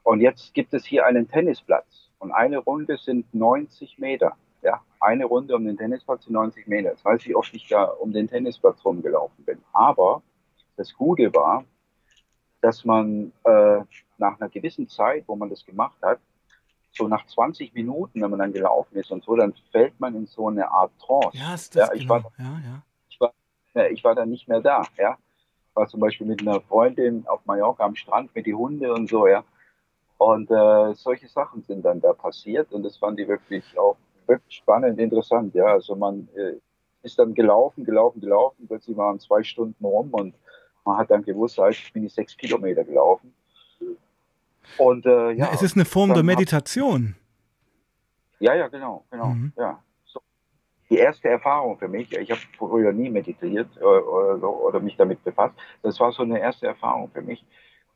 Und 0.03 0.21
jetzt 0.21 0.55
gibt 0.55 0.75
es 0.75 0.85
hier 0.85 1.07
einen 1.07 1.29
Tennisplatz. 1.29 2.11
Und 2.19 2.33
eine 2.33 2.59
Runde 2.59 2.99
sind 2.99 3.33
90 3.35 3.99
Meter. 3.99 4.37
Ja, 4.63 4.81
eine 5.01 5.25
Runde 5.25 5.57
um 5.57 5.65
den 5.65 5.77
Tennisplatz 5.77 6.25
sind 6.25 6.35
90 6.35 6.67
Meter. 6.69 6.91
Jetzt 6.91 7.05
weiß 7.05 7.21
ich, 7.23 7.29
wie 7.29 7.35
oft 7.35 7.53
ich 7.55 7.69
da 7.69 7.85
um 7.85 8.13
den 8.13 8.29
Tennisplatz 8.29 8.85
rumgelaufen 8.85 9.45
bin. 9.45 9.59
Aber 9.73 10.23
das 10.77 10.95
Gute 10.95 11.35
war, 11.35 11.65
dass 12.61 12.85
man 12.85 13.33
äh, 13.45 13.81
nach 14.19 14.41
einer 14.41 14.49
gewissen 14.49 14.89
Zeit, 14.89 15.25
wo 15.27 15.35
man 15.35 15.51
das 15.51 15.67
gemacht 15.67 15.97
hat, 16.01 16.21
so 16.93 17.09
nach 17.09 17.27
20 17.27 17.75
Minuten, 17.75 18.21
wenn 18.23 18.31
man 18.31 18.39
dann 18.39 18.53
gelaufen 18.53 18.97
ist 18.97 19.11
und 19.11 19.25
so, 19.25 19.35
dann 19.35 19.55
fällt 19.71 19.99
man 19.99 20.15
in 20.15 20.27
so 20.27 20.49
eine 20.49 20.71
Art 20.71 20.93
Trance. 20.99 21.37
Ja, 21.37 21.55
ist 21.55 21.75
das 21.75 21.91
ich, 21.95 22.03
genau. 22.03 22.23
war, 22.23 22.33
Ja, 22.39 22.61
ja. 22.65 22.83
ich, 23.09 23.21
war, 23.21 23.33
ich 23.91 24.05
war 24.05 24.15
dann 24.15 24.29
nicht 24.29 24.47
mehr 24.47 24.61
da. 24.61 24.83
Ja? 24.99 25.17
War 25.75 25.89
zum 25.89 26.01
Beispiel 26.01 26.27
mit 26.27 26.43
einer 26.43 26.61
Freundin 26.61 27.27
auf 27.27 27.45
Mallorca 27.47 27.85
am 27.85 27.97
Strand 27.97 28.35
mit 28.35 28.47
die 28.47 28.55
Hunde 28.55 28.93
und 28.93 29.09
so, 29.09 29.27
ja. 29.27 29.43
Und 30.23 30.53
äh, 30.53 30.95
solche 30.95 31.27
Sachen 31.27 31.62
sind 31.62 31.85
dann 31.85 32.01
da 32.01 32.12
passiert 32.12 32.73
und 32.73 32.85
das 32.85 32.97
fand 32.97 33.18
ich 33.18 33.27
wirklich 33.27 33.77
auch 33.77 33.97
wirklich 34.29 34.59
spannend, 34.59 35.01
interessant. 35.01 35.53
Ja, 35.53 35.64
also 35.64 35.97
man 35.97 36.29
äh, 36.37 36.61
ist 37.03 37.18
dann 37.18 37.35
gelaufen, 37.35 37.85
gelaufen, 37.85 38.20
gelaufen. 38.20 38.68
Plötzlich 38.68 38.97
waren 38.97 39.18
zwei 39.18 39.43
Stunden 39.43 39.85
rum 39.85 40.11
und 40.12 40.37
man 40.85 40.97
hat 40.97 41.11
dann 41.11 41.25
gewusst, 41.25 41.59
ah, 41.59 41.70
ich 41.70 41.93
bin 41.93 42.03
die 42.05 42.09
sechs 42.09 42.37
Kilometer 42.37 42.85
gelaufen. 42.85 43.35
Und 44.79 45.07
äh, 45.07 45.33
ja, 45.33 45.47
Ja, 45.47 45.51
es 45.55 45.62
ist 45.62 45.75
eine 45.75 45.85
Form 45.85 46.14
der 46.14 46.23
Meditation. 46.23 47.16
Ja, 48.39 48.55
ja, 48.55 48.68
genau, 48.68 49.05
genau. 49.11 49.27
Mhm. 49.27 49.53
Ja. 49.57 49.83
So. 50.05 50.20
Die 50.89 50.99
erste 50.99 51.31
Erfahrung 51.31 51.79
für 51.79 51.89
mich, 51.89 52.12
ich 52.12 52.31
habe 52.31 52.41
früher 52.57 52.93
nie 52.93 53.11
meditiert 53.11 53.77
äh, 53.77 53.83
oder, 53.83 54.49
oder 54.49 54.79
mich 54.79 54.97
damit 54.97 55.25
befasst. 55.25 55.57
Das 55.83 55.99
war 55.99 56.12
so 56.12 56.23
eine 56.23 56.39
erste 56.39 56.68
Erfahrung 56.68 57.11
für 57.11 57.23
mich. 57.23 57.45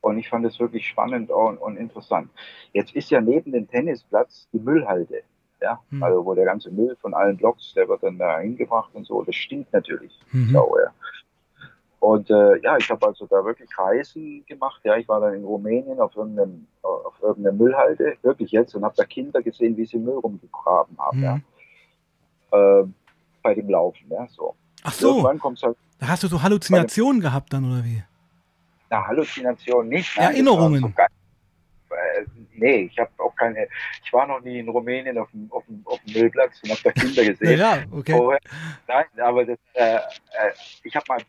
Und 0.01 0.17
ich 0.19 0.29
fand 0.29 0.45
es 0.45 0.59
wirklich 0.59 0.87
spannend 0.87 1.31
und, 1.31 1.57
und 1.57 1.75
interessant. 1.77 2.29
Jetzt 2.71 2.95
ist 2.95 3.09
ja 3.09 3.19
neben 3.19 3.51
dem 3.51 3.67
Tennisplatz 3.67 4.47
die 4.53 4.59
Müllhalde. 4.59 5.23
Ja, 5.59 5.79
Mhm. 5.89 6.03
also 6.03 6.23
wo 6.23 6.35
der 6.35 6.45
ganze 6.45 6.69
Müll 6.69 6.95
von 7.01 7.15
allen 7.15 7.35
Blocks, 7.35 7.73
der 7.75 7.87
wird 7.89 8.03
dann 8.03 8.19
da 8.19 8.39
hingebracht 8.39 8.91
und 8.93 9.05
so. 9.07 9.23
Das 9.23 9.35
stinkt 9.35 9.73
natürlich. 9.73 10.17
Mhm. 10.31 10.51
Sau, 10.53 10.77
ja. 10.77 10.91
Und 11.99 12.29
äh, 12.29 12.61
ja, 12.61 12.77
ich 12.77 12.89
habe 12.91 13.07
also 13.07 13.25
da 13.25 13.43
wirklich 13.43 13.75
Reisen 13.75 14.45
gemacht. 14.45 14.79
Ja, 14.83 14.97
ich 14.97 15.07
war 15.07 15.19
dann 15.19 15.33
in 15.33 15.43
Rumänien 15.43 15.99
auf 15.99 16.15
irgendeinem, 16.15 16.67
auf 16.83 17.15
irgendeiner 17.23 17.55
Müllhalde, 17.55 18.17
wirklich 18.21 18.51
jetzt, 18.51 18.75
und 18.75 18.85
habe 18.85 18.93
da 18.95 19.03
Kinder 19.03 19.41
gesehen, 19.41 19.75
wie 19.77 19.85
sie 19.85 19.97
Müll 19.97 20.17
rumgegraben 20.19 20.95
haben. 20.99 21.23
Ja. 21.23 21.35
Mhm. 21.35 21.43
Äh, 22.51 22.83
bei 23.41 23.55
dem 23.55 23.69
Laufen, 23.69 24.05
ja, 24.09 24.27
so. 24.29 24.55
Ach 24.83 24.93
so, 24.93 25.09
Irgendwann 25.09 25.39
kommt 25.39 25.61
halt 25.63 25.75
da 25.99 26.07
hast 26.09 26.21
du 26.21 26.27
so 26.27 26.43
Halluzinationen 26.43 27.19
gehabt 27.19 27.51
dann, 27.51 27.65
oder 27.65 27.83
wie? 27.83 28.03
Eine 28.89 29.07
Halluzination 29.07 29.87
nicht. 29.89 30.15
Nein, 30.17 30.31
Erinnerungen. 30.33 30.93
geil. 30.95 31.07
Äh, 31.89 32.25
nee, 32.53 32.89
ich 32.91 32.99
habe 32.99 33.09
auch 33.17 33.33
keine. 33.35 33.67
Ich 34.03 34.11
war 34.11 34.27
noch 34.27 34.41
nie 34.41 34.59
in 34.59 34.67
Rumänien 34.69 35.17
auf 35.17 35.29
dem, 35.31 35.47
auf 35.51 35.65
dem, 35.67 35.81
auf 35.85 35.99
dem 36.05 36.13
Müllplatz 36.21 36.59
und 36.63 36.71
habe 36.71 36.81
da 36.83 36.91
Kinder 36.91 37.23
gesehen. 37.31 37.57
Ja, 37.59 37.77
ja, 37.77 37.83
okay. 37.91 38.11
Vorher. 38.13 38.39
Nein, 38.87 39.05
aber 39.21 39.45
das, 39.45 39.57
äh, 39.73 39.95
äh, 39.95 39.99
ich 40.83 40.95
habe 40.95 41.05
mal 41.07 41.19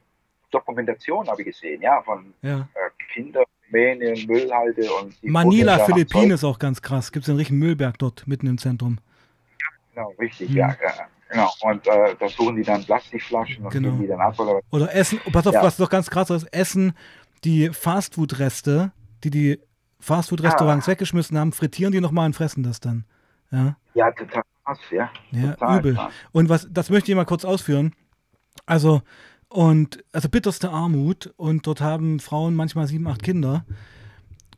Dokumentation 0.51 1.29
habe 1.29 1.43
ich 1.43 1.49
gesehen, 1.49 1.83
ja, 1.83 2.01
von 2.03 2.33
Ja. 2.43 2.61
äh, 2.75 3.05
Kindern, 3.13 3.45
Rumänien, 3.67 4.27
Müllhalde 4.27 4.91
und 4.95 5.15
die 5.23 5.29
Manila, 5.29 5.79
Philippinen 5.85 6.31
ist 6.33 6.43
auch 6.45 6.59
ganz 6.59 6.81
krass. 6.83 7.13
Gibt 7.13 7.25
es 7.25 7.29
einen 7.29 7.39
richtigen 7.39 7.59
Müllberg 7.59 7.99
dort 7.99 8.27
mitten 8.27 8.47
im 8.47 8.59
Zentrum. 8.59 8.99
Genau, 9.95 10.13
richtig, 10.19 10.51
Mhm. 10.51 10.57
ja, 10.57 10.69
ja, 10.83 10.93
genau. 11.29 11.53
Und 11.61 11.87
äh, 11.87 12.15
da 12.19 12.29
suchen 12.29 12.57
die 12.57 12.63
dann 12.63 12.83
Plastikflaschen 12.85 13.65
und 13.65 13.71
Genau. 13.73 13.91
die 13.97 14.07
dann 14.07 14.21
ab 14.21 14.39
oder 14.41 14.61
Oder 14.71 14.95
Essen, 14.95 15.21
pass 15.33 15.47
auf, 15.47 15.55
Ja. 15.55 15.63
was 15.63 15.77
doch 15.77 15.91
ganz 15.91 16.09
krass 16.09 16.31
ist, 16.31 16.45
Essen, 16.53 16.95
die 17.45 17.71
Fastfood-Reste, 17.71 18.93
die 19.25 19.31
die 19.31 19.59
Fastfood-Restaurants 20.01 20.87
Ah. 20.87 20.91
weggeschmissen 20.93 21.37
haben, 21.39 21.53
frittieren 21.53 21.93
die 21.93 22.01
nochmal 22.01 22.27
und 22.27 22.35
fressen 22.35 22.63
das 22.63 22.81
dann. 22.81 23.05
Ja, 23.51 23.77
Ja, 23.95 24.11
total 24.13 24.43
krass, 24.65 24.79
ja. 24.91 25.11
ja 25.33 25.53
total 25.53 25.79
übel. 25.81 25.95
krass. 25.95 26.13
Und 26.33 26.49
was, 26.49 26.69
das 26.71 26.91
möchte 26.91 27.11
ich 27.11 27.17
mal 27.17 27.25
kurz 27.25 27.45
ausführen. 27.45 27.95
Also, 28.67 29.03
und, 29.49 30.05
also 30.13 30.29
bitterste 30.29 30.71
Armut 30.71 31.33
und 31.37 31.67
dort 31.67 31.81
haben 31.81 32.21
Frauen 32.21 32.55
manchmal 32.55 32.87
sieben, 32.87 33.07
acht 33.09 33.23
Kinder, 33.23 33.65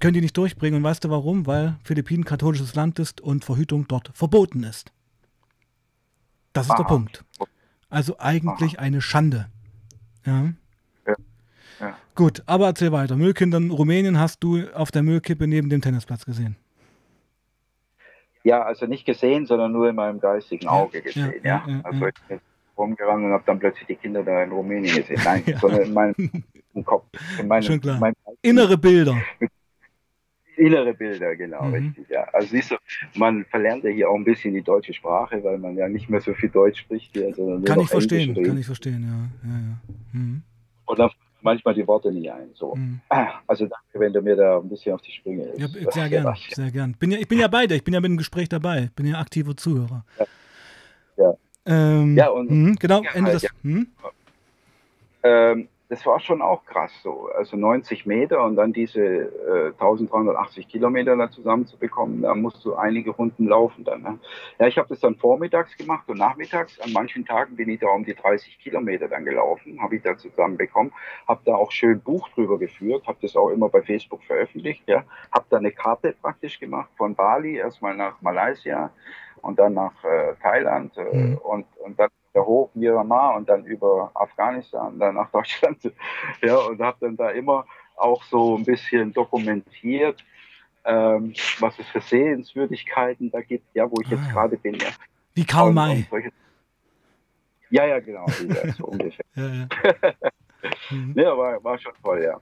können 0.01 0.15
die 0.15 0.21
nicht 0.21 0.37
durchbringen. 0.37 0.79
Und 0.79 0.83
weißt 0.85 1.05
du 1.05 1.11
warum? 1.11 1.47
Weil 1.47 1.79
Philippinen 1.85 2.25
katholisches 2.25 2.75
Land 2.75 2.99
ist 2.99 3.21
und 3.21 3.45
Verhütung 3.45 3.87
dort 3.87 4.11
verboten 4.15 4.65
ist. 4.65 4.91
Das 6.53 6.67
ist 6.67 6.71
der 6.77 6.81
Aha. 6.87 6.89
Punkt. 6.89 7.25
Also 7.89 8.19
eigentlich 8.19 8.79
eine 8.81 9.01
Schande. 9.01 9.49
Ja. 10.27 10.53
Gut, 12.21 12.43
aber 12.45 12.67
erzähl 12.67 12.93
weiter. 12.93 13.17
Müllkindern 13.17 13.71
Rumänien 13.71 14.19
hast 14.21 14.45
du 14.45 14.69
auf 14.75 14.91
der 14.91 15.03
Müllkippe 15.03 15.47
neben 15.47 15.71
dem 15.71 15.81
Tennisplatz 15.81 16.27
gesehen. 16.27 16.55
Ja, 18.45 18.63
also 18.63 18.85
nicht 18.85 19.07
gesehen, 19.07 19.47
sondern 19.47 19.73
nur 19.73 19.89
in 19.89 19.97
meinem 19.97 20.21
geistigen 20.21 20.69
Auge 20.69 21.01
gesehen, 21.01 21.33
ja, 21.43 21.65
ja. 21.67 21.73
ja, 21.73 21.81
also 21.83 22.01
ja. 22.05 22.09
ich 22.09 22.29
bin 22.29 22.41
rumgerannt 22.77 23.25
und 23.25 23.33
habe 23.33 23.45
dann 23.47 23.59
plötzlich 23.59 23.87
die 23.87 23.95
Kinder 23.95 24.23
da 24.23 24.43
in 24.43 24.53
Rumänien 24.53 24.97
gesehen. 24.97 25.19
Nein, 25.25 25.45
sondern 25.63 25.81
in 25.81 25.95
meinem 25.95 26.85
Kopf. 26.85 27.07
In 27.39 27.49
meinem, 27.49 27.63
Schon 27.63 27.81
klar. 27.81 27.95
in 27.95 28.01
meinem 28.01 28.15
Innere 28.43 28.77
Bilder. 28.77 29.17
innere 30.59 30.93
Bilder, 30.93 31.35
genau, 31.37 31.65
Mhm. 31.65 31.73
richtig, 31.73 32.09
ja. 32.11 32.25
Also 32.35 32.49
siehst 32.49 32.71
du, 32.73 32.77
man 33.15 33.47
verlernt 33.47 33.83
ja 33.85 33.89
hier 33.89 34.11
auch 34.11 34.17
ein 34.17 34.25
bisschen 34.25 34.53
die 34.53 34.61
deutsche 34.63 34.93
Sprache, 34.93 35.43
weil 35.43 35.57
man 35.57 35.75
ja 35.75 35.89
nicht 35.89 36.11
mehr 36.11 36.21
so 36.21 36.35
viel 36.35 36.51
Deutsch 36.51 36.81
spricht 36.81 37.15
hier, 37.15 37.35
sondern 37.35 37.65
Kann 37.65 37.81
ich 37.81 37.89
verstehen, 37.89 38.35
kann 38.45 38.59
ich 38.59 38.67
verstehen, 38.67 39.05
ja. 39.05 39.49
ja, 39.51 39.57
ja. 39.59 39.77
Mhm. 40.13 40.43
Und 40.85 40.99
dann 40.99 41.11
manchmal 41.43 41.75
die 41.75 41.87
Worte 41.87 42.11
nicht 42.13 42.31
ein. 42.31 42.51
So. 42.55 42.75
Mhm. 42.75 43.01
Also 43.47 43.67
danke, 43.67 43.85
wenn 44.01 44.13
du 44.13 44.21
mir 44.23 44.37
da 44.37 44.59
ein 44.59 44.69
bisschen 44.69 44.95
auf 44.95 45.03
die 45.03 45.13
Sprünge 45.13 45.45
hilfst. 45.45 45.77
Ja, 45.77 45.91
sehr 45.91 46.09
gern, 46.09 46.35
sehr 46.51 46.71
gern. 46.71 46.93
Bin 46.99 47.11
ja, 47.13 47.19
ich 47.19 47.29
bin 47.29 47.39
ja 47.39 47.49
bei 47.49 47.67
dir, 47.67 47.75
ich 47.75 47.85
bin 47.85 47.95
ja 47.95 48.01
mit 48.01 48.11
dem 48.11 48.17
Gespräch 48.17 48.49
dabei, 48.49 48.85
ich 48.85 48.93
bin 48.93 49.07
ja 49.07 49.19
aktiver 49.19 49.57
Zuhörer. 49.57 50.05
Ja. 51.17 51.35
Ähm, 51.67 52.17
Ja, 52.17 52.29
und- 52.29 52.51
mhm, 52.51 52.77
genau, 52.77 53.03
Ja, 53.03 53.11
Ende 53.15 53.33
des. 53.33 53.43
ja. 53.43 53.51
Mhm. 53.63 53.89
Ähm, 55.23 55.69
das 55.91 56.07
war 56.07 56.21
schon 56.21 56.41
auch 56.41 56.65
krass 56.65 56.93
so. 57.03 57.29
Also 57.37 57.57
90 57.57 58.07
Meter 58.07 58.45
und 58.45 58.55
dann 58.55 58.73
diese 58.73 59.03
äh, 59.03 59.73
1380 59.73 60.69
Kilometer 60.69 61.17
da 61.17 61.31
zusammenzubekommen, 61.31 62.23
da 62.23 62.35
musst 62.35 62.65
du 62.65 62.77
einige 62.77 63.11
Runden 63.11 63.49
laufen 63.49 63.83
dann. 63.85 64.03
Ne? 64.03 64.19
Ja, 64.61 64.69
ich 64.69 64.79
habe 64.79 64.89
das 64.89 65.01
dann 65.01 65.17
vormittags 65.17 65.77
gemacht 65.77 66.09
und 66.09 66.19
nachmittags. 66.19 66.81
An 66.81 66.93
manchen 66.93 67.27
Tagen 67.27 67.57
bin 67.57 67.69
ich 67.69 67.81
da 67.81 67.89
um 67.89 68.05
die 68.05 68.15
30 68.15 68.61
Kilometer 68.61 69.09
dann 69.09 69.25
gelaufen, 69.25 69.83
habe 69.83 69.97
ich 69.97 70.03
da 70.03 70.17
zusammenbekommen, 70.17 70.93
habe 71.27 71.41
da 71.45 71.57
auch 71.57 71.73
schön 71.73 72.01
Buch 72.01 72.29
drüber 72.31 72.59
geführt, 72.59 73.07
habe 73.09 73.19
das 73.21 73.35
auch 73.37 73.49
immer 73.51 73.69
bei 73.69 73.83
Facebook 73.83 74.23
veröffentlicht. 74.23 74.85
Ja, 74.87 75.05
habe 75.33 75.47
da 75.51 75.57
eine 75.57 75.73
Karte 75.73 76.15
praktisch 76.23 76.61
gemacht 76.61 76.91
von 76.97 77.17
Bali 77.17 77.57
erstmal 77.57 77.97
nach 77.97 78.23
Malaysia 78.23 78.91
und 79.43 79.59
dann 79.59 79.75
nach 79.75 80.05
äh, 80.05 80.35
Thailand 80.41 80.97
äh, 80.97 81.11
Mhm. 81.17 81.39
und, 81.39 81.67
und 81.85 81.99
dann 81.99 82.11
wieder 82.33 82.45
hoch 82.47 82.71
Myanmar 82.75 83.37
und 83.37 83.49
dann 83.49 83.65
über 83.65 84.11
Afghanistan, 84.15 84.99
dann 84.99 85.15
nach 85.15 85.31
Deutschland. 85.33 85.79
Ja, 86.43 86.57
und 86.59 86.81
habe 86.81 86.97
dann 87.01 87.17
da 87.17 87.31
immer 87.31 87.67
auch 87.97 88.23
so 88.25 88.57
ein 88.57 88.65
bisschen 88.65 89.13
dokumentiert, 89.13 90.25
ähm, 90.85 91.35
was 91.59 91.79
es 91.79 91.87
für 91.89 92.01
Sehenswürdigkeiten 92.01 93.31
da 93.31 93.41
gibt, 93.43 93.67
ja, 93.75 93.91
wo 93.91 94.01
ich 94.03 94.09
jetzt 94.09 94.23
Ah. 94.29 94.33
gerade 94.33 94.57
bin. 94.57 94.75
Ja. 94.75 94.89
Wie 95.35 95.45
Karl 95.45 95.73
May. 95.73 96.07
Ja, 97.71 97.85
ja, 97.87 98.01
genau, 98.01 98.27
ja, 98.49 98.73
so 98.73 98.85
ungefähr. 98.87 99.25
Ja, 99.35 99.47
ja. 99.49 99.69
Mhm. 100.91 101.15
Ne, 101.17 101.25
war, 101.25 101.65
war 101.65 101.79
schon 101.79 101.93
toll, 102.03 102.23
ja. 102.23 102.39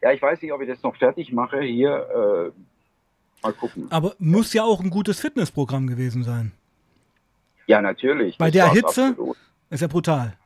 Ja, 0.00 0.12
ich 0.12 0.22
weiß 0.22 0.40
nicht, 0.40 0.52
ob 0.52 0.60
ich 0.60 0.68
das 0.68 0.80
noch 0.84 0.94
fertig 0.94 1.32
mache 1.32 1.60
hier. 1.60 2.52
Äh, 2.54 3.42
mal 3.42 3.52
gucken. 3.52 3.88
Aber 3.90 4.14
muss 4.20 4.52
ja 4.52 4.62
auch 4.62 4.80
ein 4.80 4.88
gutes 4.90 5.18
Fitnessprogramm 5.18 5.88
gewesen 5.88 6.22
sein. 6.22 6.52
Ja, 7.70 7.80
natürlich. 7.80 8.36
Bei 8.36 8.50
der 8.50 8.72
Hitze 8.72 9.10
absolut. 9.10 9.36
ist 9.70 9.80
ja 9.80 9.86
brutal. 9.86 10.36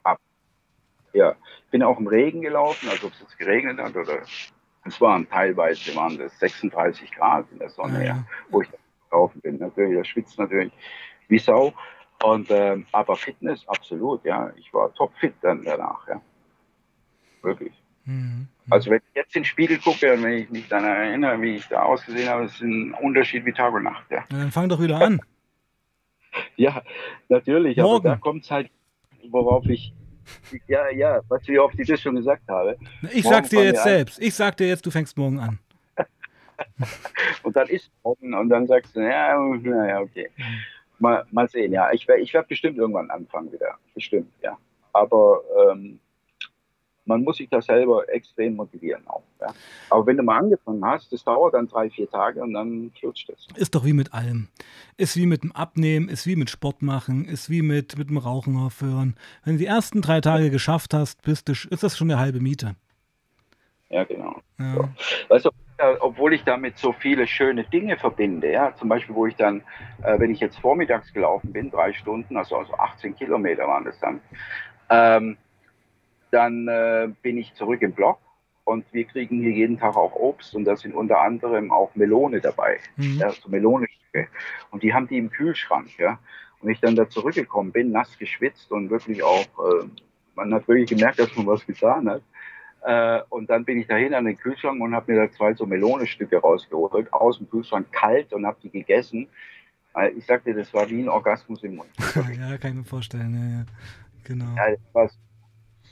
Ja, 1.15 1.35
ich 1.65 1.71
bin 1.71 1.83
auch 1.83 1.99
im 1.99 2.07
Regen 2.07 2.43
gelaufen, 2.43 2.87
also 2.91 3.07
ob 3.07 3.15
es 3.15 3.21
jetzt 3.21 3.39
geregnet 3.39 3.79
hat 3.79 3.97
oder 3.97 4.19
es 4.85 5.01
waren 5.01 5.27
teilweise 5.31 5.97
waren 5.97 6.19
das 6.19 6.39
36 6.39 7.11
Grad 7.13 7.47
in 7.51 7.61
der 7.61 7.71
Sonne, 7.71 8.01
Ja, 8.01 8.17
ja, 8.17 8.25
wo 8.51 8.61
ich 8.61 8.69
da 8.69 8.77
gelaufen 9.09 9.41
bin. 9.41 9.57
Natürlich, 9.57 9.97
da 9.97 10.05
schwitzt 10.05 10.39
natürlich 10.39 10.71
wie 11.29 11.39
Sau. 11.39 11.73
Und 12.23 12.51
ähm, 12.51 12.85
aber 12.93 13.17
Fitness, 13.17 13.67
absolut, 13.69 14.23
ja. 14.27 14.53
Ich 14.57 14.75
war 14.75 14.93
topfit 14.93 15.33
dann 15.41 15.65
danach, 15.65 16.07
ja. 16.07 16.21
Wirklich. 17.41 17.73
Mhm. 18.05 18.49
Also 18.69 18.91
wenn 18.91 18.99
ich 18.99 19.15
jetzt 19.15 19.35
in 19.35 19.41
den 19.41 19.47
Spiegel 19.47 19.79
gucke 19.79 20.13
und 20.13 20.25
wenn 20.25 20.33
ich 20.35 20.51
mich 20.51 20.69
dann 20.69 20.85
erinnere, 20.85 21.41
wie 21.41 21.57
ich 21.57 21.69
da 21.69 21.85
ausgesehen 21.85 22.29
habe, 22.29 22.45
ist 22.45 22.61
ein 22.61 22.93
Unterschied 23.01 23.47
wie 23.47 23.53
Tag 23.53 23.73
und 23.73 23.85
Nacht, 23.85 24.11
ja. 24.11 24.19
Ja, 24.31 24.39
dann 24.39 24.53
fang 24.53 24.69
doch 24.69 24.83
wieder 24.83 25.01
an. 25.01 25.23
Ja, 26.57 26.83
natürlich, 27.29 27.77
Morgen. 27.77 28.07
aber 28.07 28.17
da 28.17 28.17
kommt 28.17 28.45
es 28.45 28.51
halt, 28.51 28.71
worauf 29.31 29.67
ich, 29.67 29.93
ja, 30.67 30.89
ja, 30.91 31.21
was 31.29 31.47
wie 31.49 31.59
oft 31.59 31.79
ich 31.79 31.87
das 31.89 32.01
schon 32.01 32.17
gesagt 32.17 32.49
habe. 32.49 32.77
Ich 33.13 33.25
Morgen 33.25 33.37
sag's 33.37 33.49
dir 33.51 33.65
jetzt 33.65 33.79
an. 33.81 33.89
selbst. 33.89 34.23
Ich 34.23 34.35
sag 34.35 34.57
dir 34.57 34.69
jetzt, 34.69 34.85
du 34.87 34.91
fängst 34.91 35.17
morgen 35.17 35.39
an. 35.39 35.59
Und 37.43 37.57
dann 37.57 37.69
ist 37.69 37.91
morgen 38.03 38.33
und 38.35 38.49
dann 38.49 38.67
sagst 38.67 38.95
du, 38.97 39.01
ja, 39.01 39.37
na 39.63 39.89
ja, 39.89 40.01
okay. 40.01 40.31
Mal, 40.99 41.25
mal 41.31 41.49
sehen, 41.49 41.73
ja. 41.73 41.93
Ich 41.93 42.07
werde 42.09 42.23
ich 42.23 42.33
werd 42.33 42.49
bestimmt 42.49 42.79
irgendwann 42.79 43.11
anfangen 43.11 43.53
wieder. 43.53 43.77
Bestimmt, 43.95 44.31
ja. 44.43 44.57
Aber 44.93 45.43
ähm, 45.71 45.99
man 47.07 47.23
muss 47.23 47.37
sich 47.37 47.49
da 47.49 47.61
selber 47.61 48.09
extrem 48.09 48.57
motivieren 48.57 49.07
auch. 49.07 49.23
Ja. 49.41 49.55
Aber 49.91 50.07
wenn 50.07 50.17
du 50.17 50.23
mal 50.23 50.39
angefangen 50.39 50.85
hast, 50.85 51.13
das 51.13 51.25
dauert 51.25 51.55
dann 51.55 51.69
drei, 51.69 51.91
vier 51.91 52.11
Tage 52.11 52.43
und 52.43 52.55
dann 52.55 52.91
flutscht 52.99 53.31
es. 53.31 53.47
Ist 53.57 53.75
doch 53.75 53.85
wie 53.85 53.93
mit 53.93 54.15
allem. 54.15 54.49
Ist 54.97 55.17
wie 55.17 55.27
mit 55.27 55.43
dem 55.43 55.53
Abnehmen, 55.53 56.09
ist 56.09 56.27
wie 56.27 56.37
mit 56.37 56.51
Sport 56.51 56.83
machen, 56.83 57.25
ist 57.27 57.51
wie 57.51 57.63
mit, 57.63 57.99
mit 57.99 58.09
dem 58.09 58.19
Rauchen 58.19 58.57
aufhören. 58.57 59.17
Wenn 59.45 59.55
du 59.55 59.59
die 59.59 59.67
ersten 59.67 60.03
drei 60.03 60.21
Tage 60.21 60.51
geschafft 60.51 60.95
hast, 60.95 61.23
bist 61.23 61.49
du, 61.49 61.53
ist 61.53 61.83
das 61.83 61.97
schon 61.97 62.11
eine 62.11 62.21
halbe 62.21 62.41
Miete. 62.41 62.77
Ja, 63.91 64.05
genau. 64.05 64.41
Ja. 64.59 64.89
Also, 65.29 65.51
äh, 65.77 65.95
obwohl 66.01 66.35
ich 66.35 66.43
damit 66.45 66.79
so 66.79 66.93
viele 66.93 67.27
schöne 67.27 67.65
Dinge 67.65 67.97
verbinde, 67.97 68.51
ja, 68.51 68.75
zum 68.75 68.89
Beispiel, 68.89 69.15
wo 69.15 69.27
ich 69.27 69.37
dann, 69.37 69.63
äh, 70.03 70.19
wenn 70.19 70.31
ich 70.31 70.41
jetzt 70.41 70.59
vormittags 70.59 71.13
gelaufen 71.13 71.53
bin, 71.53 71.71
drei 71.71 71.93
Stunden, 71.93 72.37
also, 72.37 72.57
also 72.57 72.75
18 72.75 73.17
Kilometer 73.17 73.67
waren 73.67 73.85
das 73.85 73.99
dann, 74.01 74.21
ähm, 74.91 75.37
dann 76.35 76.69
äh, 76.69 77.09
bin 77.23 77.39
ich 77.39 77.55
zurück 77.55 77.81
im 77.83 77.93
Block 77.93 78.19
und 78.65 78.85
wir 78.93 79.05
kriegen 79.05 79.41
hier 79.41 79.53
jeden 79.53 79.79
Tag 79.79 79.97
auch 79.97 80.15
Obst 80.15 80.55
und 80.55 80.65
da 80.65 80.77
sind 80.77 80.95
unter 80.95 81.21
anderem 81.21 81.71
auch 81.71 81.95
Melone 81.95 82.41
dabei, 82.41 82.79
Mhm. 82.97 83.19
ja, 83.19 83.31
so 83.31 83.49
Melonenstücke. 83.49 84.29
Und 84.71 84.83
die 84.83 84.93
haben 84.93 85.07
die 85.09 85.19
im 85.19 85.31
Kühlschrank, 85.31 85.89
ja. 85.99 86.19
Und 86.61 86.71
ich 86.71 86.81
dann 86.81 86.97
da 86.97 87.09
zurückgekommen 87.09 87.73
bin, 87.73 87.93
nass 87.93 88.19
geschwitzt 88.19 88.71
und 88.73 88.91
wirklich 88.91 89.23
auch, 89.23 89.43
äh, 89.43 89.87
man 90.35 90.53
hat 90.55 90.67
wirklich 90.67 90.89
gemerkt, 90.89 91.19
dass 91.19 91.35
man 91.37 91.47
was 91.47 91.65
getan 91.67 92.09
hat. 92.09 92.23
Äh, 92.87 93.23
und 93.31 93.49
dann 93.51 93.65
bin 93.65 93.79
ich 93.81 93.87
dahin 93.87 94.15
an 94.15 94.25
den 94.25 94.37
Kühlschrank 94.39 94.81
und 94.81 94.95
habe 94.95 95.13
mir 95.13 95.27
da 95.27 95.33
zwei 95.33 95.55
so 95.55 95.65
Melonenstücke 95.67 96.39
rausgeholt, 96.39 97.13
aus 97.13 97.39
dem 97.39 97.49
Kühlschrank 97.49 97.91
kalt 97.93 98.33
und 98.33 98.45
habe 98.47 98.59
die 98.63 98.71
gegessen. 98.71 99.29
Äh, 99.95 100.11
ich 100.11 100.27
sagte, 100.27 100.53
das 100.55 100.73
war 100.75 100.89
wie 100.91 101.03
ein 101.03 101.09
Orgasmus 101.09 101.63
im 101.63 101.77
Mund. 101.77 101.89
ja, 102.15 102.59
kann 102.59 102.71
ich 102.73 102.77
mir 102.79 102.85
vorstellen. 102.85 103.35
Ja, 103.35 103.59
ja. 103.59 103.65
Genau. 104.25 104.47
Ja, 104.57 104.71
das 104.71 104.81
war 104.95 105.11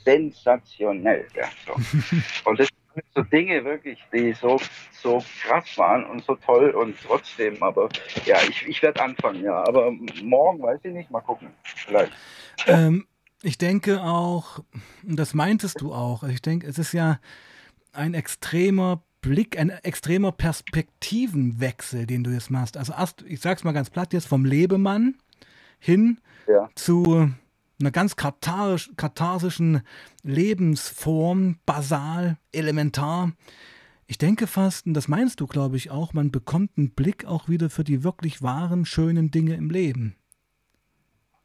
sensationell. 0.05 1.27
Ja, 1.35 1.49
so. 1.67 1.75
und 2.51 2.59
das 2.61 2.69
sind 2.95 3.05
so 3.15 3.23
Dinge 3.23 3.65
wirklich, 3.65 3.99
die 4.13 4.33
so, 4.33 4.61
so 4.93 5.25
krass 5.43 5.67
waren 5.77 6.05
und 6.05 6.25
so 6.25 6.35
toll 6.37 6.71
und 6.71 6.97
trotzdem, 7.05 7.63
aber 7.63 7.89
ja, 8.25 8.37
ich, 8.49 8.67
ich 8.67 8.83
werde 8.83 9.03
anfangen, 9.03 9.43
ja. 9.43 9.65
Aber 9.65 9.91
morgen 10.23 10.63
weiß 10.63 10.81
ich 10.85 10.93
nicht, 10.93 11.11
mal 11.11 11.21
gucken. 11.21 11.49
Vielleicht. 11.65 12.13
Ähm, 12.67 13.07
ich 13.43 13.59
denke 13.59 14.03
auch, 14.03 14.61
und 15.07 15.17
das 15.17 15.35
meintest 15.35 15.81
du 15.81 15.93
auch, 15.93 16.23
ich 16.23 16.43
denke, 16.43 16.67
es 16.67 16.79
ist 16.79 16.93
ja 16.93 17.19
ein 17.93 18.15
extremer 18.15 19.03
Blick, 19.21 19.59
ein 19.59 19.71
extremer 19.71 20.33
Perspektivenwechsel, 20.33 22.07
den 22.07 22.25
du 22.25 22.31
jetzt 22.31 22.51
machst. 22.51 22.77
Also 22.77 22.93
erst, 22.93 23.23
ich 23.23 23.41
sag's 23.41 23.65
mal 23.65 23.73
ganz 23.73 23.91
platt 23.91 24.13
jetzt, 24.13 24.27
vom 24.27 24.45
Lebemann 24.45 25.17
hin 25.79 26.19
Ja. 26.47 26.69
zu 26.75 27.31
einer 27.83 27.91
ganz 27.91 28.17
katharisch, 28.17 28.91
katharsischen 28.97 29.83
Lebensform, 30.23 31.59
basal, 31.67 32.39
elementar. 32.53 33.33
Ich 34.07 34.19
denke 34.19 34.47
fast, 34.47 34.87
und 34.87 34.95
das 34.95 35.09
meinst 35.09 35.41
du, 35.41 35.47
glaube 35.47 35.77
ich, 35.77 35.91
auch, 35.91 36.13
man 36.13 36.31
bekommt 36.31 36.71
einen 36.77 36.91
Blick 36.91 37.25
auch 37.27 37.49
wieder 37.49 37.71
für 37.71 37.85
die 37.85 38.05
wirklich 38.05 38.43
wahren, 38.43 38.85
schönen 38.85 39.31
Dinge 39.31 39.55
im 39.55 39.71
Leben. 39.71 40.17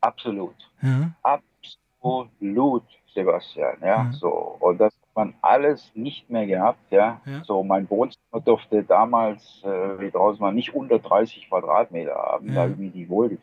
Absolut. 0.02 0.56
Ja. 0.82 1.12
Absolut, 1.24 2.84
Sebastian. 3.14 3.78
Ja, 3.82 4.04
Mhm. 4.04 4.14
so. 4.14 4.30
Und 4.60 4.78
das 4.80 4.94
hat 4.94 5.16
man 5.16 5.34
alles 5.42 5.92
nicht 5.96 6.30
mehr 6.30 6.46
gehabt. 6.46 6.92
Ja, 6.92 7.20
Ja. 7.26 7.44
so. 7.44 7.64
Mein 7.64 7.90
Wohnzimmer 7.90 8.42
durfte 8.44 8.84
damals, 8.84 9.62
äh, 9.64 10.00
wie 10.00 10.12
draußen 10.12 10.40
war, 10.40 10.52
nicht 10.52 10.76
unter 10.76 11.00
30 11.00 11.48
Quadratmeter 11.50 12.14
haben. 12.16 12.50
Ja. 12.50 12.54
Da 12.56 12.64
irgendwie 12.66 12.90
die 12.90 13.10
wohl. 13.10 13.38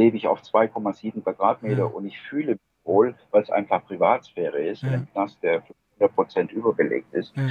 Lebe 0.00 0.16
ich 0.16 0.26
auf 0.26 0.40
2,7 0.40 1.22
Quadratmeter 1.22 1.78
Ja. 1.78 1.84
und 1.84 2.06
ich 2.06 2.18
fühle 2.18 2.52
mich 2.52 2.60
wohl, 2.84 3.14
weil 3.30 3.42
es 3.42 3.50
einfach 3.50 3.84
Privatsphäre 3.84 4.58
ist. 4.60 4.82
Ja. 4.82 4.88
In 4.88 4.94
einem 4.94 5.12
Knast, 5.12 5.42
der 5.42 5.62
100 5.98 6.14
Prozent 6.14 6.52
überbelegt 6.52 7.12
ist. 7.12 7.36
Ja. 7.36 7.48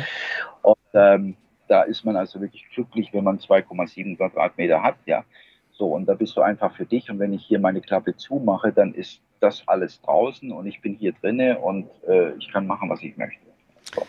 Und 0.63 0.77
ähm, 0.93 1.35
da 1.67 1.83
ist 1.83 2.03
man 2.03 2.15
also 2.15 2.41
wirklich 2.41 2.67
glücklich, 2.73 3.13
wenn 3.13 3.23
man 3.23 3.37
2,7 3.37 4.17
Quadratmeter 4.17 4.81
hat, 4.81 4.95
ja. 5.05 5.23
So, 5.71 5.93
und 5.93 6.07
da 6.07 6.15
bist 6.15 6.35
du 6.35 6.41
einfach 6.41 6.75
für 6.75 6.85
dich. 6.85 7.09
Und 7.09 7.19
wenn 7.19 7.31
ich 7.31 7.45
hier 7.45 7.59
meine 7.59 7.79
Klappe 7.81 8.15
zumache, 8.15 8.73
dann 8.73 8.93
ist 8.93 9.21
das 9.39 9.65
alles 9.67 10.01
draußen 10.01 10.51
und 10.51 10.65
ich 10.65 10.81
bin 10.81 10.95
hier 10.95 11.13
drinne 11.13 11.59
und 11.59 11.87
äh, 12.07 12.31
ich 12.33 12.51
kann 12.51 12.67
machen, 12.67 12.89
was 12.89 13.01
ich 13.03 13.15
möchte. 13.15 13.45
So. 13.93 14.01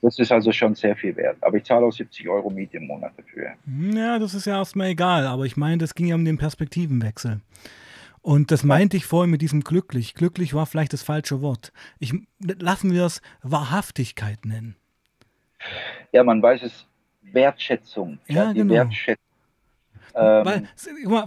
Das 0.00 0.18
ist 0.18 0.30
also 0.30 0.52
schon 0.52 0.74
sehr 0.74 0.94
viel 0.96 1.16
wert. 1.16 1.38
Aber 1.40 1.56
ich 1.56 1.64
zahle 1.64 1.86
auch 1.86 1.92
70 1.92 2.28
Euro 2.28 2.50
Miete 2.50 2.76
im 2.76 2.86
Monat 2.86 3.12
dafür. 3.16 3.54
Ja, 3.66 4.18
das 4.18 4.34
ist 4.34 4.46
ja 4.46 4.58
erstmal 4.58 4.88
egal, 4.88 5.26
aber 5.26 5.44
ich 5.44 5.56
meine, 5.56 5.78
das 5.78 5.94
ging 5.94 6.06
ja 6.06 6.14
um 6.14 6.24
den 6.24 6.38
Perspektivenwechsel. 6.38 7.40
Und 8.22 8.50
das 8.50 8.62
meinte 8.62 8.96
ich 8.96 9.06
vorhin 9.06 9.30
mit 9.30 9.42
diesem 9.42 9.62
glücklich. 9.62 10.14
Glücklich 10.14 10.54
war 10.54 10.66
vielleicht 10.66 10.92
das 10.92 11.02
falsche 11.02 11.40
Wort. 11.40 11.72
Ich, 11.98 12.12
lassen 12.40 12.92
wir 12.92 13.04
es 13.06 13.22
Wahrhaftigkeit 13.42 14.44
nennen. 14.44 14.76
Ja, 16.12 16.22
man 16.22 16.42
weiß 16.42 16.62
es, 16.62 16.86
Wertschätzung. 17.22 18.18
Ja, 18.28 18.52
die 18.52 18.60
genau. 18.60 18.74
Wertschätzung. 18.74 19.24
Ähm, 20.14 20.44
Weil, 20.44 20.68
guck 21.04 21.10
mal, 21.10 21.26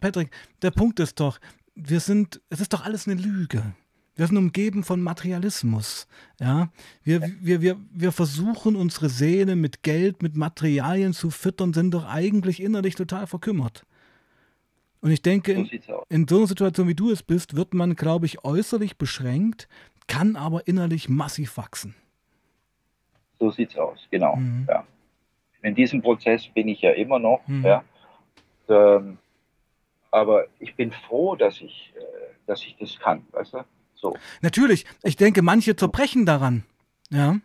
Patrick, 0.00 0.30
der 0.62 0.70
Punkt 0.70 1.00
ist 1.00 1.20
doch, 1.20 1.38
wir 1.74 2.00
sind, 2.00 2.40
es 2.48 2.60
ist 2.60 2.72
doch 2.72 2.84
alles 2.84 3.06
eine 3.06 3.20
Lüge. 3.20 3.74
Wir 4.16 4.26
sind 4.26 4.36
umgeben 4.38 4.82
von 4.82 5.02
Materialismus. 5.02 6.08
Ja? 6.40 6.70
Wir, 7.04 7.20
wir, 7.40 7.60
wir, 7.60 7.76
wir 7.92 8.12
versuchen 8.12 8.74
unsere 8.74 9.10
Seele 9.10 9.56
mit 9.56 9.82
Geld, 9.82 10.22
mit 10.22 10.36
Materialien 10.36 11.12
zu 11.12 11.30
füttern, 11.30 11.74
sind 11.74 11.92
doch 11.92 12.06
eigentlich 12.06 12.62
innerlich 12.62 12.94
total 12.94 13.26
verkümmert. 13.26 13.84
Und 15.02 15.10
ich 15.10 15.20
denke, 15.22 15.52
in, 15.52 15.66
in 16.08 16.26
so 16.26 16.38
einer 16.38 16.46
Situation, 16.46 16.88
wie 16.88 16.94
du 16.94 17.10
es 17.10 17.22
bist, 17.22 17.54
wird 17.54 17.74
man, 17.74 17.94
glaube 17.94 18.26
ich, 18.26 18.42
äußerlich 18.44 18.96
beschränkt, 18.96 19.68
kann 20.08 20.34
aber 20.34 20.66
innerlich 20.66 21.08
massiv 21.08 21.58
wachsen. 21.58 21.94
So 23.38 23.50
sieht's 23.50 23.76
aus, 23.76 23.98
genau. 24.10 24.36
Mhm. 24.36 24.66
Ja. 24.68 24.86
In 25.62 25.74
diesem 25.74 26.00
Prozess 26.00 26.48
bin 26.48 26.68
ich 26.68 26.80
ja 26.80 26.92
immer 26.92 27.18
noch, 27.18 27.46
Mhm. 27.46 27.64
ja. 27.64 27.84
Ähm, 28.68 29.18
aber 30.10 30.46
ich 30.58 30.74
bin 30.74 30.90
froh, 30.90 31.36
dass 31.36 31.60
ich, 31.60 31.92
äh, 31.96 32.00
dass 32.46 32.62
ich 32.62 32.76
das 32.80 32.98
kann, 32.98 33.24
weißt 33.32 33.52
du? 33.54 33.58
So. 34.12 34.16
Natürlich, 34.40 34.86
ich 35.02 35.16
denke, 35.16 35.42
manche 35.42 35.76
zerbrechen 35.76 36.26
daran. 36.26 36.64
Ja. 37.10 37.36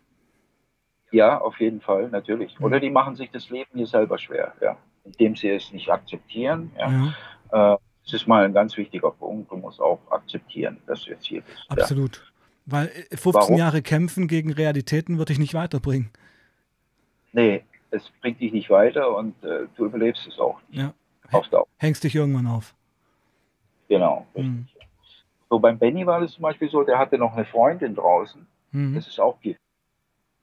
Ja, 1.10 1.38
auf 1.38 1.60
jeden 1.60 1.80
Fall, 1.80 2.08
natürlich. 2.08 2.58
Oder 2.60 2.80
die 2.80 2.90
machen 2.90 3.16
sich 3.16 3.30
das 3.30 3.50
Leben 3.50 3.70
hier 3.74 3.86
selber 3.86 4.18
schwer, 4.18 4.54
ja. 4.60 4.76
Indem 5.04 5.36
sie 5.36 5.48
es 5.48 5.72
nicht 5.72 5.90
akzeptieren, 5.90 6.70
ja. 6.78 7.14
ja. 7.52 7.74
Äh, 7.74 7.78
das 8.04 8.14
ist 8.14 8.26
mal 8.26 8.44
ein 8.44 8.52
ganz 8.52 8.76
wichtiger 8.76 9.10
Punkt. 9.10 9.50
Du 9.50 9.56
musst 9.56 9.80
auch 9.80 10.00
akzeptieren, 10.10 10.78
dass 10.86 11.04
du 11.04 11.10
jetzt 11.10 11.26
hier 11.26 11.42
bist. 11.42 11.66
Ja. 11.70 11.76
Absolut. 11.76 12.32
Weil 12.66 12.86
äh, 12.86 13.16
15 13.16 13.32
Warum? 13.34 13.56
Jahre 13.56 13.82
kämpfen 13.82 14.28
gegen 14.28 14.52
Realitäten 14.52 15.18
wird 15.18 15.28
dich 15.28 15.38
nicht 15.38 15.54
weiterbringen. 15.54 16.10
Nee, 17.32 17.64
es 17.90 18.10
bringt 18.20 18.40
dich 18.40 18.52
nicht 18.52 18.70
weiter 18.70 19.16
und 19.16 19.42
äh, 19.44 19.66
du 19.76 19.86
überlebst 19.86 20.26
es 20.26 20.38
auch 20.38 20.60
nicht. 20.68 20.80
Ja. 20.80 20.94
Auf 21.30 21.48
Dauer. 21.48 21.66
Hängst 21.78 22.04
dich 22.04 22.14
irgendwann 22.14 22.46
auf. 22.46 22.74
Genau. 23.88 24.26
Mhm. 24.34 24.68
So, 25.52 25.58
beim 25.58 25.78
Benny 25.78 26.06
war 26.06 26.18
das 26.18 26.32
zum 26.32 26.44
Beispiel 26.44 26.70
so, 26.70 26.82
der 26.82 26.98
hatte 26.98 27.18
noch 27.18 27.34
eine 27.34 27.44
Freundin 27.44 27.94
draußen. 27.94 28.46
Mhm. 28.70 28.94
Das 28.94 29.06
ist 29.06 29.20
auch 29.20 29.38
Gift. 29.38 29.60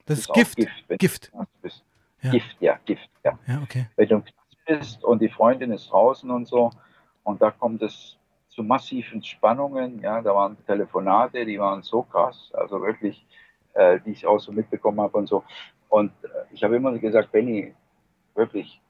Das 0.06 0.20
ist 0.20 0.30
auch 0.30 0.34
Gift. 0.34 0.56
Gift. 0.56 0.88
Gift. 1.00 1.32
Ja. 2.22 2.30
Gift, 2.30 2.56
ja, 2.60 2.78
Gift, 2.84 3.10
ja. 3.24 3.36
Ja, 3.48 3.60
okay. 3.60 3.88
Wenn 3.96 4.08
du 4.08 4.22
bist 4.68 5.02
und 5.02 5.20
die 5.20 5.28
Freundin 5.28 5.72
ist 5.72 5.90
draußen 5.90 6.30
und 6.30 6.46
so, 6.46 6.70
und 7.24 7.42
da 7.42 7.50
kommt 7.50 7.82
es 7.82 8.18
zu 8.50 8.62
massiven 8.62 9.20
Spannungen, 9.24 10.00
ja, 10.00 10.22
da 10.22 10.32
waren 10.32 10.56
Telefonate, 10.64 11.44
die 11.44 11.58
waren 11.58 11.82
so 11.82 12.02
krass, 12.02 12.52
also 12.52 12.80
wirklich, 12.80 13.26
äh, 13.72 13.98
die 14.06 14.12
ich 14.12 14.24
auch 14.24 14.38
so 14.38 14.52
mitbekommen 14.52 15.00
habe 15.00 15.18
und 15.18 15.26
so. 15.26 15.42
Und 15.88 16.12
äh, 16.22 16.28
ich 16.52 16.62
habe 16.62 16.76
immer 16.76 16.96
gesagt, 16.96 17.32
Benny, 17.32 17.74
wirklich, 18.36 18.80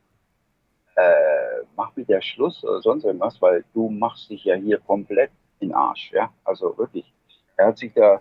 äh, 0.96 1.64
mach 1.76 1.96
mit 1.96 2.10
der 2.10 2.20
Schluss 2.20 2.62
oder 2.62 2.82
sonst 2.82 3.04
irgendwas, 3.04 3.40
weil 3.40 3.64
du 3.72 3.88
machst 3.88 4.28
dich 4.28 4.44
ja 4.44 4.56
hier 4.56 4.80
komplett 4.80 5.30
in 5.60 5.72
Arsch, 5.74 6.10
ja, 6.12 6.32
also 6.44 6.76
wirklich. 6.78 7.12
Er 7.56 7.68
hat 7.68 7.78
sich 7.78 7.92
da 7.94 8.20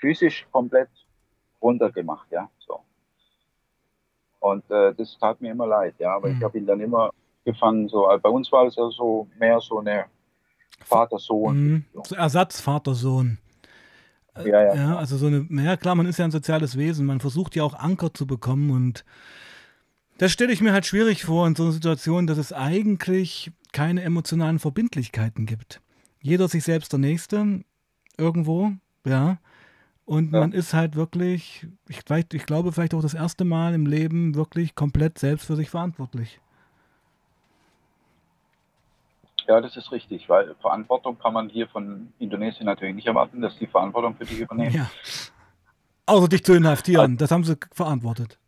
physisch 0.00 0.46
komplett 0.50 0.88
runtergemacht, 1.60 2.30
ja, 2.30 2.50
so. 2.58 2.80
Und 4.40 4.68
äh, 4.70 4.92
das 4.94 5.16
tat 5.20 5.40
mir 5.40 5.52
immer 5.52 5.66
leid, 5.66 5.94
ja, 5.98 6.16
aber 6.16 6.28
Mhm. 6.28 6.36
ich 6.38 6.42
habe 6.44 6.58
ihn 6.58 6.66
dann 6.66 6.80
immer 6.80 7.10
gefangen, 7.44 7.88
so, 7.88 8.10
äh, 8.10 8.18
bei 8.18 8.28
uns 8.28 8.50
war 8.50 8.66
es 8.66 8.76
ja 8.76 8.88
so 8.90 9.28
mehr 9.38 9.60
so 9.60 9.78
eine 9.78 10.06
Vater-Sohn. 10.84 11.56
Mhm. 11.56 11.84
So 12.04 12.14
Ersatz 12.16 12.60
Vater-Sohn. 12.60 13.38
Ja, 14.38 14.46
ja. 14.46 14.74
Ja, 14.74 14.96
also 14.96 15.16
so 15.16 15.26
eine, 15.26 15.46
ja 15.50 15.76
klar, 15.76 15.94
man 15.94 16.06
ist 16.06 16.18
ja 16.18 16.24
ein 16.24 16.30
soziales 16.30 16.76
Wesen, 16.78 17.06
man 17.06 17.20
versucht 17.20 17.54
ja 17.54 17.62
auch 17.64 17.74
Anker 17.74 18.14
zu 18.14 18.26
bekommen 18.26 18.70
und 18.70 19.04
das 20.18 20.32
stelle 20.32 20.52
ich 20.52 20.60
mir 20.60 20.72
halt 20.72 20.86
schwierig 20.86 21.24
vor 21.24 21.46
in 21.46 21.54
so 21.54 21.64
einer 21.64 21.72
Situation, 21.72 22.26
dass 22.26 22.38
es 22.38 22.52
eigentlich 22.52 23.52
keine 23.72 24.02
emotionalen 24.02 24.58
Verbindlichkeiten 24.58 25.46
gibt. 25.46 25.80
Jeder 26.22 26.48
sich 26.48 26.64
selbst 26.64 26.92
der 26.92 27.00
Nächste, 27.00 27.64
irgendwo, 28.16 28.72
ja. 29.04 29.38
Und 30.04 30.32
ja. 30.32 30.40
man 30.40 30.52
ist 30.52 30.74
halt 30.74 30.96
wirklich, 30.96 31.66
ich, 31.88 32.00
ich 32.32 32.46
glaube, 32.46 32.72
vielleicht 32.72 32.94
auch 32.94 33.02
das 33.02 33.14
erste 33.14 33.44
Mal 33.44 33.74
im 33.74 33.86
Leben 33.86 34.34
wirklich 34.34 34.74
komplett 34.74 35.18
selbst 35.18 35.46
für 35.46 35.56
sich 35.56 35.70
verantwortlich. 35.70 36.40
Ja, 39.48 39.60
das 39.60 39.76
ist 39.76 39.90
richtig, 39.90 40.28
weil 40.28 40.54
Verantwortung 40.60 41.18
kann 41.18 41.32
man 41.32 41.48
hier 41.48 41.68
von 41.68 42.12
Indonesien 42.18 42.66
natürlich 42.66 42.94
nicht 42.94 43.06
erwarten, 43.06 43.40
dass 43.40 43.58
die 43.58 43.66
Verantwortung 43.66 44.14
für 44.14 44.24
dich 44.24 44.38
übernehmen. 44.38 44.74
Ja. 44.74 44.90
Außer 46.06 46.28
dich 46.28 46.44
zu 46.44 46.54
inhaftieren, 46.54 47.16
das 47.16 47.30
haben 47.30 47.44
sie 47.44 47.56
verantwortet. 47.72 48.38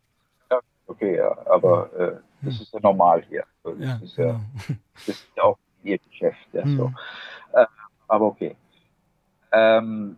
Ja, 0.49 0.59
okay, 0.87 1.17
ja, 1.17 1.35
aber 1.47 1.93
äh, 1.99 2.15
das 2.41 2.61
ist 2.61 2.73
ja 2.73 2.79
normal 2.79 3.23
hier. 3.27 3.43
Das, 3.63 3.73
ja, 3.79 3.95
ist, 3.95 4.17
ja, 4.17 4.25
genau. 4.25 4.79
das 4.93 5.07
ist 5.07 5.27
ja 5.35 5.43
auch 5.43 5.57
ihr 5.83 5.97
Geschäft. 5.97 6.47
Ja, 6.53 6.61
so. 6.63 6.87
Hm. 6.87 6.87
Äh, 6.87 6.95
aber 8.07 8.25
okay. 8.25 8.55
Ähm, 9.51 10.17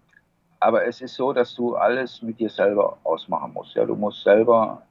aber 0.59 0.85
es 0.85 1.01
ist 1.01 1.15
so, 1.15 1.33
dass 1.33 1.53
du 1.55 1.75
alles 1.75 2.21
mit 2.21 2.39
dir 2.39 2.49
selber 2.49 2.97
ausmachen 3.03 3.53
musst. 3.53 3.75
Ja, 3.75 3.85
du 3.85 3.95
musst 3.95 4.23
selber 4.23 4.81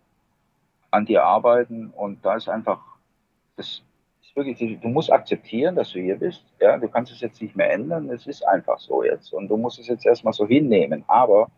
an 0.90 1.04
dir 1.04 1.24
arbeiten 1.24 1.90
und 1.90 2.24
da 2.24 2.36
ist 2.36 2.48
einfach 2.48 2.80
das 3.56 3.82
ist 4.22 4.36
wirklich, 4.36 4.80
du 4.80 4.88
musst 4.88 5.10
akzeptieren, 5.10 5.74
dass 5.76 5.92
du 5.92 6.00
hier 6.00 6.16
bist. 6.16 6.44
Ja, 6.60 6.76
du 6.76 6.88
kannst 6.88 7.12
es 7.12 7.20
jetzt 7.20 7.40
nicht 7.40 7.56
mehr 7.56 7.72
ändern. 7.72 8.10
Es 8.10 8.26
ist 8.26 8.46
einfach 8.46 8.78
so 8.78 9.02
jetzt 9.02 9.32
und 9.32 9.48
du 9.48 9.56
musst 9.56 9.78
es 9.78 9.88
jetzt 9.88 10.06
erstmal 10.06 10.34
so 10.34 10.46
hinnehmen. 10.46 11.04
Aber 11.06 11.50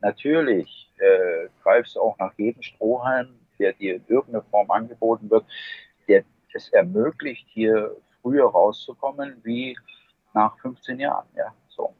natürlich 0.00 0.90
äh, 0.98 1.48
greifst 1.62 1.96
du 1.96 2.00
auch 2.00 2.18
nach 2.18 2.32
jedem 2.38 2.62
Strohhalm, 2.62 3.38
der 3.58 3.74
dir 3.74 3.96
in 3.96 4.04
irgendeiner 4.08 4.44
Form 4.44 4.70
angeboten 4.70 5.30
wird, 5.30 5.44
der 6.08 6.24
es 6.54 6.68
ermöglicht, 6.70 7.46
hier 7.48 7.96
früher 8.20 8.46
rauszukommen 8.46 9.40
wie 9.42 9.76
nach 10.34 10.58
15 10.58 11.00
Jahren. 11.00 11.26
Ja, 11.36 11.52
so. 11.68 11.94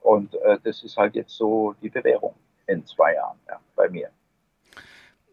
Und 0.00 0.34
äh, 0.34 0.58
das 0.62 0.82
ist 0.82 0.96
halt 0.96 1.14
jetzt 1.14 1.36
so 1.36 1.74
die 1.82 1.90
Bewährung 1.90 2.34
in 2.66 2.84
zwei 2.86 3.14
Jahren 3.14 3.38
ja, 3.48 3.60
bei 3.76 3.88
mir. 3.88 4.10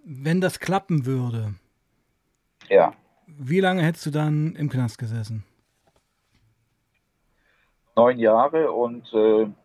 Wenn 0.03 0.41
das 0.41 0.59
klappen 0.59 1.05
würde, 1.05 1.55
ja. 2.69 2.93
wie 3.25 3.59
lange 3.59 3.83
hättest 3.83 4.05
du 4.05 4.11
dann 4.11 4.55
im 4.55 4.69
Knast 4.69 4.97
gesessen? 4.97 5.43
Neun 7.95 8.19
Jahre 8.19 8.71
und 8.71 9.11
äh, 9.13 9.43
ein 9.43 9.55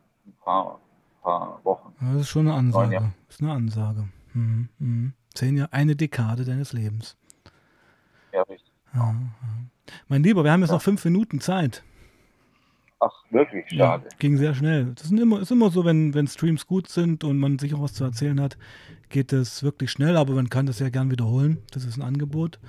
paar, 0.43 0.81
paar, 1.23 1.61
Wochen. 1.65 1.95
Das 2.01 2.23
ist 2.23 2.29
schon 2.29 2.49
eine 2.49 2.57
Ansage. 2.57 3.13
Das 3.27 3.37
ist 3.37 3.43
eine 3.43 3.53
Ansage. 3.53 4.09
Mhm. 4.33 4.69
Mhm. 4.79 5.13
Zehn 5.35 5.57
Jahre, 5.57 5.73
eine 5.73 5.97
Dekade 5.97 6.45
deines 6.45 6.73
Lebens. 6.73 7.17
Ja, 8.33 8.43
richtig. 8.43 8.73
Ja, 8.95 9.01
ja. 9.01 9.15
Mein 10.09 10.23
Lieber, 10.23 10.45
wir 10.45 10.53
haben 10.53 10.61
jetzt 10.61 10.71
noch 10.71 10.83
fünf 10.83 11.05
Minuten 11.05 11.41
Zeit. 11.41 11.83
Ach, 13.05 13.25
wirklich? 13.31 13.69
Schade. 13.69 14.05
Ja, 14.05 14.17
ging 14.21 14.37
sehr 14.37 14.55
schnell. 14.55 14.93
Das 14.95 15.07
ist 15.07 15.13
immer, 15.13 15.41
ist 15.41 15.51
immer 15.51 15.71
so, 15.71 15.85
wenn, 15.85 16.15
wenn 16.15 16.29
Streams 16.29 16.69
gut 16.69 16.89
sind 16.89 17.25
und 17.25 17.37
man 17.37 17.59
sich 17.59 17.75
auch 17.75 17.83
was 17.83 17.95
zu 17.95 18.05
erzählen 18.05 18.41
hat, 18.41 18.57
geht 19.09 19.33
es 19.33 19.65
wirklich 19.65 19.91
schnell, 19.91 20.17
aber 20.17 20.35
man 20.35 20.49
kann 20.49 20.67
das 20.67 20.79
ja 20.79 20.89
gern 20.89 21.11
wiederholen. 21.11 21.59
Das 21.73 21.85
ist 21.85 21.97
ein 21.97 22.03
Angebot. 22.03 22.61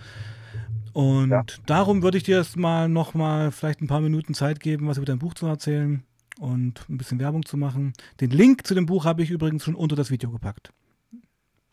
Und 0.93 1.29
ja. 1.29 1.43
darum 1.67 2.01
würde 2.01 2.17
ich 2.17 2.23
dir 2.23 2.37
jetzt 2.37 2.57
mal 2.57 2.89
noch 2.89 3.13
mal 3.13 3.51
vielleicht 3.51 3.81
ein 3.81 3.87
paar 3.87 4.01
Minuten 4.01 4.33
Zeit 4.33 4.59
geben, 4.59 4.87
was 4.87 4.97
über 4.97 5.05
dein 5.05 5.19
Buch 5.19 5.35
zu 5.35 5.45
erzählen 5.45 6.03
und 6.39 6.89
ein 6.89 6.97
bisschen 6.97 7.19
Werbung 7.19 7.45
zu 7.45 7.55
machen. 7.55 7.93
Den 8.19 8.31
Link 8.31 8.65
zu 8.65 8.73
dem 8.73 8.87
Buch 8.87 9.05
habe 9.05 9.21
ich 9.21 9.29
übrigens 9.29 9.63
schon 9.63 9.75
unter 9.75 9.95
das 9.95 10.09
Video 10.09 10.31
gepackt. 10.31 10.73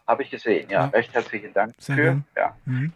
Habe 0.06 0.22
ich 0.22 0.30
gesehen, 0.30 0.68
ja. 0.68 0.84
ja. 0.84 0.86
Recht 0.88 1.14
herzlichen 1.14 1.54
Dank 1.54 1.72
Sehr 1.78 1.96
für. 1.96 2.22
Ja. 2.36 2.56
Mhm. 2.66 2.92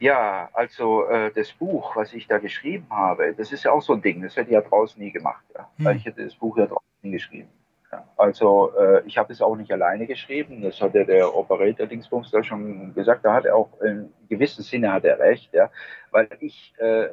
Ja, 0.00 0.48
also 0.52 1.06
äh, 1.06 1.30
das 1.32 1.52
Buch, 1.52 1.96
was 1.96 2.12
ich 2.12 2.26
da 2.26 2.38
geschrieben 2.38 2.86
habe, 2.90 3.34
das 3.34 3.52
ist 3.52 3.64
ja 3.64 3.72
auch 3.72 3.82
so 3.82 3.92
ein 3.92 4.02
Ding, 4.02 4.22
das 4.22 4.36
hätte 4.36 4.50
ich 4.50 4.54
ja 4.54 4.60
draußen 4.60 5.00
nie 5.00 5.12
gemacht. 5.12 5.44
Ja. 5.54 5.68
Hm. 5.78 5.96
Ich 5.96 6.04
hätte 6.04 6.24
das 6.24 6.34
Buch 6.34 6.56
ja 6.58 6.66
draußen 6.66 6.86
nie 7.02 7.12
geschrieben. 7.12 7.48
Ja. 7.92 8.04
Also 8.16 8.72
äh, 8.76 9.02
ich 9.06 9.18
habe 9.18 9.32
es 9.32 9.40
auch 9.40 9.56
nicht 9.56 9.72
alleine 9.72 10.06
geschrieben, 10.06 10.62
das 10.62 10.80
hat 10.80 10.94
ja 10.94 11.04
der 11.04 11.34
Operator 11.34 11.86
Dingsbums 11.86 12.30
da 12.30 12.42
schon 12.42 12.92
gesagt, 12.94 13.24
da 13.24 13.34
hat 13.34 13.44
er 13.44 13.56
auch 13.56 13.80
in 13.80 14.12
gewissem 14.28 14.64
Sinne 14.64 14.92
hat 14.92 15.04
er 15.04 15.18
recht, 15.18 15.52
ja, 15.52 15.70
weil 16.10 16.28
ich, 16.40 16.74
äh, 16.78 17.08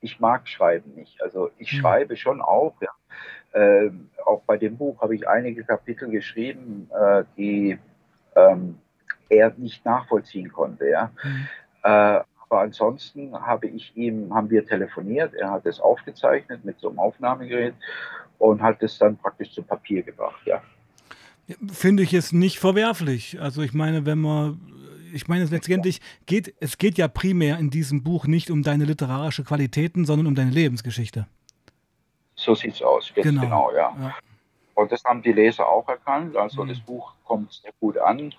ich 0.00 0.20
mag 0.20 0.48
Schreiben 0.48 0.94
nicht. 0.94 1.20
Also 1.22 1.50
ich 1.58 1.70
hm. 1.70 1.80
schreibe 1.80 2.16
schon 2.16 2.40
auch, 2.40 2.74
ja. 2.80 2.90
Ähm, 3.54 4.10
auch 4.24 4.42
bei 4.42 4.58
dem 4.58 4.76
Buch 4.76 5.00
habe 5.00 5.14
ich 5.14 5.26
einige 5.28 5.64
Kapitel 5.64 6.10
geschrieben, 6.10 6.90
äh, 6.92 7.24
die 7.38 7.78
ähm, 8.34 8.78
er 9.28 9.52
nicht 9.56 9.84
nachvollziehen 9.84 10.52
konnte. 10.52 10.88
Ja. 10.88 11.10
Mhm. 11.22 11.48
Äh, 11.82 12.20
aber 12.48 12.60
ansonsten 12.60 13.34
habe 13.34 13.66
ich 13.66 13.96
ihm, 13.96 14.32
haben 14.32 14.50
wir 14.50 14.66
telefoniert, 14.66 15.34
er 15.34 15.50
hat 15.50 15.66
es 15.66 15.80
aufgezeichnet 15.80 16.64
mit 16.64 16.78
so 16.78 16.88
einem 16.88 16.98
Aufnahmegerät 17.00 17.74
und 18.38 18.62
hat 18.62 18.82
es 18.82 18.98
dann 18.98 19.16
praktisch 19.16 19.52
zu 19.52 19.62
Papier 19.62 20.02
gebracht, 20.02 20.40
ja. 20.44 20.62
Finde 21.72 22.02
ich 22.02 22.12
es 22.12 22.32
nicht 22.32 22.58
verwerflich. 22.58 23.40
Also 23.40 23.62
ich 23.62 23.72
meine, 23.72 24.04
wenn 24.04 24.18
man, 24.18 24.60
ich 25.12 25.28
meine, 25.28 25.44
letztendlich 25.44 26.00
geht, 26.26 26.54
es 26.60 26.78
geht 26.78 26.98
ja 26.98 27.08
primär 27.08 27.58
in 27.58 27.70
diesem 27.70 28.02
Buch 28.02 28.26
nicht 28.26 28.50
um 28.50 28.62
deine 28.62 28.84
literarische 28.84 29.44
Qualitäten, 29.44 30.04
sondern 30.04 30.26
um 30.26 30.34
deine 30.34 30.50
Lebensgeschichte. 30.50 31.26
So 32.34 32.54
sieht 32.54 32.74
es 32.74 32.82
aus, 32.82 33.12
genau, 33.14 33.40
genau 33.40 33.70
ja. 33.72 33.96
ja. 34.00 34.14
Und 34.74 34.92
das 34.92 35.02
haben 35.04 35.22
die 35.22 35.32
Leser 35.32 35.66
auch 35.66 35.88
erkannt. 35.88 36.36
Also 36.36 36.62
mhm. 36.62 36.68
das 36.68 36.80
Buch 36.80 37.14
kommt 37.24 37.52
sehr 37.52 37.72
gut 37.80 37.96
an. 37.96 38.34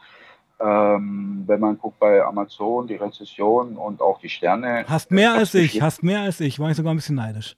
Ähm, 0.59 1.43
wenn 1.45 1.59
man 1.59 1.77
guckt 1.77 1.99
bei 1.99 2.23
Amazon, 2.23 2.87
die 2.87 2.95
Rezession 2.95 3.77
und 3.77 4.01
auch 4.01 4.19
die 4.19 4.29
Sterne. 4.29 4.85
Hast 4.87 5.11
mehr 5.11 5.33
als 5.33 5.53
ich, 5.53 5.81
hast 5.81 6.01
mehr 6.01 6.21
als 6.21 6.39
ich, 6.39 6.59
war 6.59 6.71
ich 6.71 6.77
sogar 6.77 6.93
ein 6.93 6.97
bisschen 6.97 7.15
neidisch. 7.15 7.55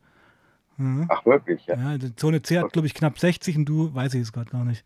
Mhm. 0.78 1.08
Ach, 1.10 1.26
wirklich? 1.26 1.66
Ja, 1.66 1.76
ja 1.76 1.98
die 1.98 2.16
Zone 2.16 2.42
C 2.42 2.60
hat, 2.60 2.74
glaube 2.74 2.88
ich, 2.88 2.94
knapp 2.94 3.18
60 3.18 3.58
und 3.58 3.66
du 3.66 3.94
weiß 3.94 4.14
ich 4.16 4.22
es 4.22 4.34
gerade 4.34 4.50
gar 4.50 4.66
nicht. 4.66 4.84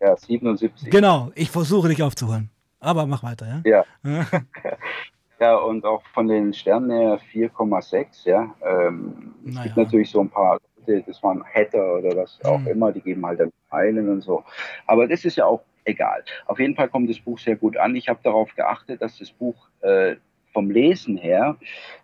Ja, 0.00 0.16
77. 0.16 0.90
Genau, 0.90 1.30
ich 1.34 1.50
versuche 1.50 1.88
dich 1.88 2.02
aufzuholen. 2.02 2.50
Aber 2.80 3.06
mach 3.06 3.22
weiter, 3.22 3.62
ja? 3.64 3.84
Ja. 4.04 4.26
ja, 5.40 5.56
und 5.56 5.84
auch 5.84 6.02
von 6.12 6.26
den 6.26 6.52
Sternen 6.52 6.90
her 6.90 7.20
4,6, 7.32 8.28
ja. 8.28 8.54
Ähm, 8.60 9.34
naja. 9.44 9.58
Es 9.58 9.64
gibt 9.64 9.76
natürlich 9.76 10.10
so 10.10 10.20
ein 10.20 10.28
paar 10.28 10.58
Leute, 10.86 11.04
das 11.06 11.22
waren 11.22 11.44
Hatter 11.44 11.98
oder 11.98 12.16
was 12.16 12.40
auch 12.44 12.58
mhm. 12.58 12.66
immer, 12.66 12.92
die 12.92 13.00
geben 13.00 13.24
halt 13.24 13.38
dann 13.38 13.52
einen 13.70 14.08
und 14.08 14.22
so. 14.22 14.42
Aber 14.86 15.06
das 15.06 15.24
ist 15.24 15.36
ja 15.36 15.46
auch 15.46 15.62
egal. 15.84 16.24
Auf 16.46 16.58
jeden 16.58 16.74
Fall 16.74 16.88
kommt 16.88 17.10
das 17.10 17.18
Buch 17.18 17.38
sehr 17.38 17.56
gut 17.56 17.76
an. 17.76 17.96
Ich 17.96 18.08
habe 18.08 18.20
darauf 18.22 18.54
geachtet, 18.54 19.02
dass 19.02 19.18
das 19.18 19.30
Buch 19.30 19.68
äh, 19.80 20.16
vom 20.52 20.70
Lesen 20.70 21.16
her 21.16 21.56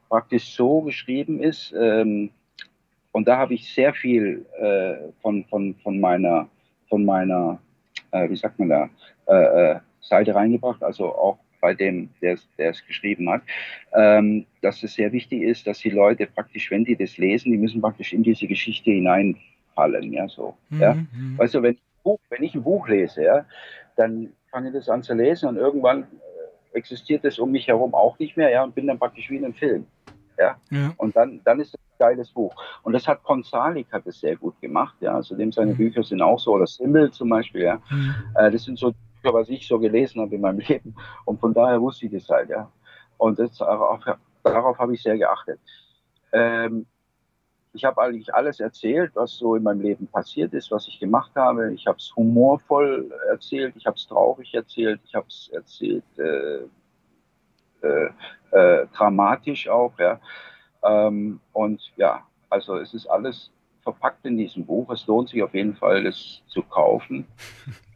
praktisch 0.09 0.55
so 0.55 0.83
geschrieben 0.83 1.43
ist. 1.43 1.75
Ähm, 1.79 2.31
und 3.13 3.27
da 3.29 3.39
habe 3.39 3.55
ich 3.55 3.73
sehr 3.73 3.95
viel 3.95 4.47
äh, 4.61 5.13
von, 5.23 5.45
von, 5.45 5.75
von 5.83 6.01
meiner, 6.01 6.49
von 6.89 7.05
meiner 7.05 7.59
äh, 8.11 8.29
wie 8.29 8.37
sagt 8.37 8.59
man 8.59 8.69
da, 8.69 8.91
äh, 9.27 9.73
äh, 9.73 9.81
Seite 10.01 10.35
reingebracht, 10.35 10.83
also 10.83 11.15
auch 11.15 11.39
bei 11.61 11.75
dem, 11.75 12.11
der, 12.23 12.39
es 12.57 12.87
geschrieben 12.87 13.29
hat, 13.29 13.43
ähm, 13.93 14.47
dass 14.63 14.83
es 14.83 14.95
sehr 14.95 15.13
wichtig 15.13 15.43
ist, 15.43 15.67
dass 15.67 15.81
die 15.81 15.91
Leute 15.91 16.27
praktisch, 16.27 16.71
wenn 16.71 16.85
die 16.85 16.97
das 16.97 17.19
lesen, 17.19 17.51
die 17.51 17.59
müssen 17.59 17.81
praktisch 17.81 18.13
in 18.13 18.23
diese 18.23 18.47
Geschichte 18.47 18.93
hineinfallen, 18.93 20.13
ja, 20.13 20.29
so, 20.29 20.57
mhm. 20.71 20.81
ja. 20.81 20.95
Mhm. 20.95 21.37
Weißt 21.37 21.55
du, 21.55 21.63
wenn 21.63 21.77
Buch, 22.09 22.21
wenn 22.31 22.43
ich 22.43 22.55
ein 22.55 22.63
Buch 22.63 22.89
lese, 22.89 23.23
ja, 23.23 23.45
dann 23.97 24.33
fange 24.51 24.69
ich 24.69 24.75
das 24.75 24.89
an 24.89 25.03
zu 25.03 25.15
lesen 25.15 25.49
und 25.49 25.57
irgendwann 25.57 26.03
äh, 26.03 26.77
existiert 26.77 27.25
es 27.25 27.39
um 27.39 27.51
mich 27.51 27.69
herum 27.69 27.95
auch 27.95 28.19
nicht 28.19 28.37
mehr, 28.37 28.51
ja, 28.51 28.65
und 28.65 28.75
bin 28.75 28.87
dann 28.87 28.99
praktisch 28.99 29.29
wie 29.31 29.37
in 29.37 29.45
einem 29.45 29.55
Film. 29.55 29.87
Ja? 30.39 30.57
ja. 30.71 30.93
Und 30.97 31.17
dann, 31.17 31.41
dann 31.45 31.61
ist 31.61 31.69
es 31.69 31.75
ein 31.75 31.99
geiles 31.99 32.31
Buch. 32.31 32.55
Und 32.83 32.93
das 32.93 33.07
hat 33.07 33.23
Konsalik 33.25 33.93
hat 33.93 34.07
es 34.07 34.21
sehr 34.21 34.37
gut 34.37 34.59
gemacht, 34.61 34.97
ja. 35.01 35.15
Also 35.15 35.37
dem 35.37 35.53
seine 35.53 35.73
mhm. 35.73 35.77
Bücher 35.77 36.03
sind 36.03 36.23
auch 36.23 36.39
so, 36.39 36.53
oder 36.53 36.67
Simmel 36.67 37.11
zum 37.11 37.29
Beispiel, 37.29 37.63
ja. 37.63 37.83
Mhm. 37.91 38.15
Äh, 38.37 38.51
das 38.51 38.65
sind 38.65 38.79
so 38.79 38.93
Bücher, 38.93 39.35
was 39.35 39.49
ich 39.49 39.67
so 39.67 39.79
gelesen 39.79 40.21
habe 40.21 40.35
in 40.35 40.41
meinem 40.41 40.59
Leben. 40.69 40.95
Und 41.25 41.41
von 41.41 41.53
daher 41.53 41.81
wusste 41.81 42.07
ich 42.07 42.13
das 42.13 42.29
halt, 42.29 42.49
ja. 42.49 42.71
Und 43.19 43.39
das, 43.39 43.59
darauf, 43.59 44.01
darauf 44.45 44.79
habe 44.79 44.95
ich 44.95 45.03
sehr 45.03 45.19
geachtet. 45.19 45.59
Ähm, 46.33 46.87
ich 47.79 47.85
habe 47.85 48.03
eigentlich 48.03 48.35
alles 48.35 48.59
erzählt, 48.59 49.13
was 49.15 49.37
so 49.37 49.55
in 49.55 49.63
meinem 49.63 49.81
Leben 49.81 50.09
passiert 50.09 50.53
ist, 50.53 50.73
was 50.73 50.89
ich 50.89 50.99
gemacht 50.99 51.31
habe. 51.37 51.73
Ich 51.73 51.87
habe 51.87 51.97
es 51.97 52.13
humorvoll 52.17 53.09
erzählt, 53.31 53.75
ich 53.77 53.87
habe 53.87 53.97
es 53.97 54.09
traurig 54.09 54.53
erzählt, 54.53 55.01
ich 55.05 55.15
habe 55.15 55.29
es 55.29 55.49
erzählt 55.53 56.03
äh, 56.19 56.59
äh, 57.87 58.11
äh, 58.51 58.87
dramatisch 58.93 59.69
auch. 59.69 59.93
Ja. 60.01 60.19
Ähm, 60.83 61.39
und 61.53 61.81
ja, 61.97 62.27
also 62.51 62.79
es 62.79 62.95
ist 62.95 63.07
alles 63.07 63.53
verpackt 63.85 64.27
in 64.27 64.37
diesem 64.37 64.67
Buch. 64.67 64.91
Es 64.91 65.07
lohnt 65.07 65.29
sich 65.29 65.41
auf 65.41 65.55
jeden 65.55 65.77
Fall, 65.77 66.03
das 66.03 66.43
zu 66.49 66.63
kaufen. 66.63 67.27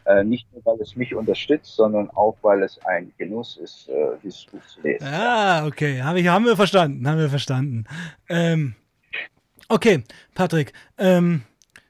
Äh, 0.04 0.24
nicht 0.24 0.52
nur, 0.52 0.60
weil 0.64 0.80
es 0.80 0.96
mich 0.96 1.14
unterstützt, 1.14 1.76
sondern 1.76 2.10
auch, 2.10 2.36
weil 2.42 2.64
es 2.64 2.76
ein 2.86 3.12
Genuss 3.18 3.56
ist, 3.56 3.88
äh, 3.88 4.16
dieses 4.20 4.46
Buch 4.46 4.60
zu 4.66 4.80
lesen. 4.80 5.06
Ah, 5.06 5.64
okay. 5.64 6.02
Hab 6.02 6.16
ich, 6.16 6.26
haben 6.26 6.44
wir 6.44 6.56
verstanden. 6.56 7.06
Haben 7.06 7.18
wir 7.18 7.28
verstanden. 7.28 7.84
Ähm, 8.28 8.74
Okay, 9.72 10.04
Patrick, 10.34 10.74
ähm, 10.98 11.44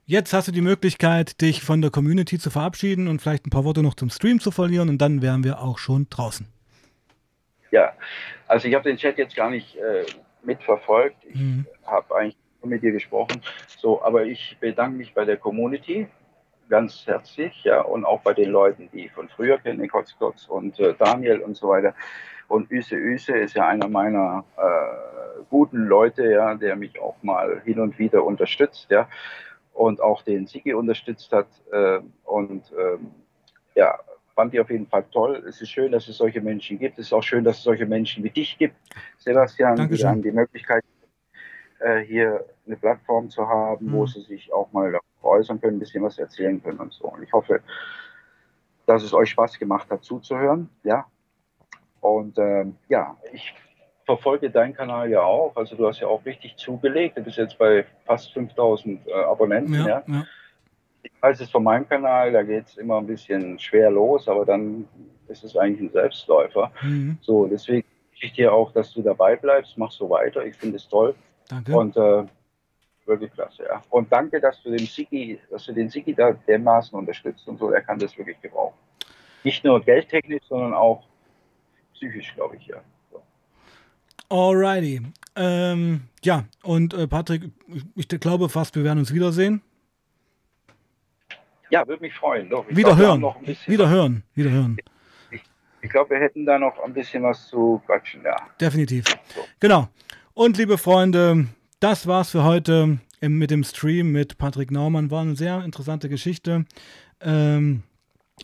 jetzt 0.06 0.32
hast 0.32 0.46
du 0.46 0.52
die 0.52 0.60
Möglichkeit, 0.60 1.40
dich 1.40 1.64
von 1.64 1.82
der 1.82 1.90
Community 1.90 2.38
zu 2.38 2.48
verabschieden 2.48 3.08
und 3.08 3.20
vielleicht 3.20 3.44
ein 3.44 3.50
paar 3.50 3.64
Worte 3.64 3.82
noch 3.82 3.94
zum 3.94 4.08
Stream 4.08 4.38
zu 4.38 4.52
verlieren 4.52 4.88
und 4.88 4.98
dann 4.98 5.20
wären 5.20 5.42
wir 5.42 5.60
auch 5.60 5.78
schon 5.78 6.06
draußen. 6.08 6.46
Ja, 7.72 7.92
Also 8.46 8.68
ich 8.68 8.74
habe 8.76 8.88
den 8.88 8.98
Chat 8.98 9.18
jetzt 9.18 9.34
gar 9.34 9.50
nicht 9.50 9.74
äh, 9.74 10.04
mitverfolgt. 10.44 11.16
Ich 11.28 11.34
Mhm. 11.34 11.66
habe 11.84 12.14
eigentlich 12.14 12.36
nur 12.62 12.70
mit 12.70 12.84
dir 12.84 12.92
gesprochen. 12.92 13.42
So, 13.66 14.00
aber 14.04 14.26
ich 14.26 14.56
bedanke 14.60 14.96
mich 14.96 15.12
bei 15.12 15.24
der 15.24 15.36
Community 15.36 16.06
ganz 16.68 17.04
herzlich, 17.04 17.64
ja, 17.64 17.80
und 17.80 18.04
auch 18.04 18.20
bei 18.20 18.32
den 18.32 18.50
Leuten, 18.50 18.90
die 18.92 19.06
ich 19.06 19.12
von 19.12 19.28
früher 19.28 19.58
kenne, 19.58 19.88
Kotzkotz 19.88 20.46
und 20.46 20.78
äh, 20.78 20.94
Daniel 20.96 21.40
und 21.40 21.56
so 21.56 21.68
weiter. 21.68 21.96
Und 22.52 22.70
Üse 22.70 22.96
Üse 22.96 23.32
ist 23.38 23.54
ja 23.54 23.66
einer 23.66 23.88
meiner 23.88 24.44
äh, 24.58 25.42
guten 25.48 25.86
Leute, 25.86 26.30
ja, 26.30 26.54
der 26.54 26.76
mich 26.76 27.00
auch 27.00 27.16
mal 27.22 27.62
hin 27.64 27.80
und 27.80 27.98
wieder 27.98 28.24
unterstützt, 28.24 28.90
ja, 28.90 29.08
und 29.72 30.02
auch 30.02 30.20
den 30.20 30.46
Sigi 30.46 30.74
unterstützt 30.74 31.32
hat. 31.32 31.46
Äh, 31.72 32.00
und 32.24 32.70
ähm, 32.78 33.10
ja, 33.74 33.98
fand 34.34 34.52
ich 34.52 34.60
auf 34.60 34.68
jeden 34.68 34.86
Fall 34.86 35.04
toll. 35.10 35.42
Es 35.48 35.62
ist 35.62 35.70
schön, 35.70 35.92
dass 35.92 36.08
es 36.08 36.18
solche 36.18 36.42
Menschen 36.42 36.78
gibt. 36.78 36.98
Es 36.98 37.06
ist 37.06 37.14
auch 37.14 37.22
schön, 37.22 37.42
dass 37.42 37.56
es 37.56 37.62
solche 37.62 37.86
Menschen 37.86 38.22
wie 38.22 38.28
dich 38.30 38.58
gibt, 38.58 38.76
Sebastian, 39.16 39.76
die 39.76 39.80
Dankeschön. 39.82 40.06
dann 40.08 40.22
die 40.22 40.32
Möglichkeit 40.32 40.84
äh, 41.78 42.00
hier 42.00 42.44
eine 42.66 42.76
Plattform 42.76 43.30
zu 43.30 43.48
haben, 43.48 43.90
wo 43.92 44.02
Mhm. 44.02 44.06
sie 44.08 44.20
sich 44.20 44.52
auch 44.52 44.70
mal 44.72 44.98
äußern 45.22 45.58
können, 45.58 45.76
ein 45.76 45.80
bisschen 45.80 46.02
was 46.02 46.18
erzählen 46.18 46.62
können 46.62 46.80
und 46.80 46.92
so. 46.92 47.06
Und 47.06 47.22
ich 47.22 47.32
hoffe, 47.32 47.60
dass 48.84 49.02
es 49.02 49.14
euch 49.14 49.30
Spaß 49.30 49.58
gemacht 49.58 49.90
hat 49.90 50.04
zuzuhören. 50.04 50.68
Ja. 50.82 51.06
Und 52.02 52.36
ähm, 52.38 52.76
ja, 52.88 53.16
ich 53.32 53.54
verfolge 54.04 54.50
deinen 54.50 54.74
Kanal 54.74 55.08
ja 55.08 55.22
auch. 55.22 55.56
Also 55.56 55.76
du 55.76 55.86
hast 55.86 56.00
ja 56.00 56.08
auch 56.08 56.24
richtig 56.26 56.56
zugelegt. 56.56 57.16
Du 57.16 57.22
bist 57.22 57.38
jetzt 57.38 57.56
bei 57.56 57.86
fast 58.04 58.32
5000 58.32 59.06
äh, 59.06 59.12
Abonnenten. 59.12 59.74
Ja, 59.74 59.86
Ja, 59.86 60.02
ja. 60.06 60.24
Ich 61.04 61.12
weiß 61.20 61.40
es 61.40 61.50
von 61.50 61.64
meinem 61.64 61.88
Kanal, 61.88 62.32
da 62.32 62.42
geht 62.42 62.66
es 62.66 62.76
immer 62.76 62.98
ein 62.98 63.06
bisschen 63.06 63.58
schwer 63.58 63.90
los, 63.90 64.28
aber 64.28 64.44
dann 64.44 64.86
ist 65.28 65.42
es 65.42 65.56
eigentlich 65.56 65.90
ein 65.90 65.92
Selbstläufer. 65.92 66.70
Mhm. 66.82 67.18
So, 67.20 67.46
deswegen 67.46 67.86
wünsche 68.10 68.26
ich 68.26 68.32
dir 68.32 68.52
auch, 68.52 68.72
dass 68.72 68.92
du 68.92 69.02
dabei 69.02 69.36
bleibst. 69.36 69.78
Mach 69.78 69.90
so 69.90 70.10
weiter. 70.10 70.44
Ich 70.44 70.56
finde 70.56 70.76
es 70.76 70.88
toll. 70.88 71.14
Danke. 71.48 71.76
Und 71.76 71.96
äh, 71.96 72.24
wirklich 73.06 73.32
klasse, 73.32 73.64
ja. 73.64 73.82
Und 73.90 74.12
danke, 74.12 74.40
dass 74.40 74.62
du 74.62 74.70
den 74.70 74.86
Sigi, 74.86 75.38
dass 75.50 75.64
du 75.66 75.72
den 75.72 75.88
Sigi 75.88 76.14
da 76.14 76.32
dermaßen 76.32 76.96
unterstützt 76.98 77.46
und 77.48 77.58
so. 77.58 77.70
Er 77.70 77.82
kann 77.82 77.98
das 77.98 78.16
wirklich 78.16 78.40
gebrauchen. 78.40 78.78
Nicht 79.44 79.64
nur 79.64 79.80
geldtechnisch, 79.80 80.44
sondern 80.48 80.74
auch 80.74 81.02
psychisch, 82.02 82.34
glaube 82.34 82.56
ich, 82.56 82.66
ja. 82.66 82.82
So. 83.10 83.22
Alrighty. 84.28 85.02
Ähm, 85.36 86.02
ja, 86.24 86.44
und 86.62 86.94
äh, 86.94 87.06
Patrick, 87.06 87.50
ich, 87.68 87.84
ich 87.94 88.20
glaube 88.20 88.48
fast, 88.48 88.74
wir 88.74 88.84
werden 88.84 88.98
uns 88.98 89.14
wiedersehen. 89.14 89.62
Ja, 91.70 91.86
würde 91.86 92.02
mich 92.02 92.14
freuen. 92.14 92.50
Doch. 92.50 92.66
Ich 92.68 92.76
Wieder 92.76 92.96
glaub, 92.96 92.98
hören. 92.98 93.56
Wieder 93.66 93.88
hören. 93.88 94.22
Wieder 94.34 94.50
hören. 94.50 94.76
ich 95.80 95.90
glaube, 95.90 96.10
wir 96.10 96.18
hätten 96.18 96.44
da 96.44 96.58
noch 96.58 96.78
ein 96.80 96.92
bisschen 96.92 97.22
was 97.22 97.48
zu 97.48 97.80
quatschen, 97.86 98.22
ja. 98.24 98.36
Definitiv. 98.60 99.04
Genau. 99.58 99.88
Und 100.34 100.58
liebe 100.58 100.76
Freunde, 100.76 101.46
das 101.80 102.06
war's 102.06 102.30
für 102.30 102.44
heute 102.44 102.98
im, 103.20 103.38
mit 103.38 103.50
dem 103.50 103.64
Stream 103.64 104.12
mit 104.12 104.36
Patrick 104.36 104.70
Naumann. 104.70 105.10
War 105.10 105.22
eine 105.22 105.36
sehr 105.36 105.64
interessante 105.64 106.10
Geschichte. 106.10 106.66
Ähm, 107.22 107.84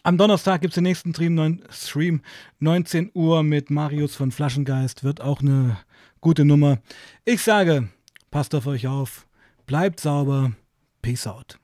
am 0.02 0.18
Donnerstag 0.18 0.60
gibt 0.60 0.72
es 0.72 0.76
den 0.76 0.84
nächsten 0.84 1.12
Stream, 1.12 1.34
neun, 1.34 1.62
Stream, 1.70 2.22
19 2.60 3.10
Uhr 3.14 3.42
mit 3.42 3.70
Marius 3.70 4.14
von 4.14 4.30
Flaschengeist. 4.30 5.04
Wird 5.04 5.20
auch 5.20 5.40
eine 5.40 5.78
gute 6.20 6.44
Nummer. 6.44 6.78
Ich 7.24 7.42
sage, 7.42 7.88
passt 8.30 8.54
auf 8.54 8.66
euch 8.66 8.86
auf, 8.86 9.26
bleibt 9.66 10.00
sauber, 10.00 10.52
peace 11.02 11.26
out. 11.26 11.58